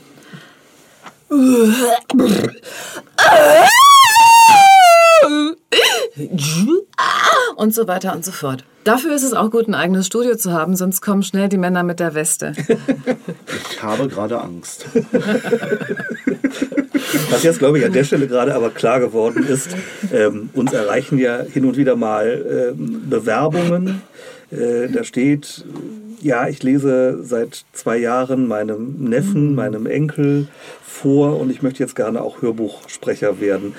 Und 7.56 7.74
so 7.74 7.88
weiter 7.88 8.14
und 8.14 8.24
so 8.24 8.32
fort. 8.32 8.64
Dafür 8.84 9.14
ist 9.14 9.22
es 9.22 9.32
auch 9.32 9.50
gut, 9.50 9.68
ein 9.68 9.74
eigenes 9.74 10.06
Studio 10.06 10.36
zu 10.36 10.52
haben, 10.52 10.74
sonst 10.76 11.00
kommen 11.00 11.22
schnell 11.22 11.48
die 11.48 11.56
Männer 11.56 11.84
mit 11.84 12.00
der 12.00 12.14
Weste. 12.14 12.52
Ich 13.70 13.82
habe 13.82 14.08
gerade 14.08 14.40
Angst. 14.40 14.86
Was 17.30 17.42
jetzt, 17.44 17.60
glaube 17.60 17.78
ich, 17.78 17.84
an 17.84 17.92
der 17.92 18.04
Stelle 18.04 18.26
gerade 18.26 18.54
aber 18.54 18.70
klar 18.70 18.98
geworden 18.98 19.46
ist, 19.46 19.76
ähm, 20.12 20.50
uns 20.52 20.72
erreichen 20.72 21.18
ja 21.18 21.42
hin 21.42 21.64
und 21.64 21.76
wieder 21.76 21.94
mal 21.94 22.74
ähm, 22.76 23.08
Bewerbungen. 23.08 24.02
Äh, 24.50 24.88
da 24.88 25.04
steht, 25.04 25.64
ja, 26.22 26.48
ich 26.48 26.62
lese 26.62 27.18
seit 27.22 27.64
zwei 27.72 27.98
Jahren 27.98 28.46
meinem 28.46 29.04
Neffen, 29.04 29.54
meinem 29.54 29.86
Enkel 29.86 30.46
vor 30.82 31.38
und 31.40 31.50
ich 31.50 31.62
möchte 31.62 31.82
jetzt 31.82 31.96
gerne 31.96 32.22
auch 32.22 32.42
Hörbuchsprecher 32.42 33.40
werden. 33.40 33.74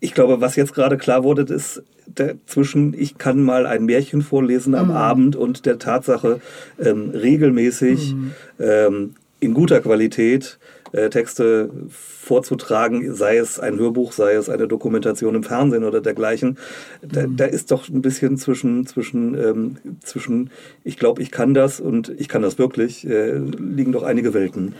Ich 0.00 0.12
glaube, 0.12 0.40
was 0.40 0.56
jetzt 0.56 0.74
gerade 0.74 0.98
klar 0.98 1.22
wurde, 1.22 1.42
ist 1.42 1.82
der, 2.06 2.34
zwischen 2.46 2.94
ich 2.98 3.18
kann 3.18 3.42
mal 3.42 3.66
ein 3.66 3.84
Märchen 3.84 4.22
vorlesen 4.22 4.74
am 4.74 4.90
Abend 4.90 5.36
und 5.36 5.66
der 5.66 5.78
Tatsache, 5.78 6.40
ähm, 6.80 7.10
regelmäßig 7.10 8.16
ähm, 8.58 9.14
in 9.38 9.54
guter 9.54 9.80
Qualität 9.80 10.58
äh, 10.92 11.10
Texte 11.10 11.70
vorzutragen, 11.88 13.14
sei 13.14 13.38
es 13.38 13.58
ein 13.58 13.78
Hörbuch, 13.78 14.12
sei 14.12 14.34
es 14.34 14.48
eine 14.48 14.68
Dokumentation 14.68 15.34
im 15.34 15.42
Fernsehen 15.42 15.84
oder 15.84 16.00
dergleichen. 16.00 16.58
Da, 17.02 17.26
da 17.26 17.44
ist 17.44 17.70
doch 17.70 17.88
ein 17.88 18.02
bisschen 18.02 18.36
zwischen, 18.36 18.86
zwischen, 18.86 19.34
ähm, 19.34 19.76
zwischen 20.00 20.50
ich 20.84 20.96
glaube, 20.96 21.22
ich 21.22 21.30
kann 21.30 21.54
das 21.54 21.80
und 21.80 22.08
ich 22.08 22.28
kann 22.28 22.42
das 22.42 22.58
wirklich, 22.58 23.06
äh, 23.06 23.38
liegen 23.38 23.92
doch 23.92 24.02
einige 24.02 24.34
Welten. 24.34 24.74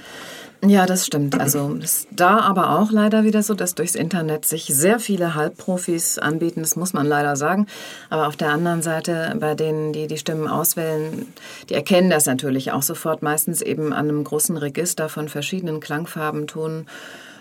Ja, 0.62 0.84
das 0.84 1.06
stimmt. 1.06 1.40
Also 1.40 1.78
ist 1.82 2.06
da 2.10 2.40
aber 2.40 2.78
auch 2.78 2.90
leider 2.90 3.24
wieder 3.24 3.42
so, 3.42 3.54
dass 3.54 3.74
durchs 3.74 3.94
Internet 3.94 4.44
sich 4.44 4.64
sehr 4.66 5.00
viele 5.00 5.34
Halbprofis 5.34 6.18
anbieten. 6.18 6.60
Das 6.60 6.76
muss 6.76 6.92
man 6.92 7.06
leider 7.06 7.34
sagen. 7.36 7.66
Aber 8.10 8.28
auf 8.28 8.36
der 8.36 8.50
anderen 8.50 8.82
Seite, 8.82 9.34
bei 9.40 9.54
denen, 9.54 9.94
die 9.94 10.06
die 10.06 10.18
Stimmen 10.18 10.48
auswählen, 10.48 11.32
die 11.70 11.74
erkennen 11.74 12.10
das 12.10 12.26
natürlich 12.26 12.72
auch 12.72 12.82
sofort. 12.82 13.22
Meistens 13.22 13.62
eben 13.62 13.94
an 13.94 14.10
einem 14.10 14.22
großen 14.22 14.56
Register 14.56 15.08
von 15.08 15.30
verschiedenen 15.30 15.80
Klangfarben, 15.80 16.46
Ton, 16.46 16.86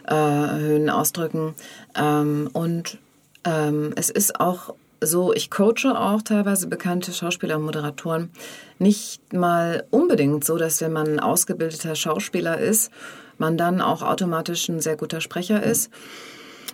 äh, 0.08 0.16
Höhen, 0.16 0.90
Ausdrücken. 0.90 1.56
Ähm, 1.96 2.50
und 2.54 3.00
ähm, 3.44 3.92
es 3.98 4.10
ist 4.10 4.40
auch 4.40 4.74
so, 5.02 5.34
ich 5.34 5.50
coache 5.50 5.96
auch 5.96 6.22
teilweise 6.22 6.68
bekannte 6.68 7.14
Schauspieler 7.14 7.58
und 7.58 7.64
Moderatoren. 7.64 8.32
Nicht 8.78 9.34
mal 9.34 9.86
unbedingt 9.92 10.44
so, 10.44 10.58
dass 10.58 10.82
wenn 10.82 10.92
man 10.92 11.08
ein 11.08 11.20
ausgebildeter 11.20 11.96
Schauspieler 11.96 12.58
ist, 12.58 12.92
man 13.38 13.58
dann 13.58 13.82
auch 13.82 14.02
automatisch 14.02 14.68
ein 14.70 14.82
sehr 14.82 14.98
guter 14.98 15.22
Sprecher 15.22 15.64
ist. 15.64 15.90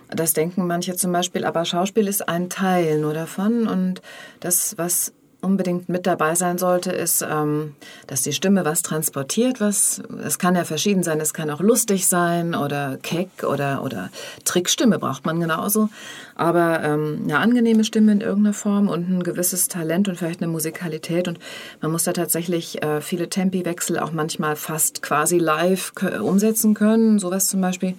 Das 0.08 0.32
denken 0.32 0.66
manche 0.66 0.96
zum 0.96 1.12
Beispiel, 1.12 1.44
aber 1.44 1.64
Schauspiel 1.64 2.06
ist 2.06 2.28
ein 2.28 2.48
Teil 2.48 2.98
nur 2.98 3.14
davon. 3.14 3.66
Und 3.66 4.02
das, 4.40 4.76
was 4.78 5.12
unbedingt 5.40 5.88
mit 5.88 6.06
dabei 6.06 6.34
sein 6.34 6.58
sollte, 6.58 6.90
ist, 6.90 7.22
ähm, 7.22 7.74
dass 8.06 8.22
die 8.22 8.32
Stimme 8.32 8.64
was 8.64 8.82
transportiert, 8.82 9.60
was, 9.60 10.02
es 10.24 10.38
kann 10.38 10.56
ja 10.56 10.64
verschieden 10.64 11.02
sein, 11.02 11.20
es 11.20 11.34
kann 11.34 11.50
auch 11.50 11.60
lustig 11.60 12.06
sein 12.06 12.54
oder 12.54 12.98
keck 13.02 13.44
oder, 13.44 13.82
oder 13.82 14.10
Trickstimme 14.44 14.98
braucht 14.98 15.24
man 15.24 15.40
genauso, 15.40 15.88
aber 16.34 16.82
ähm, 16.82 17.20
eine 17.24 17.38
angenehme 17.38 17.84
Stimme 17.84 18.12
in 18.12 18.20
irgendeiner 18.20 18.54
Form 18.54 18.88
und 18.88 19.08
ein 19.08 19.22
gewisses 19.22 19.68
Talent 19.68 20.08
und 20.08 20.16
vielleicht 20.16 20.42
eine 20.42 20.50
Musikalität. 20.50 21.28
Und 21.28 21.38
man 21.80 21.92
muss 21.92 22.04
da 22.04 22.12
tatsächlich 22.12 22.82
äh, 22.82 23.00
viele 23.00 23.28
Tempiwechsel 23.28 23.98
auch 23.98 24.12
manchmal 24.12 24.56
fast 24.56 25.02
quasi 25.02 25.38
live 25.38 25.92
umsetzen 26.20 26.74
können, 26.74 27.18
sowas 27.18 27.48
zum 27.48 27.60
Beispiel. 27.60 27.94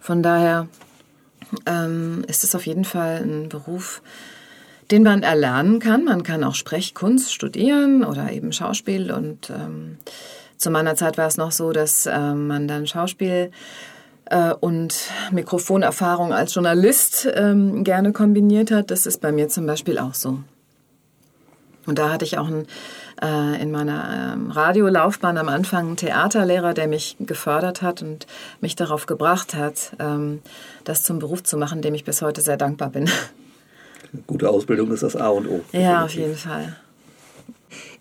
Von 0.00 0.22
daher 0.22 0.68
ähm, 1.66 2.24
ist 2.28 2.44
es 2.44 2.54
auf 2.54 2.66
jeden 2.66 2.84
Fall 2.84 3.22
ein 3.22 3.48
Beruf, 3.48 4.02
den 4.90 5.02
man 5.02 5.22
erlernen 5.22 5.78
kann. 5.78 6.04
Man 6.04 6.22
kann 6.22 6.44
auch 6.44 6.54
Sprechkunst 6.54 7.32
studieren 7.32 8.04
oder 8.04 8.32
eben 8.32 8.52
Schauspiel. 8.52 9.10
Und 9.10 9.50
ähm, 9.50 9.98
zu 10.56 10.70
meiner 10.70 10.94
Zeit 10.96 11.18
war 11.18 11.26
es 11.26 11.36
noch 11.36 11.52
so, 11.52 11.72
dass 11.72 12.06
ähm, 12.06 12.46
man 12.46 12.68
dann 12.68 12.86
Schauspiel 12.86 13.50
äh, 14.26 14.52
und 14.52 14.94
Mikrofonerfahrung 15.32 16.32
als 16.32 16.54
Journalist 16.54 17.28
ähm, 17.34 17.84
gerne 17.84 18.12
kombiniert 18.12 18.70
hat. 18.70 18.90
Das 18.90 19.06
ist 19.06 19.20
bei 19.20 19.32
mir 19.32 19.48
zum 19.48 19.66
Beispiel 19.66 19.98
auch 19.98 20.14
so. 20.14 20.38
Und 21.86 21.98
da 21.98 22.10
hatte 22.10 22.24
ich 22.24 22.38
auch 22.38 22.46
einen, 22.46 22.66
äh, 23.20 23.60
in 23.60 23.70
meiner 23.70 24.32
ähm, 24.34 24.50
Radiolaufbahn 24.50 25.36
am 25.36 25.48
Anfang 25.48 25.86
einen 25.86 25.96
Theaterlehrer, 25.96 26.72
der 26.72 26.88
mich 26.88 27.16
gefördert 27.20 27.82
hat 27.82 28.00
und 28.00 28.26
mich 28.60 28.74
darauf 28.74 29.06
gebracht 29.06 29.54
hat, 29.54 29.92
ähm, 29.98 30.40
das 30.84 31.02
zum 31.02 31.18
Beruf 31.18 31.42
zu 31.42 31.58
machen, 31.58 31.82
dem 31.82 31.94
ich 31.94 32.04
bis 32.04 32.22
heute 32.22 32.40
sehr 32.40 32.56
dankbar 32.56 32.90
bin. 32.90 33.10
Gute 34.26 34.48
Ausbildung 34.48 34.92
ist 34.92 35.02
das 35.02 35.16
A 35.16 35.28
und 35.28 35.46
O. 35.48 35.60
Ja, 35.72 36.04
auf 36.04 36.14
jeden 36.14 36.36
Fall. 36.36 36.76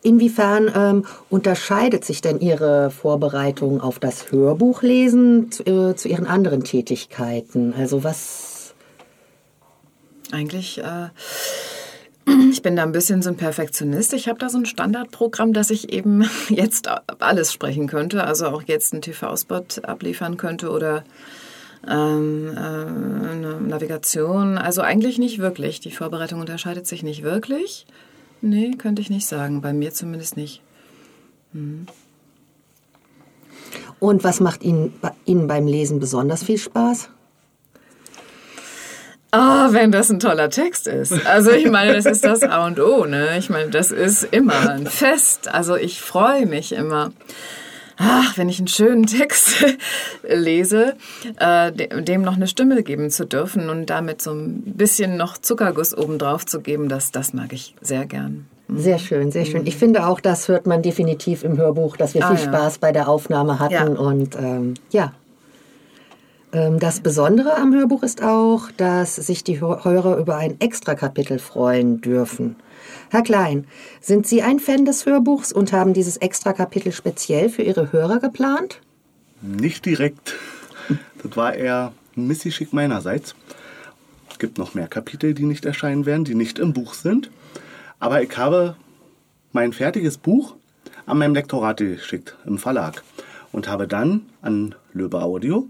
Inwiefern 0.01 0.69
ähm, 0.75 1.05
unterscheidet 1.29 2.03
sich 2.03 2.21
denn 2.21 2.39
Ihre 2.41 2.91
Vorbereitung 2.91 3.79
auf 3.79 3.99
das 3.99 4.31
Hörbuchlesen 4.31 5.51
zu, 5.51 5.63
äh, 5.63 5.95
zu 5.95 6.09
Ihren 6.09 6.27
anderen 6.27 6.63
Tätigkeiten? 6.63 7.73
Also 7.73 8.03
was? 8.03 8.73
Eigentlich, 10.31 10.79
äh, 10.79 11.09
ich 12.51 12.61
bin 12.61 12.75
da 12.75 12.83
ein 12.83 12.91
bisschen 12.91 13.21
so 13.21 13.29
ein 13.29 13.37
Perfektionist. 13.37 14.13
Ich 14.13 14.27
habe 14.27 14.39
da 14.39 14.49
so 14.49 14.57
ein 14.57 14.65
Standardprogramm, 14.65 15.53
dass 15.53 15.69
ich 15.69 15.93
eben 15.93 16.29
jetzt 16.49 16.89
alles 17.19 17.53
sprechen 17.53 17.87
könnte. 17.87 18.23
Also 18.25 18.47
auch 18.47 18.63
jetzt 18.63 18.93
einen 18.93 19.01
TV-Spot 19.01 19.65
abliefern 19.83 20.37
könnte 20.37 20.69
oder 20.69 21.03
ähm, 21.87 22.55
äh, 22.57 23.67
Navigation. 23.67 24.57
Also 24.57 24.81
eigentlich 24.81 25.17
nicht 25.17 25.39
wirklich. 25.39 25.79
Die 25.79 25.91
Vorbereitung 25.91 26.39
unterscheidet 26.39 26.87
sich 26.87 27.03
nicht 27.03 27.23
wirklich. 27.23 27.85
Nee, 28.41 28.71
könnte 28.77 29.01
ich 29.01 29.09
nicht 29.09 29.25
sagen. 29.25 29.61
Bei 29.61 29.73
mir 29.73 29.93
zumindest 29.93 30.37
nicht. 30.37 30.61
Hm. 31.53 31.85
Und 33.99 34.23
was 34.23 34.39
macht 34.39 34.63
Ihnen, 34.63 34.93
Ihnen 35.25 35.47
beim 35.47 35.65
Lesen 35.65 35.99
besonders 35.99 36.43
viel 36.43 36.57
Spaß? 36.57 37.09
Ah, 39.31 39.69
oh, 39.69 39.73
wenn 39.73 39.91
das 39.91 40.11
ein 40.11 40.19
toller 40.19 40.49
Text 40.51 40.87
ist. 40.87 41.25
Also 41.25 41.51
ich 41.51 41.67
meine, 41.71 41.93
das 41.93 42.05
ist 42.05 42.23
das 42.23 42.43
A 42.43 42.67
und 42.67 42.79
O. 42.79 43.05
Ne? 43.05 43.37
Ich 43.39 43.49
meine, 43.49 43.71
das 43.71 43.91
ist 43.91 44.25
immer 44.25 44.69
ein 44.69 44.85
Fest. 44.85 45.47
Also 45.47 45.75
ich 45.75 46.01
freue 46.01 46.45
mich 46.45 46.73
immer 46.73 47.11
ach, 47.97 48.37
wenn 48.37 48.49
ich 48.49 48.59
einen 48.59 48.67
schönen 48.67 49.05
Text 49.05 49.65
lese, 50.27 50.95
äh, 51.39 51.71
dem 51.71 52.21
noch 52.21 52.35
eine 52.35 52.47
Stimme 52.47 52.83
geben 52.83 53.09
zu 53.09 53.25
dürfen 53.25 53.69
und 53.69 53.87
damit 53.87 54.21
so 54.21 54.31
ein 54.31 54.61
bisschen 54.61 55.17
noch 55.17 55.37
Zuckerguss 55.37 55.97
obendrauf 55.97 56.45
zu 56.45 56.61
geben, 56.61 56.89
das, 56.89 57.11
das 57.11 57.33
mag 57.33 57.53
ich 57.53 57.75
sehr 57.81 58.05
gern. 58.05 58.47
Mhm. 58.67 58.79
Sehr 58.79 58.99
schön, 58.99 59.31
sehr 59.31 59.45
schön. 59.45 59.65
Ich 59.65 59.75
finde 59.75 60.07
auch, 60.07 60.19
das 60.19 60.47
hört 60.47 60.65
man 60.65 60.81
definitiv 60.81 61.43
im 61.43 61.57
Hörbuch, 61.57 61.97
dass 61.97 62.13
wir 62.13 62.25
ah, 62.25 62.35
viel 62.35 62.45
ja. 62.45 62.51
Spaß 62.51 62.77
bei 62.77 62.91
der 62.91 63.07
Aufnahme 63.07 63.59
hatten. 63.59 63.73
Ja. 63.73 63.85
Und 63.85 64.35
ähm, 64.35 64.73
ja, 64.91 65.13
das 66.53 66.99
Besondere 66.99 67.57
am 67.57 67.73
Hörbuch 67.73 68.03
ist 68.03 68.21
auch, 68.21 68.69
dass 68.77 69.15
sich 69.15 69.43
die 69.43 69.59
Hörer 69.59 70.17
über 70.17 70.37
ein 70.37 70.61
Extrakapitel 70.61 71.39
freuen 71.39 71.99
dürfen. 71.99 72.57
Herr 73.09 73.23
Klein, 73.23 73.65
sind 74.01 74.27
Sie 74.27 74.43
ein 74.43 74.59
Fan 74.59 74.85
des 74.85 75.07
Hörbuchs 75.07 75.51
und 75.51 75.73
haben 75.73 75.93
dieses 75.93 76.17
Extrakapitel 76.17 76.91
speziell 76.91 77.49
für 77.49 77.63
Ihre 77.63 77.91
Hörer 77.91 78.19
geplant? 78.19 78.81
Nicht 79.41 79.87
direkt. 79.87 80.35
Das 81.23 81.35
war 81.35 81.55
eher 81.55 81.91
ein 82.15 82.27
Missgeschick 82.27 82.71
meinerseits. 82.71 83.33
Es 84.29 84.37
gibt 84.37 84.59
noch 84.59 84.75
mehr 84.75 84.87
Kapitel, 84.87 85.33
die 85.33 85.45
nicht 85.45 85.65
erscheinen 85.65 86.05
werden, 86.05 86.23
die 86.23 86.35
nicht 86.35 86.59
im 86.59 86.73
Buch 86.73 86.93
sind. 86.93 87.31
Aber 87.99 88.21
ich 88.21 88.37
habe 88.37 88.75
mein 89.53 89.73
fertiges 89.73 90.17
Buch 90.19 90.55
an 91.07 91.17
meinem 91.17 91.33
Lektorat 91.33 91.77
geschickt, 91.77 92.37
im 92.45 92.59
Verlag. 92.59 93.01
Und 93.51 93.67
habe 93.67 93.87
dann 93.87 94.27
an 94.43 94.75
Löbe 94.93 95.21
Audio 95.21 95.67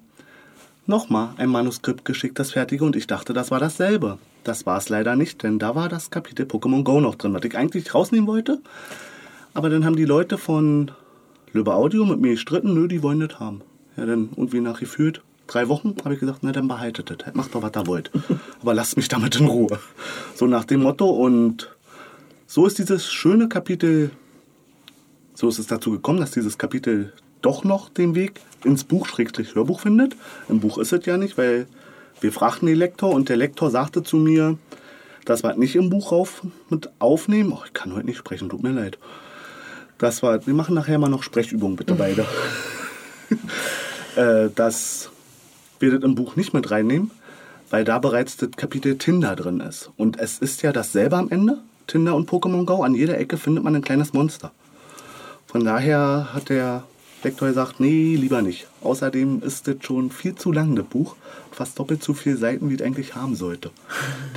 nochmal 0.86 1.30
ein 1.38 1.50
Manuskript 1.50 2.06
geschickt, 2.06 2.40
das 2.40 2.52
fertige. 2.52 2.86
Und 2.86 2.96
ich 2.96 3.08
dachte, 3.08 3.34
das 3.34 3.52
war 3.52 3.60
dasselbe. 3.60 4.18
Das 4.44 4.66
war 4.66 4.78
es 4.78 4.90
leider 4.90 5.16
nicht, 5.16 5.44
denn 5.44 5.60
da 5.60 5.76
war 5.76 5.88
das 5.90 6.10
Kapitel 6.10 6.46
Pokémon 6.46 6.84
Go 6.84 7.00
noch 7.00 7.16
drin, 7.16 7.34
was 7.34 7.44
ich 7.44 7.58
eigentlich 7.58 7.94
rausnehmen 7.94 8.28
wollte. 8.28 8.60
Aber 9.54 9.70
dann 9.70 9.86
haben 9.86 9.96
die 9.96 10.06
Leute 10.06 10.38
von 10.38 10.92
Löbe 11.54 11.74
Audio 11.74 12.04
mit 12.06 12.20
mir 12.20 12.32
gestritten, 12.32 12.74
nö, 12.74 12.88
die 12.88 13.04
wollen 13.04 13.20
das 13.20 13.40
haben. 13.40 13.62
Ja, 13.96 14.06
dann 14.06 14.30
irgendwie 14.36 14.60
nachgefühlt, 14.60 15.22
drei 15.46 15.70
Wochen, 15.70 15.96
habe 16.04 16.16
ich 16.16 16.20
gesagt, 16.20 16.40
na 16.42 16.52
dann 16.52 16.68
behaltet 16.68 17.12
das, 17.12 17.36
macht 17.36 17.54
doch, 17.54 17.62
was 17.62 17.72
ihr 17.76 17.86
wollt. 17.86 18.12
Aber 18.62 18.74
lasst 18.74 18.98
mich 18.98 19.08
damit 19.08 19.40
in 19.40 19.46
Ruhe. 19.46 19.80
So 20.36 20.48
nach 20.48 20.66
dem 20.66 20.82
Motto 20.82 21.10
und 21.10 21.74
so 22.48 22.66
ist 22.66 22.80
dieses 22.80 23.12
schöne 23.12 23.48
Kapitel, 23.48 24.12
so 25.36 25.48
ist 25.48 25.60
es 25.60 25.68
dazu 25.68 25.92
gekommen, 25.92 26.20
dass 26.20 26.32
dieses 26.32 26.58
Kapitel 26.58 27.14
doch 27.42 27.64
noch 27.64 27.90
den 27.90 28.16
Weg 28.16 28.42
ins 28.64 28.84
Buch, 28.84 29.08
Schrägstrich 29.08 29.56
Hörbuch 29.56 29.80
findet. 29.80 30.16
Im 30.50 30.60
Buch 30.60 30.78
ist 30.78 30.94
es 30.94 31.06
ja 31.06 31.18
nicht, 31.18 31.38
weil 31.38 31.68
wir 32.22 32.32
fragten 32.32 32.68
den 32.68 32.78
Lektor 32.78 33.14
und 33.14 33.30
der 33.30 33.38
Lektor 33.38 33.70
sagte 33.70 34.04
zu 34.04 34.18
mir, 34.18 34.58
dass 35.26 35.44
wir 35.44 35.56
nicht 35.56 35.76
im 35.76 35.90
Buch 35.90 36.12
rauf 36.12 36.42
mit 36.70 36.90
aufnehmen. 37.00 37.54
Oh, 37.54 37.62
ich 37.66 37.74
kann 37.74 37.94
heute 37.94 38.06
nicht 38.06 38.18
sprechen, 38.18 38.50
tut 38.50 38.64
mir 38.64 38.72
leid. 38.72 38.98
Das 39.98 40.24
war, 40.24 40.46
wir 40.46 40.54
machen 40.54 40.76
nachher 40.76 41.00
mal 41.00 41.10
noch 41.10 41.24
Sprechübungen, 41.24 41.78
bitte 41.78 41.96
beide. 41.96 42.26
äh, 44.16 44.50
dass 44.54 45.10
wir 45.80 45.92
das 45.92 46.04
im 46.04 46.16
Buch 46.16 46.36
nicht 46.36 46.54
mit 46.54 46.72
reinnehmen, 46.72 47.12
weil 47.70 47.84
da 47.84 48.00
bereits 48.00 48.38
das 48.38 48.52
Kapitel 48.52 48.98
Tinder 48.98 49.36
drin 49.36 49.60
ist. 49.60 49.92
Und 49.98 50.20
es 50.20 50.40
ist 50.40 50.62
ja 50.62 50.72
dasselbe 50.72 51.18
am 51.18 51.30
Ende, 51.30 51.60
Tinder 51.88 52.16
und 52.16 52.30
Pokémon 52.30 52.66
Go. 52.66 52.84
An 52.84 52.96
jeder 52.96 53.18
Ecke 53.18 53.38
findet 53.38 53.64
man 53.64 53.76
ein 53.76 53.82
kleines 53.82 54.14
Monster. 54.14 54.52
Von 55.46 55.64
daher 55.64 56.30
hat 56.34 56.50
der 56.50 56.84
Lektor 57.24 57.48
gesagt, 57.48 57.80
nee, 57.80 58.16
lieber 58.16 58.42
nicht. 58.42 58.68
Außerdem 58.82 59.42
ist 59.44 59.68
das 59.68 59.76
schon 59.82 60.12
viel 60.12 60.36
zu 60.36 60.52
lang, 60.52 60.76
das 60.76 60.86
Buch. 60.86 61.16
Fast 61.52 61.80
doppelt 61.80 62.04
so 62.04 62.14
viele 62.14 62.36
Seiten, 62.36 62.70
wie 62.70 62.76
es 62.76 62.82
eigentlich 62.82 63.16
haben 63.16 63.36
sollte. 63.36 63.72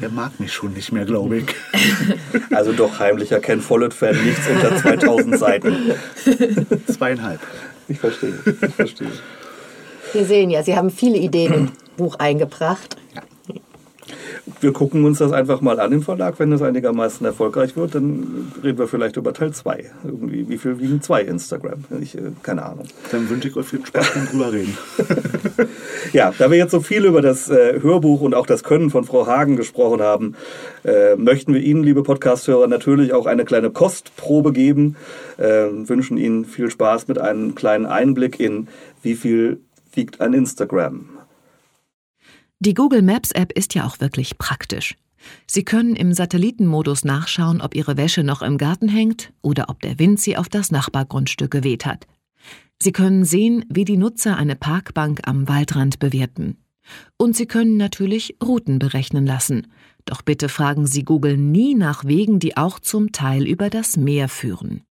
Der 0.00 0.08
mag 0.10 0.38
mich 0.38 0.52
schon 0.52 0.72
nicht 0.72 0.92
mehr, 0.92 1.04
glaube 1.04 1.38
ich. 1.38 1.46
Also 2.52 2.72
doch 2.72 2.98
heimlicher 2.98 3.40
Ken 3.40 3.60
Follett-Fan, 3.60 4.16
nichts 4.24 4.48
unter 4.48 4.76
2000 4.76 5.38
Seiten. 5.38 5.76
Zweieinhalb. 6.86 7.40
Ich 7.88 7.98
verstehe, 7.98 8.34
ich 8.46 8.74
verstehe. 8.74 9.12
Wir 10.12 10.24
sehen 10.24 10.50
ja, 10.50 10.62
Sie 10.62 10.76
haben 10.76 10.90
viele 10.90 11.18
Ideen 11.18 11.52
im 11.52 11.72
Buch 11.96 12.16
eingebracht. 12.18 12.96
Wir 14.60 14.72
gucken 14.72 15.04
uns 15.04 15.18
das 15.18 15.32
einfach 15.32 15.60
mal 15.60 15.80
an 15.80 15.92
im 15.92 16.02
Verlag. 16.02 16.38
Wenn 16.38 16.52
es 16.52 16.62
einigermaßen 16.62 17.26
erfolgreich 17.26 17.76
wird, 17.76 17.94
dann 17.94 18.52
reden 18.62 18.78
wir 18.78 18.86
vielleicht 18.86 19.16
über 19.16 19.34
Teil 19.34 19.52
2. 19.52 19.84
Irgendwie, 20.04 20.48
wie 20.48 20.58
viel 20.58 20.78
wiegen 20.78 21.02
zwei 21.02 21.22
Instagram? 21.22 21.84
Ich, 22.00 22.16
äh, 22.16 22.32
keine 22.42 22.64
Ahnung. 22.64 22.86
Dann 23.10 23.28
wünsche 23.28 23.48
ich 23.48 23.56
euch 23.56 23.66
viel 23.66 23.84
Spaß 23.84 24.14
beim 24.14 24.26
drüber 24.26 24.52
reden. 24.52 24.76
Ja, 26.12 26.32
da 26.38 26.50
wir 26.50 26.58
jetzt 26.58 26.70
so 26.70 26.80
viel 26.80 27.04
über 27.04 27.20
das 27.20 27.50
äh, 27.50 27.80
Hörbuch 27.82 28.20
und 28.20 28.34
auch 28.34 28.46
das 28.46 28.62
Können 28.62 28.90
von 28.90 29.04
Frau 29.04 29.26
Hagen 29.26 29.56
gesprochen 29.56 30.00
haben, 30.00 30.34
äh, 30.84 31.16
möchten 31.16 31.52
wir 31.52 31.60
Ihnen, 31.60 31.82
liebe 31.82 32.02
Podcasthörer, 32.02 32.68
natürlich 32.68 33.12
auch 33.12 33.26
eine 33.26 33.44
kleine 33.44 33.70
Kostprobe 33.70 34.52
geben. 34.52 34.96
Äh, 35.36 35.66
wünschen 35.70 36.16
Ihnen 36.16 36.44
viel 36.44 36.70
Spaß 36.70 37.08
mit 37.08 37.18
einem 37.18 37.54
kleinen 37.54 37.86
Einblick 37.86 38.38
in, 38.38 38.68
wie 39.02 39.14
viel 39.14 39.60
wiegt 39.94 40.20
ein 40.20 40.32
Instagram. 40.32 41.15
Die 42.58 42.72
Google 42.72 43.02
Maps 43.02 43.32
App 43.32 43.52
ist 43.52 43.74
ja 43.74 43.86
auch 43.86 44.00
wirklich 44.00 44.38
praktisch. 44.38 44.96
Sie 45.46 45.64
können 45.64 45.94
im 45.94 46.12
Satellitenmodus 46.14 47.04
nachschauen, 47.04 47.60
ob 47.60 47.74
Ihre 47.74 47.96
Wäsche 47.98 48.24
noch 48.24 48.40
im 48.40 48.56
Garten 48.56 48.88
hängt 48.88 49.32
oder 49.42 49.68
ob 49.68 49.80
der 49.80 49.98
Wind 49.98 50.20
sie 50.20 50.36
auf 50.36 50.48
das 50.48 50.70
Nachbargrundstück 50.70 51.50
geweht 51.50 51.84
hat. 51.84 52.06
Sie 52.80 52.92
können 52.92 53.24
sehen, 53.24 53.64
wie 53.68 53.84
die 53.84 53.96
Nutzer 53.96 54.36
eine 54.36 54.56
Parkbank 54.56 55.20
am 55.24 55.48
Waldrand 55.48 55.98
bewerten. 55.98 56.56
Und 57.18 57.36
Sie 57.36 57.46
können 57.46 57.76
natürlich 57.76 58.36
Routen 58.42 58.78
berechnen 58.78 59.26
lassen. 59.26 59.66
Doch 60.04 60.22
bitte 60.22 60.48
fragen 60.48 60.86
Sie 60.86 61.02
Google 61.02 61.36
nie 61.36 61.74
nach 61.74 62.04
Wegen, 62.04 62.38
die 62.38 62.56
auch 62.56 62.78
zum 62.78 63.12
Teil 63.12 63.46
über 63.46 63.70
das 63.70 63.96
Meer 63.96 64.28
führen. 64.28 64.82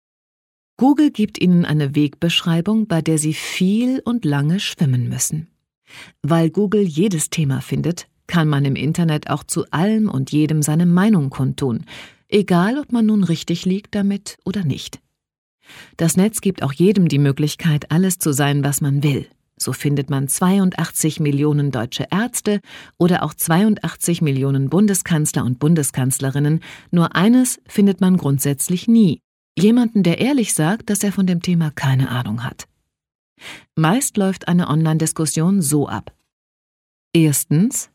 Google 0.78 1.10
gibt 1.10 1.40
Ihnen 1.40 1.64
eine 1.64 1.96
Wegbeschreibung, 1.96 2.88
bei 2.88 3.02
der 3.02 3.18
Sie 3.18 3.34
viel 3.34 4.02
und 4.04 4.26
lange 4.26 4.60
schwimmen 4.60 5.08
müssen. 5.08 5.48
Weil 6.22 6.50
Google 6.50 6.84
jedes 6.84 7.30
Thema 7.30 7.62
findet, 7.62 8.08
kann 8.28 8.48
man 8.48 8.66
im 8.66 8.76
Internet 8.76 9.30
auch 9.30 9.44
zu 9.44 9.66
allem 9.72 10.10
und 10.10 10.32
jedem 10.32 10.62
seine 10.62 10.86
Meinung 10.86 11.30
kundtun, 11.30 11.86
egal 12.28 12.80
ob 12.80 12.92
man 12.92 13.06
nun 13.06 13.24
richtig 13.24 13.66
liegt 13.66 13.96
damit 13.96 14.38
oder 14.46 14.64
nicht. 14.64 15.00
Das 15.98 16.18
Netz 16.18 16.42
gibt 16.42 16.64
auch 16.64 16.74
jedem 16.74 17.08
die 17.08 17.20
Möglichkeit, 17.20 17.92
alles 17.92 18.20
zu 18.20 18.34
sein, 18.34 18.64
was 18.64 18.82
man 18.82 19.04
will. 19.04 19.28
So 19.58 19.72
findet 19.72 20.10
man 20.10 20.28
82 20.28 21.20
Millionen 21.22 21.72
deutsche 21.72 22.08
Ärzte 22.12 22.60
oder 22.98 23.24
auch 23.24 23.34
82 23.34 24.22
Millionen 24.22 24.70
Bundeskanzler 24.70 25.46
und 25.46 25.60
Bundeskanzlerinnen. 25.60 26.60
Nur 26.92 27.16
eines 27.16 27.62
findet 27.68 28.02
man 28.02 28.18
grundsätzlich 28.18 28.88
nie. 28.88 29.22
Jemanden, 29.58 30.04
der 30.04 30.20
ehrlich 30.20 30.54
sagt, 30.54 30.90
dass 30.90 31.04
er 31.04 31.14
von 31.14 31.26
dem 31.26 31.42
Thema 31.42 31.72
keine 31.72 32.10
Ahnung 32.10 32.44
hat. 32.44 32.68
Meist 33.76 34.18
läuft 34.18 34.48
eine 34.48 34.70
Online-Diskussion 34.70 35.62
so 35.62 35.88
ab. 35.88 36.14
Erstens 37.14 37.90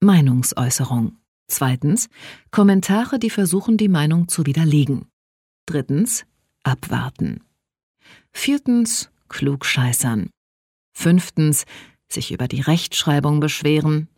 Meinungsäußerung. 0.00 1.16
Zweitens 1.48 2.08
Kommentare, 2.50 3.18
die 3.18 3.30
versuchen, 3.30 3.76
die 3.76 3.88
Meinung 3.88 4.28
zu 4.28 4.46
widerlegen. 4.46 5.06
Drittens 5.66 6.24
Abwarten. 6.62 7.42
Viertens 8.32 9.10
Klugscheißern. 9.28 10.30
Fünftens 10.96 11.64
sich 12.08 12.32
über 12.32 12.48
die 12.48 12.60
Rechtschreibung 12.60 13.40
beschweren. 13.40 14.08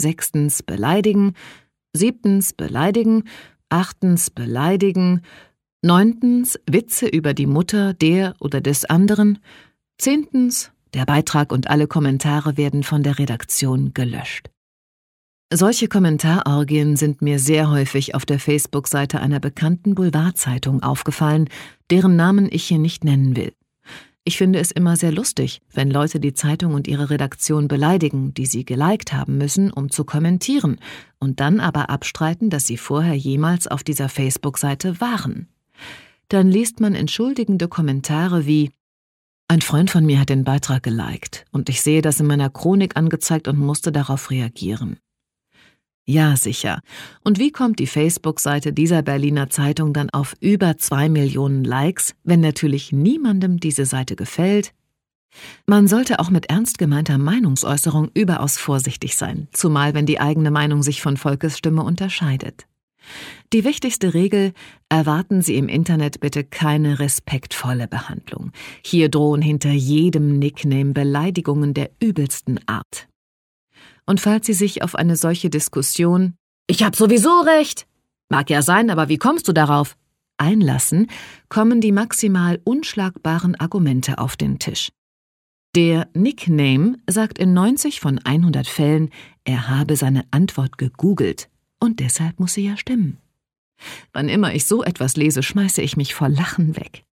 Sechstens 0.00 0.62
beleidigen. 0.62 1.34
Siebtens 1.92 2.52
beleidigen. 2.52 3.24
Achtens 3.68 4.30
beleidigen. 4.30 5.22
Neuntens 5.82 6.58
Witze 6.70 7.06
über 7.06 7.34
die 7.34 7.46
Mutter 7.46 7.94
der 7.94 8.34
oder 8.40 8.60
des 8.60 8.84
anderen. 8.84 9.38
Zehntens 9.98 10.70
der 10.94 11.04
Beitrag 11.04 11.52
und 11.52 11.68
alle 11.68 11.86
Kommentare 11.86 12.56
werden 12.56 12.82
von 12.82 13.02
der 13.02 13.18
Redaktion 13.18 13.92
gelöscht. 13.92 14.50
Solche 15.52 15.88
Kommentarorgien 15.88 16.96
sind 16.96 17.22
mir 17.22 17.38
sehr 17.38 17.70
häufig 17.70 18.14
auf 18.14 18.26
der 18.26 18.40
Facebook-Seite 18.40 19.20
einer 19.20 19.40
bekannten 19.40 19.94
Boulevardzeitung 19.94 20.82
aufgefallen, 20.82 21.48
deren 21.90 22.16
Namen 22.16 22.48
ich 22.50 22.64
hier 22.64 22.78
nicht 22.78 23.04
nennen 23.04 23.36
will. 23.36 23.52
Ich 24.24 24.38
finde 24.38 24.58
es 24.58 24.72
immer 24.72 24.96
sehr 24.96 25.12
lustig, 25.12 25.62
wenn 25.72 25.88
Leute 25.88 26.18
die 26.18 26.34
Zeitung 26.34 26.74
und 26.74 26.88
ihre 26.88 27.10
Redaktion 27.10 27.68
beleidigen, 27.68 28.34
die 28.34 28.46
sie 28.46 28.64
geliked 28.64 29.12
haben 29.12 29.38
müssen, 29.38 29.70
um 29.70 29.88
zu 29.88 30.04
kommentieren, 30.04 30.78
und 31.20 31.38
dann 31.38 31.60
aber 31.60 31.90
abstreiten, 31.90 32.50
dass 32.50 32.66
sie 32.66 32.76
vorher 32.76 33.14
jemals 33.14 33.68
auf 33.68 33.84
dieser 33.84 34.08
Facebook-Seite 34.08 35.00
waren. 35.00 35.46
Dann 36.28 36.48
liest 36.48 36.80
man 36.80 36.96
entschuldigende 36.96 37.68
Kommentare 37.68 38.46
wie 38.46 38.72
Ein 39.48 39.60
Freund 39.60 39.90
von 39.90 40.04
mir 40.04 40.18
hat 40.18 40.28
den 40.28 40.42
Beitrag 40.42 40.82
geliked, 40.82 41.44
und 41.52 41.68
ich 41.68 41.80
sehe 41.80 42.02
das 42.02 42.18
in 42.18 42.26
meiner 42.26 42.50
Chronik 42.50 42.96
angezeigt 42.96 43.46
und 43.46 43.58
musste 43.58 43.92
darauf 43.92 44.30
reagieren. 44.30 44.98
Ja, 46.04 46.36
sicher. 46.36 46.80
Und 47.22 47.38
wie 47.38 47.52
kommt 47.52 47.78
die 47.78 47.86
Facebook-Seite 47.86 48.72
dieser 48.72 49.02
Berliner 49.02 49.50
Zeitung 49.50 49.92
dann 49.92 50.10
auf 50.10 50.34
über 50.40 50.78
zwei 50.78 51.08
Millionen 51.08 51.64
Likes, 51.64 52.14
wenn 52.24 52.40
natürlich 52.40 52.92
niemandem 52.92 53.58
diese 53.58 53.86
Seite 53.86 54.16
gefällt? 54.16 54.72
Man 55.66 55.86
sollte 55.86 56.18
auch 56.18 56.30
mit 56.30 56.46
ernst 56.46 56.78
gemeinter 56.78 57.18
Meinungsäußerung 57.18 58.10
überaus 58.14 58.58
vorsichtig 58.58 59.16
sein, 59.16 59.48
zumal 59.52 59.94
wenn 59.94 60.06
die 60.06 60.20
eigene 60.20 60.50
Meinung 60.50 60.82
sich 60.82 61.02
von 61.02 61.16
Volkes 61.16 61.58
Stimme 61.58 61.82
unterscheidet. 61.82 62.66
Die 63.52 63.64
wichtigste 63.64 64.14
Regel, 64.14 64.52
erwarten 64.88 65.40
Sie 65.40 65.56
im 65.56 65.68
Internet 65.68 66.20
bitte 66.20 66.42
keine 66.42 66.98
respektvolle 66.98 67.86
Behandlung. 67.86 68.50
Hier 68.84 69.08
drohen 69.08 69.42
hinter 69.42 69.70
jedem 69.70 70.38
Nickname 70.38 70.92
Beleidigungen 70.92 71.72
der 71.72 71.90
übelsten 72.00 72.60
Art. 72.66 73.08
Und 74.04 74.20
falls 74.20 74.46
Sie 74.46 74.52
sich 74.52 74.82
auf 74.82 74.94
eine 74.94 75.16
solche 75.16 75.50
Diskussion 75.50 76.34
Ich 76.66 76.82
hab 76.82 76.96
sowieso 76.96 77.40
recht, 77.40 77.86
mag 78.28 78.50
ja 78.50 78.62
sein, 78.62 78.90
aber 78.90 79.08
wie 79.08 79.18
kommst 79.18 79.46
du 79.48 79.52
darauf? 79.52 79.96
einlassen, 80.38 81.06
kommen 81.48 81.80
die 81.80 81.92
maximal 81.92 82.60
unschlagbaren 82.64 83.54
Argumente 83.54 84.18
auf 84.18 84.36
den 84.36 84.58
Tisch. 84.58 84.90
Der 85.74 86.08
Nickname 86.14 86.96
sagt 87.08 87.38
in 87.38 87.52
90 87.52 88.00
von 88.00 88.18
100 88.18 88.66
Fällen, 88.66 89.10
er 89.44 89.68
habe 89.68 89.96
seine 89.96 90.24
Antwort 90.30 90.78
gegoogelt 90.78 91.48
und 91.80 92.00
deshalb 92.00 92.40
muss 92.40 92.54
sie 92.54 92.66
ja 92.66 92.76
stimmen. 92.76 93.18
Wann 94.12 94.28
immer 94.28 94.54
ich 94.54 94.66
so 94.66 94.82
etwas 94.82 95.16
lese, 95.16 95.42
schmeiße 95.42 95.82
ich 95.82 95.96
mich 95.96 96.14
vor 96.14 96.28
Lachen 96.28 96.76
weg. 96.76 97.04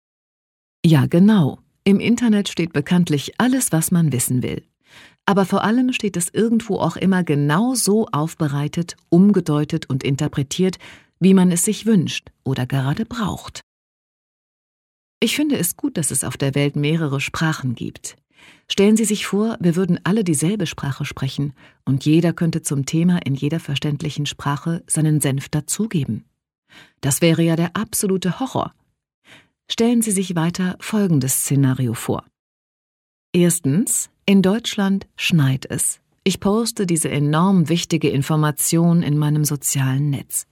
Ja, 0.85 1.05
genau. 1.05 1.59
Im 1.83 1.99
Internet 1.99 2.49
steht 2.49 2.73
bekanntlich 2.73 3.39
alles, 3.39 3.71
was 3.71 3.91
man 3.91 4.11
wissen 4.11 4.43
will. 4.43 4.63
Aber 5.25 5.45
vor 5.45 5.63
allem 5.63 5.93
steht 5.93 6.17
es 6.17 6.29
irgendwo 6.29 6.77
auch 6.77 6.95
immer 6.95 7.23
genau 7.23 7.75
so 7.75 8.07
aufbereitet, 8.07 8.95
umgedeutet 9.09 9.89
und 9.89 10.03
interpretiert, 10.03 10.77
wie 11.19 11.33
man 11.33 11.51
es 11.51 11.63
sich 11.63 11.85
wünscht 11.85 12.31
oder 12.43 12.65
gerade 12.65 13.05
braucht. 13.05 13.61
Ich 15.21 15.37
finde 15.37 15.57
es 15.57 15.77
gut, 15.77 15.97
dass 15.97 16.11
es 16.11 16.25
auf 16.25 16.35
der 16.35 16.53
Welt 16.53 16.75
mehrere 16.75 17.21
Sprachen 17.21 17.75
gibt. 17.75 18.17
Stellen 18.69 18.97
Sie 18.97 19.05
sich 19.05 19.25
vor, 19.25 19.57
wir 19.61 19.77
würden 19.77 19.99
alle 20.03 20.25
dieselbe 20.25 20.65
Sprache 20.65 21.05
sprechen 21.05 21.53
und 21.85 22.03
jeder 22.05 22.33
könnte 22.33 22.61
zum 22.61 22.85
Thema 22.85 23.19
in 23.25 23.35
jeder 23.35 23.61
verständlichen 23.61 24.25
Sprache 24.25 24.83
seinen 24.87 25.21
Senf 25.21 25.47
dazugeben. 25.47 26.25
Das 27.01 27.21
wäre 27.21 27.41
ja 27.41 27.55
der 27.55 27.75
absolute 27.75 28.39
Horror. 28.39 28.73
Stellen 29.69 30.01
Sie 30.01 30.11
sich 30.11 30.35
weiter 30.35 30.75
folgendes 30.79 31.41
Szenario 31.41 31.93
vor. 31.93 32.23
Erstens, 33.33 34.09
in 34.25 34.41
Deutschland 34.41 35.07
schneit 35.15 35.65
es. 35.69 35.99
Ich 36.23 36.39
poste 36.39 36.85
diese 36.85 37.09
enorm 37.09 37.67
wichtige 37.67 38.09
Information 38.09 39.03
in 39.03 39.17
meinem 39.17 39.43
sozialen 39.43 40.09
Netz. 40.09 40.47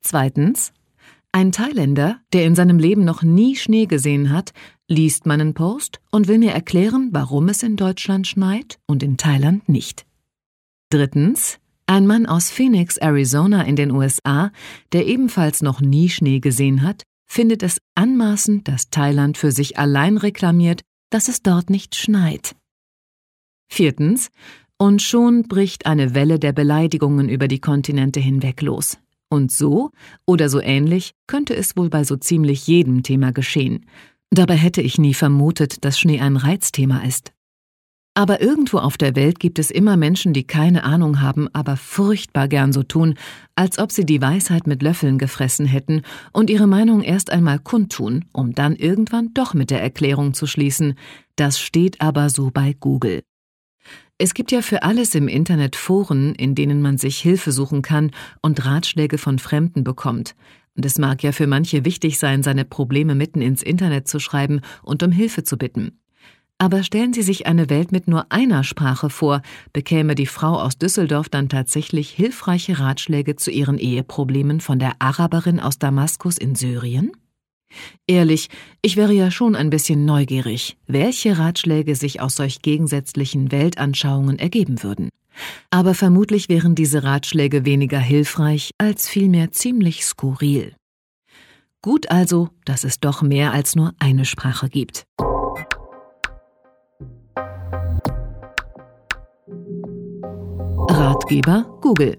Zweitens, 0.00 0.72
ein 1.32 1.52
Thailänder, 1.52 2.20
der 2.32 2.44
in 2.44 2.54
seinem 2.54 2.78
Leben 2.78 3.04
noch 3.04 3.22
nie 3.22 3.56
Schnee 3.56 3.86
gesehen 3.86 4.30
hat, 4.30 4.52
liest 4.88 5.26
meinen 5.26 5.54
Post 5.54 6.00
und 6.10 6.28
will 6.28 6.38
mir 6.38 6.52
erklären, 6.52 7.10
warum 7.12 7.48
es 7.48 7.62
in 7.62 7.76
Deutschland 7.76 8.26
schneit 8.26 8.78
und 8.86 9.02
in 9.02 9.16
Thailand 9.16 9.68
nicht. 9.68 10.06
Drittens, 10.90 11.58
Ein 11.86 12.06
Mann 12.06 12.24
aus 12.24 12.50
Phoenix, 12.50 12.96
Arizona 12.96 13.62
in 13.62 13.76
den 13.76 13.90
USA, 13.90 14.50
der 14.92 15.06
ebenfalls 15.06 15.60
noch 15.60 15.80
nie 15.82 16.08
Schnee 16.08 16.40
gesehen 16.40 16.82
hat, 16.82 17.02
findet 17.26 17.62
es 17.62 17.78
anmaßend, 17.94 18.68
dass 18.68 18.88
Thailand 18.88 19.36
für 19.36 19.52
sich 19.52 19.78
allein 19.78 20.16
reklamiert, 20.16 20.80
dass 21.10 21.28
es 21.28 21.42
dort 21.42 21.68
nicht 21.68 21.94
schneit. 21.94 22.56
Viertens. 23.68 24.30
Und 24.76 25.02
schon 25.02 25.44
bricht 25.44 25.86
eine 25.86 26.14
Welle 26.14 26.38
der 26.38 26.52
Beleidigungen 26.52 27.28
über 27.28 27.48
die 27.48 27.60
Kontinente 27.60 28.18
hinweg 28.18 28.60
los. 28.60 28.98
Und 29.28 29.52
so 29.52 29.90
oder 30.26 30.48
so 30.48 30.60
ähnlich 30.60 31.12
könnte 31.26 31.54
es 31.54 31.76
wohl 31.76 31.90
bei 31.90 32.02
so 32.02 32.16
ziemlich 32.16 32.66
jedem 32.66 33.02
Thema 33.02 33.32
geschehen. 33.32 33.86
Dabei 34.30 34.56
hätte 34.56 34.82
ich 34.82 34.98
nie 34.98 35.14
vermutet, 35.14 35.84
dass 35.84 35.98
Schnee 35.98 36.20
ein 36.20 36.36
Reizthema 36.36 37.04
ist. 37.04 37.33
Aber 38.16 38.40
irgendwo 38.40 38.78
auf 38.78 38.96
der 38.96 39.16
Welt 39.16 39.40
gibt 39.40 39.58
es 39.58 39.72
immer 39.72 39.96
Menschen, 39.96 40.32
die 40.32 40.46
keine 40.46 40.84
Ahnung 40.84 41.20
haben, 41.20 41.48
aber 41.52 41.76
furchtbar 41.76 42.46
gern 42.46 42.72
so 42.72 42.84
tun, 42.84 43.16
als 43.56 43.80
ob 43.80 43.90
sie 43.90 44.06
die 44.06 44.22
Weisheit 44.22 44.68
mit 44.68 44.84
Löffeln 44.84 45.18
gefressen 45.18 45.66
hätten 45.66 46.02
und 46.32 46.48
ihre 46.48 46.68
Meinung 46.68 47.02
erst 47.02 47.30
einmal 47.30 47.58
kundtun, 47.58 48.24
um 48.32 48.54
dann 48.54 48.76
irgendwann 48.76 49.34
doch 49.34 49.52
mit 49.52 49.70
der 49.70 49.82
Erklärung 49.82 50.32
zu 50.32 50.46
schließen. 50.46 50.94
Das 51.34 51.58
steht 51.58 52.00
aber 52.00 52.30
so 52.30 52.52
bei 52.52 52.76
Google. 52.78 53.22
Es 54.16 54.34
gibt 54.34 54.52
ja 54.52 54.62
für 54.62 54.84
alles 54.84 55.16
im 55.16 55.26
Internet 55.26 55.74
Foren, 55.74 56.36
in 56.36 56.54
denen 56.54 56.80
man 56.82 56.98
sich 56.98 57.18
Hilfe 57.18 57.50
suchen 57.50 57.82
kann 57.82 58.12
und 58.40 58.64
Ratschläge 58.64 59.18
von 59.18 59.40
Fremden 59.40 59.82
bekommt. 59.82 60.36
Und 60.76 60.86
es 60.86 60.98
mag 60.98 61.24
ja 61.24 61.32
für 61.32 61.48
manche 61.48 61.84
wichtig 61.84 62.20
sein, 62.20 62.44
seine 62.44 62.64
Probleme 62.64 63.16
mitten 63.16 63.42
ins 63.42 63.62
Internet 63.62 64.06
zu 64.06 64.20
schreiben 64.20 64.60
und 64.84 65.02
um 65.02 65.10
Hilfe 65.10 65.42
zu 65.42 65.58
bitten. 65.58 65.98
Aber 66.58 66.82
stellen 66.82 67.12
Sie 67.12 67.22
sich 67.22 67.46
eine 67.46 67.68
Welt 67.68 67.90
mit 67.90 68.06
nur 68.06 68.30
einer 68.30 68.62
Sprache 68.62 69.10
vor, 69.10 69.42
bekäme 69.72 70.14
die 70.14 70.26
Frau 70.26 70.60
aus 70.60 70.78
Düsseldorf 70.78 71.28
dann 71.28 71.48
tatsächlich 71.48 72.10
hilfreiche 72.10 72.78
Ratschläge 72.78 73.36
zu 73.36 73.50
ihren 73.50 73.78
Eheproblemen 73.78 74.60
von 74.60 74.78
der 74.78 74.92
Araberin 75.00 75.58
aus 75.58 75.78
Damaskus 75.78 76.38
in 76.38 76.54
Syrien? 76.54 77.12
Ehrlich, 78.06 78.50
ich 78.82 78.96
wäre 78.96 79.12
ja 79.12 79.32
schon 79.32 79.56
ein 79.56 79.68
bisschen 79.68 80.04
neugierig, 80.04 80.76
welche 80.86 81.38
Ratschläge 81.38 81.96
sich 81.96 82.20
aus 82.20 82.36
solch 82.36 82.62
gegensätzlichen 82.62 83.50
Weltanschauungen 83.50 84.38
ergeben 84.38 84.82
würden. 84.84 85.08
Aber 85.70 85.94
vermutlich 85.94 86.48
wären 86.48 86.76
diese 86.76 87.02
Ratschläge 87.02 87.64
weniger 87.64 87.98
hilfreich 87.98 88.70
als 88.78 89.08
vielmehr 89.08 89.50
ziemlich 89.50 90.04
skurril. 90.04 90.76
Gut 91.82 92.10
also, 92.10 92.48
dass 92.64 92.84
es 92.84 93.00
doch 93.00 93.22
mehr 93.22 93.52
als 93.52 93.74
nur 93.74 93.92
eine 93.98 94.24
Sprache 94.24 94.68
gibt. 94.68 95.04
Ratgeber 100.88 101.78
Google. 101.80 102.18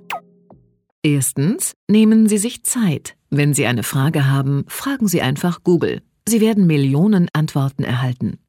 Erstens, 1.03 1.73
nehmen 1.87 2.27
Sie 2.27 2.37
sich 2.37 2.63
Zeit. 2.63 3.15
Wenn 3.29 3.53
Sie 3.53 3.65
eine 3.65 3.83
Frage 3.83 4.29
haben, 4.29 4.65
fragen 4.67 5.07
Sie 5.07 5.21
einfach 5.21 5.63
Google. 5.63 6.01
Sie 6.27 6.41
werden 6.41 6.67
Millionen 6.67 7.29
Antworten 7.33 7.83
erhalten. 7.83 8.39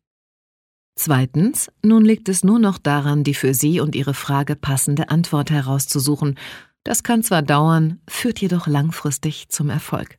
Zweitens, 0.96 1.70
nun 1.82 2.04
liegt 2.04 2.28
es 2.28 2.44
nur 2.44 2.58
noch 2.58 2.78
daran, 2.78 3.24
die 3.24 3.34
für 3.34 3.54
Sie 3.54 3.80
und 3.80 3.94
Ihre 3.94 4.14
Frage 4.14 4.56
passende 4.56 5.10
Antwort 5.10 5.50
herauszusuchen. 5.50 6.38
Das 6.84 7.02
kann 7.02 7.22
zwar 7.22 7.42
dauern, 7.42 8.00
führt 8.08 8.40
jedoch 8.40 8.66
langfristig 8.66 9.48
zum 9.48 9.70
Erfolg. 9.70 10.18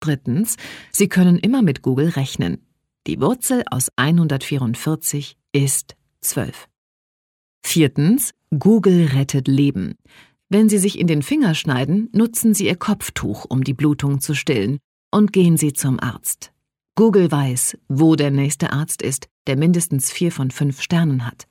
Drittens, 0.00 0.56
Sie 0.92 1.08
können 1.08 1.38
immer 1.38 1.62
mit 1.62 1.82
Google 1.82 2.10
rechnen. 2.10 2.66
Die 3.06 3.20
Wurzel 3.20 3.62
aus 3.70 3.88
144 3.96 5.36
ist 5.52 5.96
12. 6.20 6.68
Viertens, 7.64 8.32
Google 8.56 9.06
rettet 9.06 9.48
Leben. 9.48 9.96
Wenn 10.48 10.68
Sie 10.68 10.78
sich 10.78 10.98
in 10.98 11.08
den 11.08 11.22
Finger 11.22 11.54
schneiden, 11.54 12.08
nutzen 12.12 12.54
Sie 12.54 12.66
Ihr 12.66 12.76
Kopftuch, 12.76 13.46
um 13.48 13.64
die 13.64 13.74
Blutung 13.74 14.20
zu 14.20 14.34
stillen, 14.34 14.78
und 15.10 15.32
gehen 15.32 15.56
Sie 15.56 15.72
zum 15.72 15.98
Arzt. 15.98 16.52
Google 16.94 17.32
weiß, 17.32 17.76
wo 17.88 18.14
der 18.14 18.30
nächste 18.30 18.72
Arzt 18.72 19.02
ist, 19.02 19.26
der 19.48 19.56
mindestens 19.56 20.12
vier 20.12 20.30
von 20.30 20.52
fünf 20.52 20.80
Sternen 20.80 21.26
hat. 21.26 21.48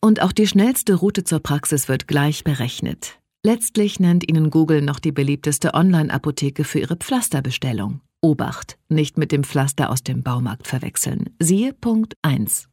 Und 0.00 0.22
auch 0.22 0.30
die 0.30 0.46
schnellste 0.46 0.94
Route 0.94 1.24
zur 1.24 1.40
Praxis 1.40 1.88
wird 1.88 2.06
gleich 2.06 2.44
berechnet. 2.44 3.18
Letztlich 3.42 3.98
nennt 3.98 4.28
Ihnen 4.28 4.50
Google 4.50 4.82
noch 4.82 5.00
die 5.00 5.12
beliebteste 5.12 5.74
Online-Apotheke 5.74 6.62
für 6.62 6.78
Ihre 6.78 6.96
Pflasterbestellung. 6.96 8.00
Obacht, 8.20 8.78
nicht 8.88 9.18
mit 9.18 9.32
dem 9.32 9.42
Pflaster 9.42 9.90
aus 9.90 10.04
dem 10.04 10.22
Baumarkt 10.22 10.68
verwechseln. 10.68 11.30
Siehe 11.40 11.72
Punkt 11.72 12.14
1. 12.22 12.68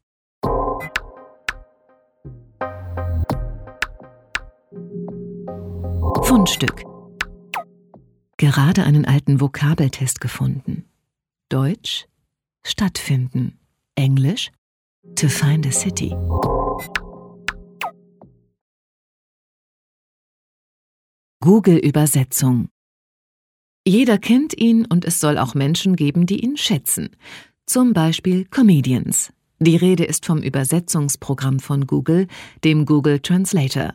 Fundstück. 6.33 6.83
Gerade 8.37 8.85
einen 8.85 9.05
alten 9.05 9.39
Vokabeltest 9.39 10.19
gefunden. 10.19 10.85
Deutsch 11.49 12.07
stattfinden. 12.65 13.59
Englisch 13.93 14.49
to 15.15 15.27
find 15.27 15.67
a 15.67 15.71
city. 15.71 16.09
Google 21.39 21.77
Übersetzung. 21.77 22.69
Jeder 23.85 24.17
kennt 24.17 24.57
ihn 24.59 24.87
und 24.87 25.05
es 25.05 25.19
soll 25.19 25.37
auch 25.37 25.53
Menschen 25.53 25.95
geben, 25.95 26.25
die 26.25 26.43
ihn 26.43 26.57
schätzen. 26.57 27.11
Zum 27.67 27.93
Beispiel 27.93 28.45
Comedians. 28.45 29.31
Die 29.59 29.75
Rede 29.75 30.05
ist 30.05 30.25
vom 30.25 30.41
Übersetzungsprogramm 30.41 31.59
von 31.59 31.85
Google, 31.85 32.27
dem 32.63 32.87
Google 32.87 33.19
Translator. 33.19 33.93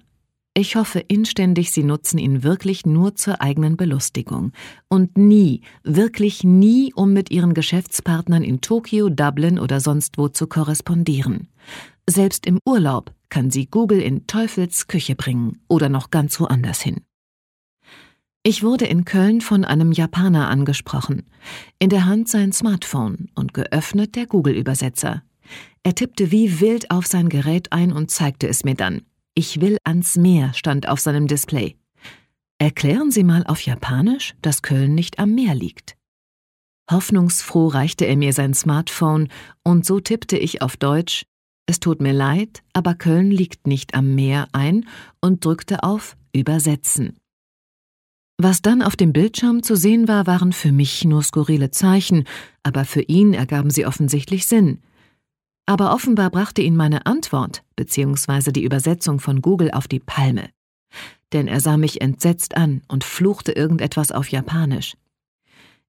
Ich 0.58 0.74
hoffe 0.74 0.98
inständig, 0.98 1.70
Sie 1.70 1.84
nutzen 1.84 2.18
ihn 2.18 2.42
wirklich 2.42 2.84
nur 2.84 3.14
zur 3.14 3.40
eigenen 3.40 3.76
Belustigung 3.76 4.50
und 4.88 5.16
nie, 5.16 5.60
wirklich 5.84 6.42
nie, 6.42 6.92
um 6.92 7.12
mit 7.12 7.30
Ihren 7.30 7.54
Geschäftspartnern 7.54 8.42
in 8.42 8.60
Tokio, 8.60 9.08
Dublin 9.08 9.60
oder 9.60 9.78
sonst 9.78 10.18
wo 10.18 10.26
zu 10.26 10.48
korrespondieren. 10.48 11.46
Selbst 12.10 12.44
im 12.44 12.58
Urlaub 12.66 13.14
kann 13.28 13.52
Sie 13.52 13.66
Google 13.66 14.00
in 14.02 14.26
Teufels 14.26 14.88
Küche 14.88 15.14
bringen 15.14 15.60
oder 15.68 15.88
noch 15.88 16.10
ganz 16.10 16.40
woanders 16.40 16.80
hin. 16.80 17.02
Ich 18.42 18.64
wurde 18.64 18.86
in 18.86 19.04
Köln 19.04 19.40
von 19.40 19.64
einem 19.64 19.92
Japaner 19.92 20.48
angesprochen. 20.48 21.30
In 21.78 21.88
der 21.88 22.04
Hand 22.04 22.28
sein 22.28 22.52
Smartphone 22.52 23.30
und 23.36 23.54
geöffnet 23.54 24.16
der 24.16 24.26
Google-Übersetzer. 24.26 25.22
Er 25.84 25.94
tippte 25.94 26.32
wie 26.32 26.58
wild 26.58 26.90
auf 26.90 27.06
sein 27.06 27.28
Gerät 27.28 27.72
ein 27.72 27.92
und 27.92 28.10
zeigte 28.10 28.48
es 28.48 28.64
mir 28.64 28.74
dann. 28.74 29.02
Ich 29.38 29.60
will 29.60 29.78
ans 29.84 30.16
Meer 30.16 30.52
stand 30.52 30.88
auf 30.88 30.98
seinem 30.98 31.28
Display. 31.28 31.76
Erklären 32.58 33.12
Sie 33.12 33.22
mal 33.22 33.46
auf 33.46 33.60
Japanisch, 33.60 34.34
dass 34.42 34.62
Köln 34.62 34.96
nicht 34.96 35.20
am 35.20 35.36
Meer 35.36 35.54
liegt. 35.54 35.96
Hoffnungsfroh 36.90 37.68
reichte 37.68 38.04
er 38.04 38.16
mir 38.16 38.32
sein 38.32 38.52
Smartphone 38.52 39.28
und 39.62 39.86
so 39.86 40.00
tippte 40.00 40.36
ich 40.36 40.60
auf 40.60 40.76
Deutsch 40.76 41.24
Es 41.66 41.78
tut 41.78 42.02
mir 42.02 42.12
leid, 42.12 42.64
aber 42.72 42.96
Köln 42.96 43.30
liegt 43.30 43.68
nicht 43.68 43.94
am 43.94 44.16
Meer 44.16 44.48
ein 44.50 44.88
und 45.20 45.44
drückte 45.44 45.84
auf 45.84 46.16
Übersetzen. 46.32 47.16
Was 48.38 48.60
dann 48.60 48.82
auf 48.82 48.96
dem 48.96 49.12
Bildschirm 49.12 49.62
zu 49.62 49.76
sehen 49.76 50.08
war, 50.08 50.26
waren 50.26 50.52
für 50.52 50.72
mich 50.72 51.04
nur 51.04 51.22
skurrile 51.22 51.70
Zeichen, 51.70 52.24
aber 52.64 52.84
für 52.84 53.02
ihn 53.02 53.34
ergaben 53.34 53.70
sie 53.70 53.86
offensichtlich 53.86 54.48
Sinn. 54.48 54.80
Aber 55.68 55.92
offenbar 55.92 56.30
brachte 56.30 56.62
ihn 56.62 56.76
meine 56.76 57.04
Antwort 57.04 57.62
bzw. 57.76 58.52
die 58.52 58.64
Übersetzung 58.64 59.20
von 59.20 59.42
Google 59.42 59.70
auf 59.70 59.86
die 59.86 60.00
Palme. 60.00 60.48
Denn 61.34 61.46
er 61.46 61.60
sah 61.60 61.76
mich 61.76 62.00
entsetzt 62.00 62.56
an 62.56 62.80
und 62.88 63.04
fluchte 63.04 63.52
irgendetwas 63.52 64.10
auf 64.10 64.30
Japanisch. 64.30 64.96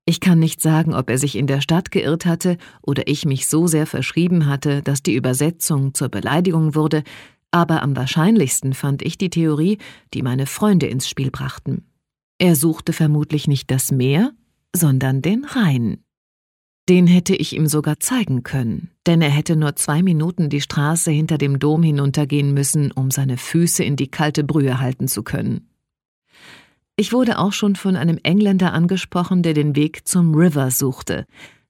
Ich 0.04 0.20
kann 0.20 0.38
nicht 0.38 0.60
sagen, 0.60 0.94
ob 0.94 1.10
er 1.10 1.18
sich 1.18 1.38
in 1.38 1.48
der 1.48 1.62
Stadt 1.62 1.92
geirrt 1.92 2.26
hatte 2.26 2.58
oder 2.82 3.08
ich 3.08 3.24
mich 3.24 3.48
so 3.48 3.68
sehr 3.68 3.88
verschrieben 3.88 4.48
hatte, 4.48 4.82
dass 4.82 5.02
die 5.02 5.16
Übersetzung 5.16 5.94
zur 5.94 6.10
Beleidigung 6.10 6.76
wurde, 6.76 7.04
aber 7.50 7.82
am 7.82 7.96
wahrscheinlichsten 7.96 8.74
fand 8.74 9.02
ich 9.02 9.18
die 9.18 9.30
Theorie, 9.30 9.78
die 10.14 10.24
meine 10.24 10.46
Freunde 10.46 10.88
ins 10.88 11.08
Spiel 11.08 11.32
brachten. 11.32 11.86
Er 12.38 12.58
suchte 12.58 12.92
vermutlich 12.92 13.48
nicht 13.48 13.72
das 13.72 13.94
Meer, 13.94 14.34
sondern 14.76 15.22
den 15.22 15.46
Rhein. 15.46 16.04
Den 16.90 17.06
hätte 17.06 17.36
ich 17.36 17.56
ihm 17.56 17.68
sogar 17.68 18.00
zeigen 18.00 18.42
können, 18.42 18.90
denn 19.06 19.22
er 19.22 19.30
hätte 19.30 19.56
nur 19.56 19.76
zwei 19.76 20.02
Minuten 20.02 20.50
die 20.50 20.60
Straße 20.60 21.12
hinter 21.12 21.38
dem 21.38 21.60
Dom 21.60 21.84
hinuntergehen 21.84 22.52
müssen, 22.52 22.92
um 22.92 23.12
seine 23.12 23.38
Füße 23.38 23.84
in 23.84 23.96
die 23.96 24.10
kalte 24.10 24.44
Brühe 24.44 24.80
halten 24.80 25.08
zu 25.08 25.22
können. 25.22 25.70
Ich 26.96 27.14
wurde 27.14 27.38
auch 27.38 27.54
schon 27.54 27.76
von 27.76 27.96
einem 27.96 28.18
Engländer 28.24 28.74
angesprochen, 28.74 29.44
der 29.44 29.54
den 29.54 29.76
Weg 29.76 30.08
zum 30.08 30.34
River 30.34 30.72
suchte. 30.72 31.28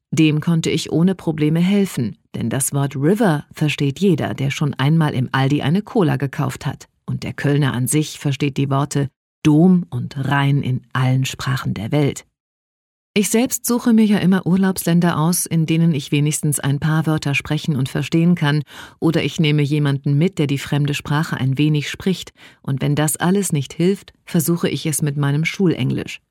Dem 0.09 0.39
konnte 0.39 0.70
ich 0.70 0.89
ohne 0.89 1.15
Probleme 1.15 1.59
helfen, 1.59 2.17
denn 2.34 2.49
das 2.49 2.72
Wort 2.72 2.95
River 2.95 3.45
versteht 3.51 3.99
jeder, 3.99 4.34
der 4.34 4.51
schon 4.51 4.74
einmal 4.76 5.13
im 5.13 5.28
Aldi 5.34 5.61
eine 5.61 5.82
Cola 5.82 6.15
gekauft 6.15 6.65
hat, 6.65 6.88
und 7.05 7.24
der 7.24 7.34
Kölner 7.34 7.74
an 7.74 7.88
sich 7.88 8.20
versteht 8.20 8.55
die 8.55 8.70
Worte 8.70 9.09
Dom 9.43 9.86
und 9.89 10.15
Rhein 10.17 10.63
in 10.63 10.84
allen 10.93 11.26
Sprachen 11.26 11.74
der 11.74 11.91
Welt. 11.91 12.26
Ich 13.20 13.28
selbst 13.28 13.65
suche 13.65 13.91
mir 13.91 14.05
ja 14.05 14.20
immer 14.20 14.47
Urlaubsländer 14.47 15.17
aus, 15.17 15.45
in 15.45 15.65
denen 15.65 15.93
ich 15.93 16.13
wenigstens 16.13 16.61
ein 16.61 16.80
paar 16.80 17.05
Wörter 17.05 17.36
sprechen 17.36 17.76
und 17.76 17.89
verstehen 17.89 18.34
kann, 18.34 18.63
oder 19.01 19.22
ich 19.26 19.41
nehme 19.41 19.61
jemanden 19.61 20.17
mit, 20.17 20.39
der 20.39 20.47
die 20.47 20.57
fremde 20.57 20.93
Sprache 20.93 21.36
ein 21.36 21.57
wenig 21.57 21.89
spricht, 21.89 22.32
und 22.61 22.82
wenn 22.82 22.95
das 22.95 23.17
alles 23.17 23.51
nicht 23.51 23.74
hilft, 23.74 24.13
versuche 24.24 24.70
ich 24.70 24.86
es 24.86 25.01
mit 25.01 25.17
meinem 25.17 25.43
Schulenglisch. 25.43 26.22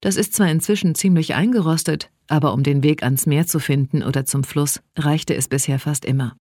Das 0.00 0.14
ist 0.14 0.32
zwar 0.32 0.48
inzwischen 0.48 0.94
ziemlich 0.94 1.34
eingerostet, 1.34 2.10
aber 2.28 2.54
um 2.54 2.62
den 2.62 2.84
Weg 2.84 3.02
ans 3.02 3.26
Meer 3.26 3.48
zu 3.48 3.58
finden 3.58 4.04
oder 4.04 4.24
zum 4.24 4.44
Fluss, 4.44 4.80
reichte 4.96 5.34
es 5.34 5.48
bisher 5.48 5.80
fast 5.80 6.04
immer. 6.04 6.36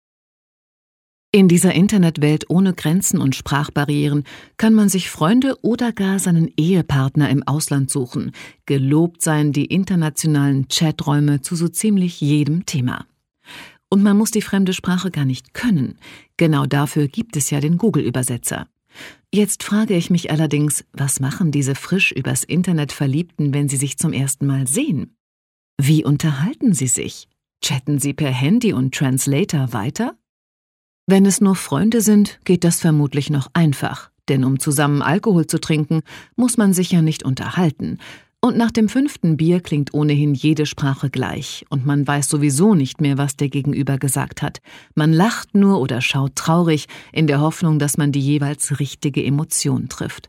In 1.37 1.49
dieser 1.49 1.75
Internetwelt 1.75 2.49
ohne 2.49 2.73
Grenzen 2.73 3.21
und 3.21 3.37
Sprachbarrieren 3.37 4.25
kann 4.57 4.73
man 4.73 4.89
sich 4.89 5.11
Freunde 5.11 5.59
oder 5.61 5.93
gar 5.93 6.19
seinen 6.19 6.51
Ehepartner 6.57 7.29
im 7.29 7.43
Ausland 7.43 7.91
suchen. 7.91 8.33
Gelobt 8.65 9.21
seien 9.21 9.53
die 9.53 9.67
internationalen 9.67 10.69
Chaträume 10.69 11.43
zu 11.43 11.55
so 11.55 11.69
ziemlich 11.69 12.23
jedem 12.23 12.65
Thema. 12.65 13.05
Und 13.91 14.03
man 14.03 14.17
muss 14.17 14.31
die 14.31 14.41
fremde 14.41 14.73
Sprache 14.73 15.11
gar 15.11 15.27
nicht 15.27 15.53
können. 15.53 15.99
Genau 16.39 16.65
dafür 16.65 17.07
gibt 17.07 17.37
es 17.37 17.51
ja 17.51 17.61
den 17.61 17.77
Google-Übersetzer. 17.77 18.67
Jetzt 19.31 19.63
frage 19.63 19.95
ich 19.95 20.09
mich 20.09 20.31
allerdings, 20.31 20.87
was 20.95 21.21
machen 21.21 21.51
diese 21.51 21.75
frisch 21.75 22.13
übers 22.13 22.45
Internet 22.45 22.93
Verliebten, 22.93 23.53
wenn 23.53 23.69
sie 23.69 23.77
sich 23.77 23.99
zum 23.99 24.15
ersten 24.15 24.47
Mal 24.47 24.67
sehen? 24.67 25.19
Wie 25.79 26.03
unterhalten 26.03 26.73
sie 26.73 26.89
sich? 26.89 27.29
Chatten 27.63 27.99
sie 27.99 28.15
per 28.15 28.31
Handy 28.31 28.73
und 28.73 28.95
Translator 28.95 29.75
weiter? 29.75 30.17
Wenn 31.09 31.25
es 31.25 31.41
nur 31.41 31.55
Freunde 31.55 32.01
sind, 32.01 32.41
geht 32.45 32.65
das 32.65 32.81
vermutlich 32.81 33.31
noch 33.31 33.49
einfach, 33.53 34.11
denn 34.29 34.45
um 34.45 34.59
zusammen 34.59 35.03
Alkohol 35.03 35.47
zu 35.47 35.61
trinken, 35.61 36.01
muss 36.35 36.57
man 36.57 36.73
sich 36.73 36.91
ja 36.91 37.01
nicht 37.01 37.23
unterhalten. 37.23 37.99
Und 38.41 38.57
nach 38.57 38.73
dem 38.73 38.89
fünften 38.89 39.37
Bier 39.37 39.61
klingt 39.61 39.95
ohnehin 39.95 40.35
jede 40.35 40.67
Sprache 40.67 41.09
gleich, 41.09 41.65
und 41.71 41.87
man 41.87 42.05
weiß 42.05 42.29
sowieso 42.29 42.75
nicht 42.75 43.01
mehr, 43.01 43.19
was 43.19 43.37
der 43.37 43.49
Gegenüber 43.49 43.99
gesagt 43.99 44.43
hat. 44.43 44.59
Man 44.97 45.13
lacht 45.13 45.55
nur 45.55 45.79
oder 45.81 46.01
schaut 46.01 46.35
traurig, 46.35 46.87
in 47.13 47.29
der 47.29 47.41
Hoffnung, 47.41 47.79
dass 47.79 47.97
man 47.97 48.11
die 48.11 48.21
jeweils 48.21 48.81
richtige 48.81 49.25
Emotion 49.25 49.89
trifft. 49.89 50.29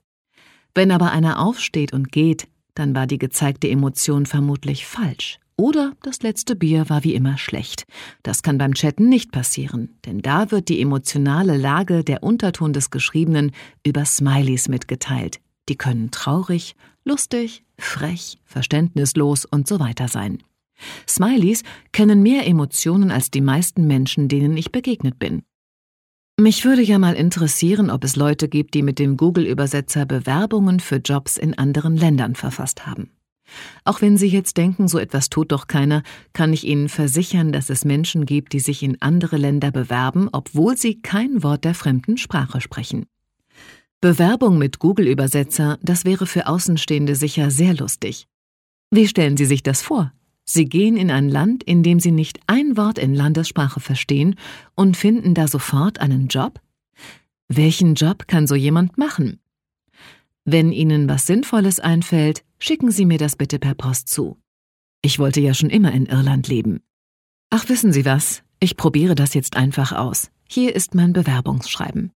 Wenn 0.76 0.92
aber 0.92 1.12
einer 1.12 1.40
aufsteht 1.40 1.92
und 1.92 2.12
geht, 2.12 2.48
dann 2.76 2.94
war 2.94 3.08
die 3.08 3.18
gezeigte 3.18 3.68
Emotion 3.68 4.28
vermutlich 4.28 4.86
falsch 4.86 5.40
oder 5.58 5.94
das 6.04 6.22
letzte 6.22 6.56
Bier 6.56 6.90
war 6.90 7.04
wie 7.04 7.16
immer 7.16 7.38
schlecht. 7.38 7.86
Das 8.24 8.44
kann 8.44 8.58
beim 8.58 8.74
Chatten 8.74 9.10
nicht 9.10 9.32
passieren, 9.32 9.98
denn 10.06 10.22
da 10.22 10.52
wird 10.52 10.70
die 10.70 10.82
emotionale 10.82 11.58
Lage, 11.58 12.04
der 12.04 12.24
Unterton 12.24 12.74
des 12.74 12.92
Geschriebenen 12.92 13.52
über 13.86 14.06
Smileys 14.06 14.70
mitgeteilt. 14.70 15.40
Die 15.68 15.76
können 15.76 16.12
traurig, 16.12 16.76
lustig, 17.04 17.64
frech, 17.78 18.38
verständnislos 18.46 19.46
und 19.46 19.68
so 19.68 19.80
weiter 19.80 20.08
sein. 20.08 20.44
Smileys 21.08 21.64
kennen 21.92 22.22
mehr 22.22 22.46
Emotionen 22.46 23.10
als 23.10 23.32
die 23.32 23.42
meisten 23.42 23.88
Menschen, 23.88 24.28
denen 24.28 24.56
ich 24.56 24.72
begegnet 24.72 25.18
bin. 25.18 25.42
Mich 26.40 26.66
würde 26.66 26.84
ja 26.84 27.00
mal 27.00 27.16
interessieren, 27.16 27.90
ob 27.90 28.04
es 28.04 28.16
Leute 28.16 28.48
gibt, 28.48 28.76
die 28.76 28.84
mit 28.84 29.00
dem 29.00 29.18
Google-Übersetzer 29.18 30.06
Bewerbungen 30.06 30.80
für 30.80 30.98
Jobs 30.98 31.36
in 31.36 31.58
anderen 31.58 31.98
Ländern 31.98 32.36
verfasst 32.36 32.86
haben. 32.86 33.10
Auch 33.84 34.02
wenn 34.02 34.18
Sie 34.18 34.28
jetzt 34.28 34.58
denken, 34.58 34.88
so 34.88 35.00
etwas 35.00 35.30
tut 35.30 35.52
doch 35.52 35.68
keiner, 35.68 36.04
kann 36.34 36.54
ich 36.54 36.66
Ihnen 36.66 36.90
versichern, 36.90 37.52
dass 37.52 37.70
es 37.70 37.86
Menschen 37.86 38.26
gibt, 38.26 38.54
die 38.54 38.60
sich 38.60 38.84
in 38.84 39.02
andere 39.02 39.38
Länder 39.38 39.72
bewerben, 39.72 40.30
obwohl 40.32 40.78
sie 40.78 41.02
kein 41.02 41.44
Wort 41.44 41.64
der 41.64 41.74
fremden 41.74 42.18
Sprache 42.18 42.62
sprechen. 42.62 43.06
Bewerbung 44.02 44.58
mit 44.58 44.80
Google-Übersetzer, 44.80 45.80
das 45.82 46.06
wäre 46.06 46.28
für 46.28 46.48
Außenstehende 46.48 47.16
sicher 47.16 47.50
sehr 47.50 47.74
lustig. 47.74 48.28
Wie 48.92 49.08
stellen 49.08 49.38
Sie 49.38 49.46
sich 49.46 49.64
das 49.64 49.82
vor? 49.82 50.14
Sie 50.46 50.66
gehen 50.66 50.96
in 50.96 51.12
ein 51.12 51.28
Land, 51.28 51.64
in 51.64 51.84
dem 51.84 52.00
Sie 52.00 52.12
nicht 52.12 52.40
ein 52.48 52.78
Wort 52.78 53.00
in 53.00 53.14
Landessprache 53.14 53.80
verstehen 53.80 54.36
und 54.76 54.96
finden 54.96 55.34
da 55.34 55.48
sofort 55.48 56.00
einen 56.00 56.28
Job? 56.28 56.62
Welchen 57.50 57.96
Job 57.96 58.28
kann 58.28 58.48
so 58.48 58.56
jemand 58.56 58.98
machen? 58.98 59.40
Wenn 60.50 60.72
Ihnen 60.72 61.10
was 61.10 61.26
Sinnvolles 61.26 61.82
einfällt, 61.82 62.42
schicken 62.58 62.90
Sie 62.90 63.06
mir 63.06 63.18
das 63.18 63.36
bitte 63.36 63.60
per 63.60 63.76
Post 63.76 64.08
zu. 64.08 64.38
Ich 65.02 65.20
wollte 65.20 65.42
ja 65.42 65.54
schon 65.54 65.70
immer 65.70 65.92
in 65.92 66.06
Irland 66.06 66.48
leben. 66.48 66.80
Ach, 67.50 67.68
wissen 67.68 67.92
Sie 67.92 68.06
was? 68.06 68.44
Ich 68.62 68.78
probiere 68.78 69.14
das 69.14 69.34
jetzt 69.34 69.58
einfach 69.58 69.92
aus. 69.92 70.32
Hier 70.48 70.74
ist 70.74 70.96
mein 70.96 71.12
Bewerbungsschreiben. 71.12 72.14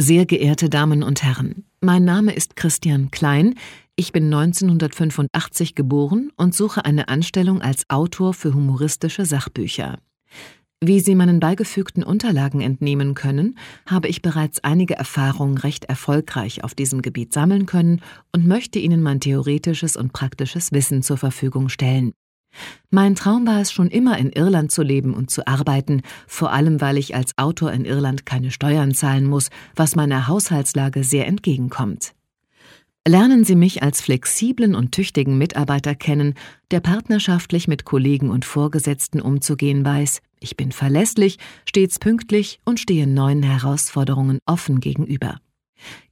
Sehr 0.00 0.26
geehrte 0.26 0.68
Damen 0.68 1.04
und 1.04 1.22
Herren, 1.22 1.64
mein 1.80 2.04
Name 2.04 2.32
ist 2.32 2.56
Christian 2.56 3.12
Klein, 3.12 3.54
ich 3.94 4.10
bin 4.10 4.24
1985 4.24 5.76
geboren 5.76 6.32
und 6.36 6.56
suche 6.56 6.84
eine 6.84 7.06
Anstellung 7.06 7.62
als 7.62 7.88
Autor 7.88 8.34
für 8.34 8.52
humoristische 8.52 9.26
Sachbücher. 9.26 10.00
Wie 10.84 10.98
Sie 10.98 11.14
meinen 11.14 11.38
beigefügten 11.38 12.02
Unterlagen 12.02 12.60
entnehmen 12.60 13.14
können, 13.14 13.56
habe 13.86 14.08
ich 14.08 14.20
bereits 14.20 14.64
einige 14.64 14.94
Erfahrungen 14.94 15.56
recht 15.56 15.84
erfolgreich 15.84 16.64
auf 16.64 16.74
diesem 16.74 17.02
Gebiet 17.02 17.32
sammeln 17.32 17.66
können 17.66 18.02
und 18.32 18.48
möchte 18.48 18.80
Ihnen 18.80 19.00
mein 19.00 19.20
theoretisches 19.20 19.96
und 19.96 20.12
praktisches 20.12 20.72
Wissen 20.72 21.04
zur 21.04 21.18
Verfügung 21.18 21.68
stellen. 21.68 22.14
Mein 22.90 23.14
Traum 23.14 23.46
war 23.46 23.60
es 23.60 23.70
schon 23.70 23.90
immer, 23.90 24.18
in 24.18 24.30
Irland 24.30 24.72
zu 24.72 24.82
leben 24.82 25.14
und 25.14 25.30
zu 25.30 25.46
arbeiten, 25.46 26.02
vor 26.26 26.52
allem 26.52 26.80
weil 26.80 26.98
ich 26.98 27.14
als 27.14 27.38
Autor 27.38 27.70
in 27.70 27.84
Irland 27.84 28.26
keine 28.26 28.50
Steuern 28.50 28.92
zahlen 28.92 29.26
muss, 29.26 29.50
was 29.76 29.94
meiner 29.94 30.26
Haushaltslage 30.26 31.04
sehr 31.04 31.28
entgegenkommt. 31.28 32.12
Lernen 33.06 33.44
Sie 33.44 33.54
mich 33.54 33.84
als 33.84 34.00
flexiblen 34.00 34.74
und 34.74 34.90
tüchtigen 34.90 35.38
Mitarbeiter 35.38 35.94
kennen, 35.94 36.34
der 36.72 36.80
partnerschaftlich 36.80 37.68
mit 37.68 37.84
Kollegen 37.84 38.30
und 38.30 38.44
Vorgesetzten 38.44 39.20
umzugehen 39.20 39.84
weiß. 39.84 40.20
Ich 40.42 40.56
bin 40.56 40.72
verlässlich, 40.72 41.38
stets 41.68 41.98
pünktlich 41.98 42.60
und 42.64 42.80
stehe 42.80 43.06
neuen 43.06 43.42
Herausforderungen 43.42 44.38
offen 44.44 44.80
gegenüber. 44.80 45.38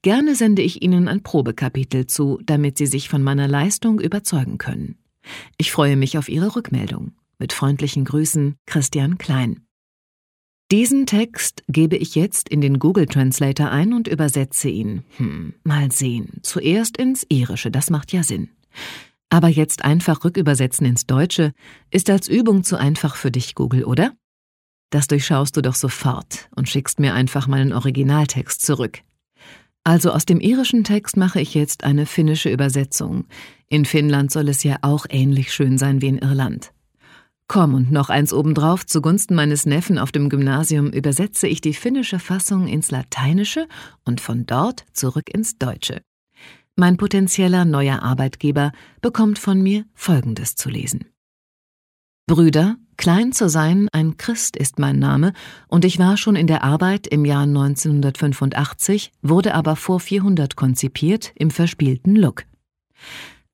Gerne 0.02 0.34
sende 0.34 0.62
ich 0.62 0.82
Ihnen 0.82 1.08
ein 1.08 1.22
Probekapitel 1.22 2.06
zu, 2.06 2.40
damit 2.44 2.78
Sie 2.78 2.86
sich 2.86 3.08
von 3.08 3.22
meiner 3.22 3.48
Leistung 3.48 4.00
überzeugen 4.00 4.58
können. 4.58 4.96
Ich 5.58 5.72
freue 5.72 5.96
mich 5.96 6.16
auf 6.16 6.28
Ihre 6.28 6.54
Rückmeldung. 6.54 7.12
Mit 7.38 7.52
freundlichen 7.52 8.04
Grüßen, 8.04 8.56
Christian 8.66 9.18
Klein. 9.18 9.66
Diesen 10.70 11.06
Text 11.06 11.64
gebe 11.68 11.96
ich 11.96 12.14
jetzt 12.14 12.48
in 12.48 12.60
den 12.60 12.78
Google 12.78 13.06
Translator 13.06 13.70
ein 13.70 13.92
und 13.92 14.06
übersetze 14.06 14.68
ihn. 14.68 15.02
Hm, 15.16 15.54
mal 15.64 15.90
sehen. 15.90 16.38
Zuerst 16.42 16.96
ins 16.96 17.26
Irische, 17.28 17.72
das 17.72 17.90
macht 17.90 18.12
ja 18.12 18.22
Sinn. 18.22 18.50
Aber 19.30 19.48
jetzt 19.48 19.84
einfach 19.84 20.24
rückübersetzen 20.24 20.86
ins 20.86 21.06
Deutsche 21.06 21.52
ist 21.90 22.10
als 22.10 22.28
Übung 22.28 22.62
zu 22.62 22.76
einfach 22.76 23.16
für 23.16 23.30
dich, 23.30 23.54
Google, 23.54 23.84
oder? 23.84 24.12
Das 24.90 25.06
durchschaust 25.06 25.56
du 25.56 25.62
doch 25.62 25.74
sofort 25.74 26.48
und 26.54 26.68
schickst 26.68 27.00
mir 27.00 27.14
einfach 27.14 27.46
meinen 27.46 27.72
Originaltext 27.72 28.60
zurück. 28.60 29.00
Also 29.84 30.10
aus 30.12 30.26
dem 30.26 30.40
irischen 30.40 30.84
Text 30.84 31.16
mache 31.16 31.40
ich 31.40 31.54
jetzt 31.54 31.84
eine 31.84 32.06
finnische 32.06 32.50
Übersetzung. 32.50 33.24
In 33.68 33.84
Finnland 33.84 34.30
soll 34.30 34.48
es 34.48 34.62
ja 34.62 34.76
auch 34.82 35.06
ähnlich 35.08 35.52
schön 35.52 35.78
sein 35.78 36.02
wie 36.02 36.08
in 36.08 36.18
Irland. 36.18 36.72
Komm, 37.48 37.74
und 37.74 37.90
noch 37.90 38.10
eins 38.10 38.32
obendrauf, 38.32 38.86
zugunsten 38.86 39.34
meines 39.34 39.66
Neffen 39.66 39.98
auf 39.98 40.12
dem 40.12 40.28
Gymnasium 40.28 40.90
übersetze 40.90 41.48
ich 41.48 41.60
die 41.60 41.74
finnische 41.74 42.20
Fassung 42.20 42.68
ins 42.68 42.90
Lateinische 42.90 43.66
und 44.04 44.20
von 44.20 44.46
dort 44.46 44.84
zurück 44.92 45.28
ins 45.32 45.58
Deutsche. 45.58 46.02
Mein 46.76 46.96
potenzieller 46.96 47.64
neuer 47.64 48.02
Arbeitgeber 48.02 48.72
bekommt 49.00 49.38
von 49.38 49.60
mir 49.60 49.84
Folgendes 49.94 50.54
zu 50.54 50.68
lesen. 50.68 51.06
Brüder, 52.26 52.76
klein 53.00 53.32
zu 53.32 53.48
sein, 53.48 53.88
ein 53.92 54.18
Christ 54.18 54.58
ist 54.58 54.78
mein 54.78 54.98
Name, 54.98 55.32
und 55.68 55.86
ich 55.86 55.98
war 55.98 56.18
schon 56.18 56.36
in 56.36 56.46
der 56.46 56.62
Arbeit 56.62 57.06
im 57.06 57.24
Jahr 57.24 57.44
1985, 57.44 59.10
wurde 59.22 59.54
aber 59.54 59.74
vor 59.74 60.00
400 60.00 60.54
konzipiert 60.54 61.32
im 61.34 61.50
verspielten 61.50 62.14
Look. 62.14 62.44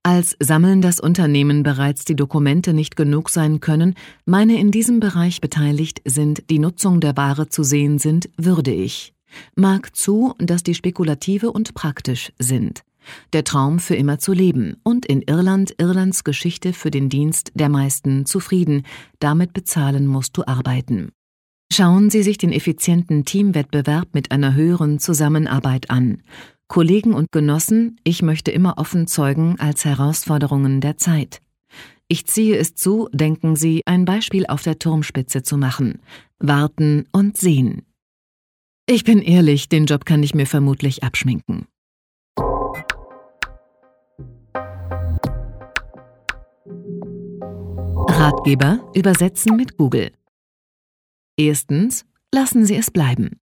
Als 0.03 0.37
Sammeln 0.41 0.83
das 0.83 0.99
Unternehmen 0.99 1.63
bereits 1.63 2.05
die 2.05 2.17
Dokumente 2.17 2.75
nicht 2.75 2.97
genug 2.97 3.31
sein 3.31 3.61
können, 3.61 3.95
meine 4.25 4.59
in 4.59 4.73
diesem 4.73 4.99
Bereich 4.99 5.41
beteiligt 5.41 6.03
sind, 6.05 6.51
die 6.51 6.59
Nutzung 6.59 7.01
der 7.01 7.17
Ware 7.17 7.49
zu 7.49 7.63
sehen 7.63 8.01
sind, 8.01 8.29
würde 8.37 8.73
ich. 8.73 9.15
Mag 9.55 9.95
zu, 9.95 10.35
dass 10.39 10.65
die 10.65 10.75
spekulative 10.75 11.53
und 11.53 11.75
praktisch 11.75 12.33
sind. 12.41 12.83
Der 13.33 13.45
Traum 13.45 13.79
für 13.79 13.97
immer 13.97 14.19
zu 14.19 14.33
leben 14.33 14.77
und 14.83 15.07
in 15.07 15.23
Irland 15.23 15.75
Irlands 15.79 16.25
Geschichte 16.25 16.73
für 16.73 16.91
den 16.91 17.09
Dienst 17.09 17.53
der 17.55 17.69
meisten 17.69 18.27
zufrieden, 18.27 18.83
damit 19.19 19.53
bezahlen 19.53 20.07
musst 20.07 20.37
du 20.37 20.45
arbeiten. 20.47 21.13
Schauen 21.73 22.11
Sie 22.11 22.23
sich 22.23 22.39
den 22.39 22.53
effizienten 22.53 23.25
Teamwettbewerb 23.25 24.09
mit 24.13 24.31
einer 24.31 24.55
höheren 24.55 24.99
Zusammenarbeit 24.99 25.91
an. 25.91 26.23
Kollegen 26.69 27.15
und 27.15 27.33
Genossen, 27.33 28.01
ich 28.05 28.23
möchte 28.23 28.51
immer 28.51 28.79
offen 28.79 29.07
zeugen 29.07 29.57
als 29.59 29.85
Herausforderungen 29.85 30.81
der 30.81 30.97
Zeit. 30.97 31.41
Ich 32.09 32.27
ziehe 32.27 32.57
es 32.57 32.75
zu, 32.75 33.09
denken 33.13 33.57
Sie, 33.57 33.83
ein 33.85 34.05
Beispiel 34.05 34.47
auf 34.47 34.63
der 34.63 34.79
Turmspitze 34.79 35.43
zu 35.43 35.57
machen. 35.57 36.01
Warten 36.39 37.07
und 37.13 37.37
sehen. 37.37 37.83
Ich 38.89 39.03
bin 39.03 39.21
ehrlich, 39.21 39.69
den 39.69 39.87
Job 39.87 40.05
kann 40.05 40.23
ich 40.23 40.35
mir 40.35 40.47
vermutlich 40.47 41.03
abschminken. 41.03 41.67
Ratgeber 48.09 48.81
übersetzen 48.95 49.57
mit 49.57 49.77
Google. 49.77 50.13
Erstens, 51.37 52.07
lassen 52.33 52.65
Sie 52.65 52.77
es 52.77 52.91
bleiben. 52.91 53.41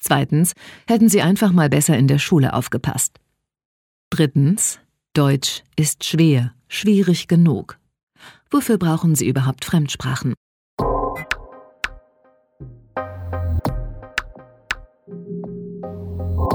Zweitens, 0.00 0.54
hätten 0.86 1.08
Sie 1.08 1.22
einfach 1.22 1.52
mal 1.52 1.68
besser 1.68 1.96
in 1.96 2.08
der 2.08 2.18
Schule 2.18 2.54
aufgepasst. 2.54 3.20
Drittens, 4.10 4.80
Deutsch 5.12 5.62
ist 5.76 6.04
schwer, 6.04 6.54
schwierig 6.68 7.28
genug. 7.28 7.78
Wofür 8.50 8.78
brauchen 8.78 9.14
Sie 9.14 9.28
überhaupt 9.28 9.64
Fremdsprachen? 9.64 10.34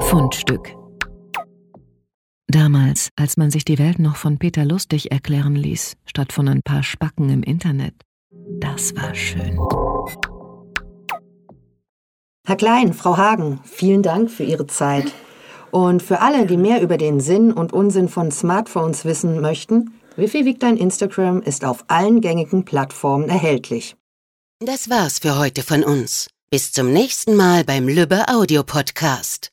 Fundstück. 0.01 0.75
Damals, 2.55 3.09
als 3.17 3.35
man 3.35 3.51
sich 3.51 3.65
die 3.65 3.79
Welt 3.79 3.99
noch 3.99 4.15
von 4.15 4.37
Peter 4.37 4.63
Lustig 4.63 5.11
erklären 5.11 5.57
ließ, 5.57 5.97
statt 6.05 6.31
von 6.31 6.47
ein 6.47 6.61
paar 6.63 6.83
Spacken 6.83 7.29
im 7.29 7.43
Internet. 7.43 7.93
Das 8.61 8.95
war 8.95 9.13
schön. 9.13 9.59
Herr 12.47 12.55
Klein, 12.55 12.93
Frau 12.93 13.17
Hagen, 13.17 13.59
vielen 13.65 14.03
Dank 14.03 14.31
für 14.31 14.45
Ihre 14.45 14.67
Zeit. 14.67 15.11
Und 15.71 16.01
für 16.01 16.21
alle, 16.21 16.45
die 16.45 16.55
mehr 16.55 16.81
über 16.81 16.95
den 16.95 17.19
Sinn 17.19 17.51
und 17.51 17.73
Unsinn 17.73 18.07
von 18.07 18.31
Smartphones 18.31 19.03
wissen 19.03 19.41
möchten, 19.41 19.93
Wifi 20.15 20.45
wiegt 20.45 20.63
dein 20.63 20.77
Instagram 20.77 21.41
ist 21.41 21.65
auf 21.65 21.83
allen 21.89 22.21
gängigen 22.21 22.63
Plattformen 22.63 23.27
erhältlich. 23.27 23.97
Das 24.65 24.89
war's 24.89 25.19
für 25.19 25.37
heute 25.37 25.61
von 25.61 25.83
uns. 25.83 26.29
Bis 26.49 26.71
zum 26.71 26.93
nächsten 26.93 27.35
Mal 27.35 27.65
beim 27.65 27.89
Lübbe 27.89 28.29
Audio 28.29 28.63
Podcast. 28.63 29.51